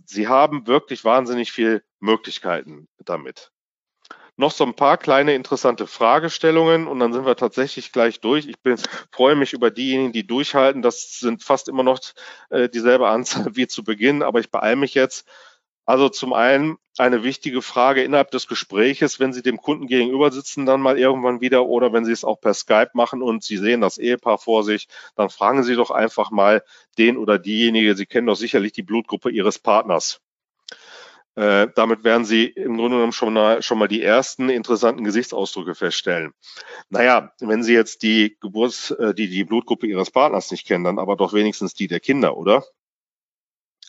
Sie 0.04 0.26
haben 0.26 0.66
wirklich 0.66 1.04
wahnsinnig 1.04 1.52
viel 1.52 1.84
Möglichkeiten 2.00 2.88
damit 3.04 3.52
noch 4.40 4.50
so 4.50 4.64
ein 4.64 4.74
paar 4.74 4.96
kleine 4.96 5.34
interessante 5.34 5.86
Fragestellungen 5.86 6.88
und 6.88 6.98
dann 6.98 7.12
sind 7.12 7.26
wir 7.26 7.36
tatsächlich 7.36 7.92
gleich 7.92 8.20
durch. 8.20 8.46
Ich 8.46 8.58
bin, 8.60 8.76
freue 9.12 9.36
mich 9.36 9.52
über 9.52 9.70
diejenigen, 9.70 10.12
die 10.12 10.26
durchhalten. 10.26 10.82
Das 10.82 11.20
sind 11.20 11.44
fast 11.44 11.68
immer 11.68 11.84
noch 11.84 12.00
äh, 12.48 12.68
dieselbe 12.68 13.08
Anzahl 13.08 13.46
wie 13.56 13.68
zu 13.68 13.84
Beginn, 13.84 14.22
aber 14.22 14.40
ich 14.40 14.50
beeile 14.50 14.76
mich 14.76 14.94
jetzt. 14.94 15.28
Also 15.86 16.08
zum 16.08 16.32
einen 16.32 16.78
eine 16.98 17.24
wichtige 17.24 17.62
Frage 17.62 18.02
innerhalb 18.02 18.30
des 18.30 18.46
Gespräches, 18.46 19.20
wenn 19.20 19.32
Sie 19.32 19.42
dem 19.42 19.58
Kunden 19.58 19.86
gegenüber 19.86 20.30
sitzen, 20.30 20.66
dann 20.66 20.80
mal 20.80 20.98
irgendwann 20.98 21.40
wieder 21.40 21.66
oder 21.66 21.92
wenn 21.92 22.04
Sie 22.04 22.12
es 22.12 22.24
auch 22.24 22.40
per 22.40 22.54
Skype 22.54 22.90
machen 22.94 23.22
und 23.22 23.42
Sie 23.42 23.56
sehen 23.56 23.80
das 23.80 23.98
Ehepaar 23.98 24.38
vor 24.38 24.64
sich, 24.64 24.88
dann 25.16 25.30
fragen 25.30 25.62
Sie 25.64 25.76
doch 25.76 25.90
einfach 25.90 26.30
mal 26.30 26.62
den 26.98 27.16
oder 27.16 27.38
diejenige, 27.38 27.96
Sie 27.96 28.06
kennen 28.06 28.26
doch 28.26 28.36
sicherlich 28.36 28.72
die 28.72 28.82
Blutgruppe 28.82 29.30
Ihres 29.30 29.58
Partners. 29.58 30.20
Äh, 31.40 31.68
damit 31.74 32.04
werden 32.04 32.26
Sie 32.26 32.44
im 32.44 32.76
Grunde 32.76 32.96
genommen 32.96 33.12
schon 33.12 33.32
mal, 33.32 33.62
schon 33.62 33.78
mal 33.78 33.88
die 33.88 34.02
ersten 34.02 34.50
interessanten 34.50 35.04
Gesichtsausdrücke 35.04 35.74
feststellen. 35.74 36.34
Naja, 36.90 37.32
wenn 37.40 37.62
Sie 37.62 37.72
jetzt 37.72 38.02
die 38.02 38.36
Geburts-, 38.42 38.90
äh, 38.90 39.14
die, 39.14 39.30
die 39.30 39.44
Blutgruppe 39.44 39.86
Ihres 39.86 40.10
Partners 40.10 40.50
nicht 40.50 40.66
kennen, 40.66 40.84
dann 40.84 40.98
aber 40.98 41.16
doch 41.16 41.32
wenigstens 41.32 41.72
die 41.72 41.86
der 41.86 42.00
Kinder, 42.00 42.36
oder? 42.36 42.62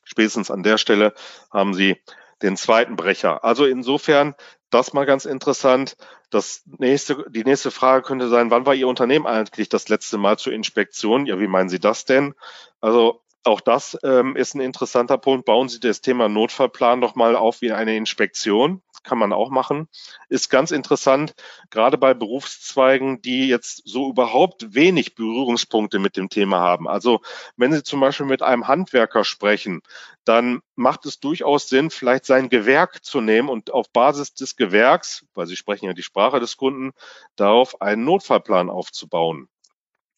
Spätestens 0.06 0.50
an 0.50 0.64
der 0.64 0.78
Stelle 0.78 1.14
haben 1.52 1.74
Sie 1.74 1.98
den 2.42 2.56
zweiten 2.56 2.96
Brecher. 2.96 3.44
Also 3.44 3.66
insofern, 3.66 4.34
das 4.70 4.94
mal 4.94 5.06
ganz 5.06 5.26
interessant. 5.26 5.98
Das 6.30 6.64
nächste, 6.66 7.26
die 7.32 7.44
nächste 7.44 7.70
Frage 7.70 8.04
könnte 8.06 8.30
sein, 8.30 8.50
wann 8.50 8.66
war 8.66 8.76
Ihr 8.76 8.88
Unternehmen 8.88 9.28
eigentlich 9.28 9.68
das 9.68 9.90
letzte 9.90 10.18
Mal 10.18 10.40
zur 10.40 10.54
Inspektion? 10.54 11.26
Ja, 11.26 11.38
wie 11.38 11.48
meinen 11.48 11.68
Sie 11.68 11.80
das 11.80 12.06
denn? 12.06 12.34
Also 12.80 13.22
auch 13.44 13.62
das 13.62 13.98
ähm, 14.04 14.36
ist 14.36 14.54
ein 14.54 14.62
interessanter 14.62 15.18
Punkt. 15.18 15.46
Bauen 15.46 15.68
Sie 15.68 15.80
das 15.80 16.02
Thema 16.02 16.30
Notfallplan 16.30 17.00
noch 17.00 17.16
mal 17.16 17.36
auf 17.36 17.62
wie 17.62 17.72
eine 17.72 17.98
Inspektion. 17.98 18.84
Kann 19.04 19.18
man 19.18 19.34
auch 19.34 19.50
machen. 19.50 19.88
Ist 20.30 20.50
ganz 20.50 20.70
interessant, 20.70 21.34
gerade 21.72 21.98
bei 21.98 22.14
Berufszweigen, 22.14 23.20
die 23.24 23.48
jetzt 23.48 23.82
so 23.86 24.12
überhaupt 24.12 24.76
wenig 24.76 25.16
Berührungspunkte 25.16 25.98
mit 25.98 26.18
dem 26.18 26.30
Thema 26.30 26.60
haben. 26.60 26.88
Also 26.88 27.22
wenn 27.58 27.74
Sie 27.74 27.82
zum 27.82 28.00
Beispiel 28.00 28.28
mit 28.28 28.44
einem 28.44 28.68
Handwerker 28.68 29.24
sprechen, 29.24 29.82
dann 30.24 30.62
macht 30.76 31.08
es 31.08 31.20
durchaus 31.20 31.68
Sinn, 31.68 31.90
vielleicht 31.90 32.26
sein 32.26 32.50
Gewerk 32.50 33.04
zu 33.04 33.22
nehmen 33.22 33.50
und 33.50 33.74
auf 33.74 33.92
Basis 33.92 34.36
des 34.36 34.56
Gewerks, 34.56 35.26
weil 35.34 35.48
Sie 35.48 35.56
sprechen 35.56 35.86
ja 35.86 35.94
die 35.94 36.04
Sprache 36.04 36.40
des 36.40 36.58
Kunden, 36.58 36.92
darauf 37.36 37.82
einen 37.82 38.04
Notfallplan 38.04 38.70
aufzubauen. 38.70 39.50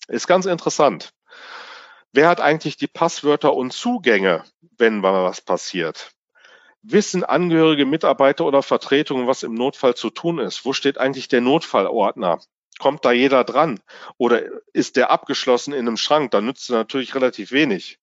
Ist 0.10 0.28
ganz 0.28 0.46
interessant. 0.46 1.14
Wer 2.16 2.30
hat 2.30 2.40
eigentlich 2.40 2.78
die 2.78 2.88
Passwörter 2.88 3.56
und 3.56 3.74
Zugänge, 3.74 4.44
wenn 4.78 5.00
mal 5.00 5.24
was 5.24 5.42
passiert? 5.42 6.12
Wissen 6.84 7.24
Angehörige, 7.24 7.88
Mitarbeiter 7.88 8.46
oder 8.46 8.62
Vertretungen, 8.62 9.26
was 9.26 9.42
im 9.42 9.56
Notfall 9.56 9.96
zu 9.96 10.12
tun 10.12 10.38
ist? 10.38 10.64
Wo 10.64 10.74
steht 10.74 11.00
eigentlich 11.00 11.28
der 11.28 11.42
Notfallordner? 11.42 12.38
Kommt 12.78 13.04
da 13.04 13.12
jeder 13.12 13.44
dran? 13.44 13.80
Oder 14.18 14.44
ist 14.74 14.96
der 14.96 15.10
abgeschlossen 15.10 15.74
in 15.74 15.88
einem 15.88 15.98
Schrank? 15.98 16.30
Da 16.30 16.40
nützt 16.40 16.66
es 16.66 16.70
natürlich 16.70 17.16
relativ 17.16 17.52
wenig. 17.52 17.98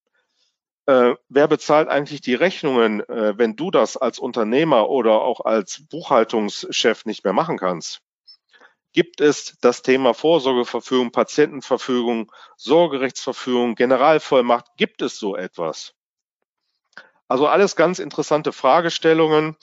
Äh, 0.87 1.15
wer 1.29 1.47
bezahlt 1.47 1.89
eigentlich 1.89 2.21
die 2.21 2.35
Rechnungen, 2.35 3.09
äh, 3.09 3.39
wenn 3.39 3.55
du 3.55 3.71
das 3.71 3.97
als 3.97 4.19
Unternehmer 4.19 4.89
oder 4.89 5.23
auch 5.23 5.45
als 5.45 5.87
Buchhaltungschef 5.89 7.05
nicht 7.05 7.23
mehr 7.23 7.33
machen 7.33 7.59
kannst? 7.59 8.03
Gibt 8.93 9.21
es 9.21 9.57
das 9.61 9.83
Thema 9.83 10.15
Vorsorgeverfügung, 10.15 11.13
Patientenverfügung, 11.13 12.33
Sorgerechtsverfügung, 12.57 13.75
Generalvollmacht. 13.75 14.67
Gibt 14.77 15.03
es 15.03 15.19
so 15.19 15.37
etwas? 15.37 15.95
Also 17.29 17.47
alles 17.47 17.77
ganz 17.77 18.01
interessante 18.01 18.53
Fragestellungen. 18.53 19.57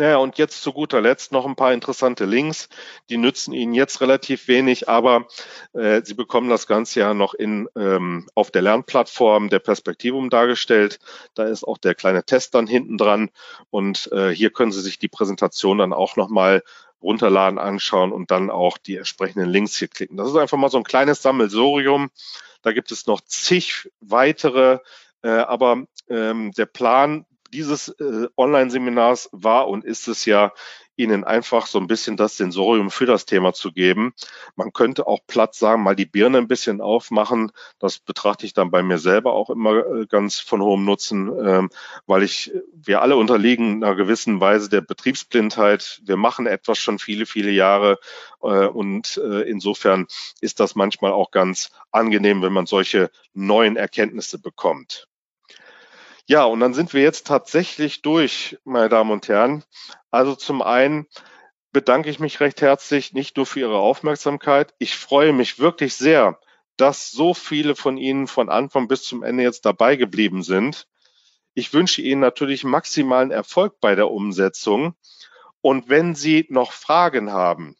Naja, 0.00 0.16
und 0.16 0.38
jetzt 0.38 0.62
zu 0.62 0.72
guter 0.72 1.02
Letzt 1.02 1.30
noch 1.30 1.44
ein 1.44 1.56
paar 1.56 1.74
interessante 1.74 2.24
Links. 2.24 2.70
Die 3.10 3.18
nützen 3.18 3.52
Ihnen 3.52 3.74
jetzt 3.74 4.00
relativ 4.00 4.48
wenig, 4.48 4.88
aber 4.88 5.26
äh, 5.74 6.00
Sie 6.02 6.14
bekommen 6.14 6.48
das 6.48 6.66
Ganze 6.66 7.00
ja 7.00 7.12
noch 7.12 7.34
in, 7.34 7.68
ähm, 7.76 8.26
auf 8.34 8.50
der 8.50 8.62
Lernplattform 8.62 9.50
der 9.50 9.58
Perspektivum 9.58 10.30
dargestellt. 10.30 11.00
Da 11.34 11.44
ist 11.44 11.64
auch 11.64 11.76
der 11.76 11.94
kleine 11.94 12.24
Test 12.24 12.54
dann 12.54 12.66
hinten 12.66 12.96
dran. 12.96 13.28
Und 13.68 14.10
äh, 14.12 14.30
hier 14.30 14.50
können 14.50 14.72
Sie 14.72 14.80
sich 14.80 14.98
die 14.98 15.08
Präsentation 15.08 15.76
dann 15.76 15.92
auch 15.92 16.16
nochmal 16.16 16.62
runterladen, 17.02 17.58
anschauen 17.58 18.12
und 18.12 18.30
dann 18.30 18.50
auch 18.50 18.78
die 18.78 18.96
entsprechenden 18.96 19.48
Links 19.48 19.76
hier 19.76 19.88
klicken. 19.88 20.16
Das 20.16 20.28
ist 20.28 20.36
einfach 20.36 20.58
mal 20.58 20.70
so 20.70 20.78
ein 20.78 20.84
kleines 20.84 21.22
Sammelsorium. 21.22 22.10
Da 22.62 22.72
gibt 22.72 22.92
es 22.92 23.06
noch 23.06 23.20
zig 23.22 23.90
weitere, 24.00 24.78
äh, 25.22 25.28
aber 25.28 25.84
ähm, 26.08 26.52
der 26.52 26.66
Plan 26.66 27.26
dieses 27.52 27.88
äh, 27.88 28.28
Online-Seminars 28.36 29.30
war 29.32 29.68
und 29.68 29.84
ist 29.84 30.08
es 30.08 30.24
ja, 30.24 30.52
Ihnen 31.00 31.24
einfach 31.24 31.66
so 31.66 31.78
ein 31.78 31.86
bisschen 31.86 32.16
das 32.16 32.36
Sensorium 32.36 32.90
für 32.90 33.06
das 33.06 33.26
Thema 33.26 33.52
zu 33.52 33.72
geben. 33.72 34.14
Man 34.56 34.72
könnte 34.72 35.06
auch 35.06 35.20
platt 35.26 35.54
sagen, 35.54 35.82
mal 35.82 35.96
die 35.96 36.06
Birne 36.06 36.38
ein 36.38 36.48
bisschen 36.48 36.80
aufmachen. 36.80 37.52
Das 37.78 37.98
betrachte 37.98 38.46
ich 38.46 38.54
dann 38.54 38.70
bei 38.70 38.82
mir 38.82 38.98
selber 38.98 39.32
auch 39.32 39.50
immer 39.50 39.86
äh, 39.86 40.06
ganz 40.06 40.40
von 40.40 40.62
hohem 40.62 40.84
Nutzen, 40.84 41.30
ähm, 41.44 41.70
weil 42.06 42.22
ich, 42.22 42.52
wir 42.72 43.02
alle 43.02 43.16
unterliegen 43.16 43.82
einer 43.82 43.94
gewissen 43.94 44.40
Weise 44.40 44.68
der 44.68 44.80
Betriebsblindheit. 44.80 46.00
Wir 46.04 46.16
machen 46.16 46.46
etwas 46.46 46.78
schon 46.78 46.98
viele, 46.98 47.26
viele 47.26 47.50
Jahre 47.50 47.98
äh, 48.42 48.66
und 48.66 49.20
äh, 49.22 49.42
insofern 49.42 50.06
ist 50.40 50.60
das 50.60 50.74
manchmal 50.74 51.12
auch 51.12 51.30
ganz 51.30 51.70
angenehm, 51.90 52.42
wenn 52.42 52.52
man 52.52 52.66
solche 52.66 53.10
neuen 53.34 53.76
Erkenntnisse 53.76 54.38
bekommt. 54.38 55.09
Ja, 56.30 56.44
und 56.44 56.60
dann 56.60 56.74
sind 56.74 56.94
wir 56.94 57.02
jetzt 57.02 57.26
tatsächlich 57.26 58.02
durch, 58.02 58.56
meine 58.62 58.88
Damen 58.88 59.10
und 59.10 59.26
Herren. 59.26 59.64
Also 60.12 60.36
zum 60.36 60.62
einen 60.62 61.08
bedanke 61.72 62.08
ich 62.08 62.20
mich 62.20 62.38
recht 62.38 62.60
herzlich 62.62 63.12
nicht 63.12 63.36
nur 63.36 63.46
für 63.46 63.58
Ihre 63.58 63.78
Aufmerksamkeit. 63.78 64.72
Ich 64.78 64.96
freue 64.96 65.32
mich 65.32 65.58
wirklich 65.58 65.96
sehr, 65.96 66.38
dass 66.76 67.10
so 67.10 67.34
viele 67.34 67.74
von 67.74 67.96
Ihnen 67.96 68.28
von 68.28 68.48
Anfang 68.48 68.86
bis 68.86 69.02
zum 69.02 69.24
Ende 69.24 69.42
jetzt 69.42 69.66
dabei 69.66 69.96
geblieben 69.96 70.44
sind. 70.44 70.86
Ich 71.54 71.72
wünsche 71.72 72.00
Ihnen 72.00 72.20
natürlich 72.20 72.62
maximalen 72.62 73.32
Erfolg 73.32 73.80
bei 73.80 73.96
der 73.96 74.08
Umsetzung. 74.08 74.94
Und 75.62 75.88
wenn 75.88 76.14
Sie 76.14 76.46
noch 76.48 76.70
Fragen 76.70 77.32
haben, 77.32 77.74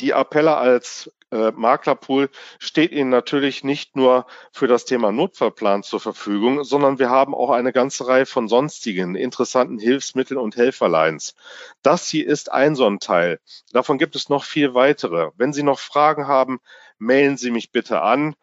die 0.00 0.14
Appelle 0.14 0.56
als 0.56 1.12
äh, 1.36 1.52
Maklerpool 1.54 2.30
steht 2.58 2.92
Ihnen 2.92 3.10
natürlich 3.10 3.62
nicht 3.62 3.96
nur 3.96 4.26
für 4.52 4.66
das 4.66 4.84
Thema 4.84 5.12
Notfallplan 5.12 5.82
zur 5.82 6.00
Verfügung, 6.00 6.64
sondern 6.64 6.98
wir 6.98 7.10
haben 7.10 7.34
auch 7.34 7.50
eine 7.50 7.72
ganze 7.72 8.06
Reihe 8.06 8.26
von 8.26 8.48
sonstigen 8.48 9.14
interessanten 9.14 9.78
Hilfsmitteln 9.78 10.38
und 10.38 10.56
Helferlines. 10.56 11.34
Das 11.82 12.08
hier 12.08 12.26
ist 12.26 12.50
ein 12.50 12.74
so 12.74 12.86
ein 12.86 13.00
Teil. 13.00 13.40
Davon 13.72 13.98
gibt 13.98 14.16
es 14.16 14.28
noch 14.28 14.44
viel 14.44 14.74
weitere. 14.74 15.30
Wenn 15.36 15.52
Sie 15.52 15.62
noch 15.62 15.78
Fragen 15.78 16.26
haben, 16.26 16.60
mailen 16.98 17.36
Sie 17.36 17.50
mich 17.50 17.70
bitte 17.70 18.00
an, 18.00 18.34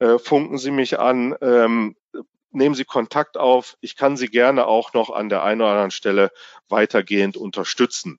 äh, 0.00 0.18
funken 0.18 0.58
Sie 0.58 0.70
mich 0.70 0.98
an, 0.98 1.36
ähm, 1.40 1.96
nehmen 2.50 2.74
Sie 2.74 2.84
Kontakt 2.84 3.36
auf. 3.36 3.76
Ich 3.80 3.96
kann 3.96 4.16
Sie 4.16 4.28
gerne 4.28 4.66
auch 4.66 4.92
noch 4.92 5.10
an 5.10 5.28
der 5.28 5.44
einen 5.44 5.60
oder 5.60 5.70
anderen 5.70 5.90
Stelle 5.90 6.32
weitergehend 6.68 7.36
unterstützen. 7.36 8.18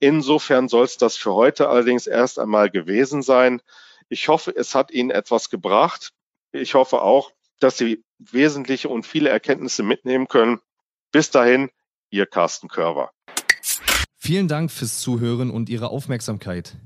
Insofern 0.00 0.68
soll 0.68 0.84
es 0.84 0.96
das 0.96 1.16
für 1.16 1.34
heute 1.34 1.68
allerdings 1.68 2.06
erst 2.06 2.38
einmal 2.38 2.70
gewesen 2.70 3.22
sein. 3.22 3.60
Ich 4.08 4.28
hoffe, 4.28 4.54
es 4.54 4.74
hat 4.74 4.90
Ihnen 4.90 5.10
etwas 5.10 5.50
gebracht. 5.50 6.12
Ich 6.52 6.74
hoffe 6.74 7.02
auch, 7.02 7.32
dass 7.60 7.78
Sie 7.78 8.02
wesentliche 8.18 8.88
und 8.88 9.06
viele 9.06 9.28
Erkenntnisse 9.28 9.82
mitnehmen 9.82 10.28
können. 10.28 10.60
Bis 11.10 11.30
dahin, 11.30 11.70
Ihr 12.10 12.26
Carsten 12.26 12.68
Körver. 12.68 13.10
Vielen 14.16 14.48
Dank 14.48 14.70
fürs 14.70 15.00
Zuhören 15.00 15.50
und 15.50 15.68
Ihre 15.68 15.90
Aufmerksamkeit. 15.90 16.76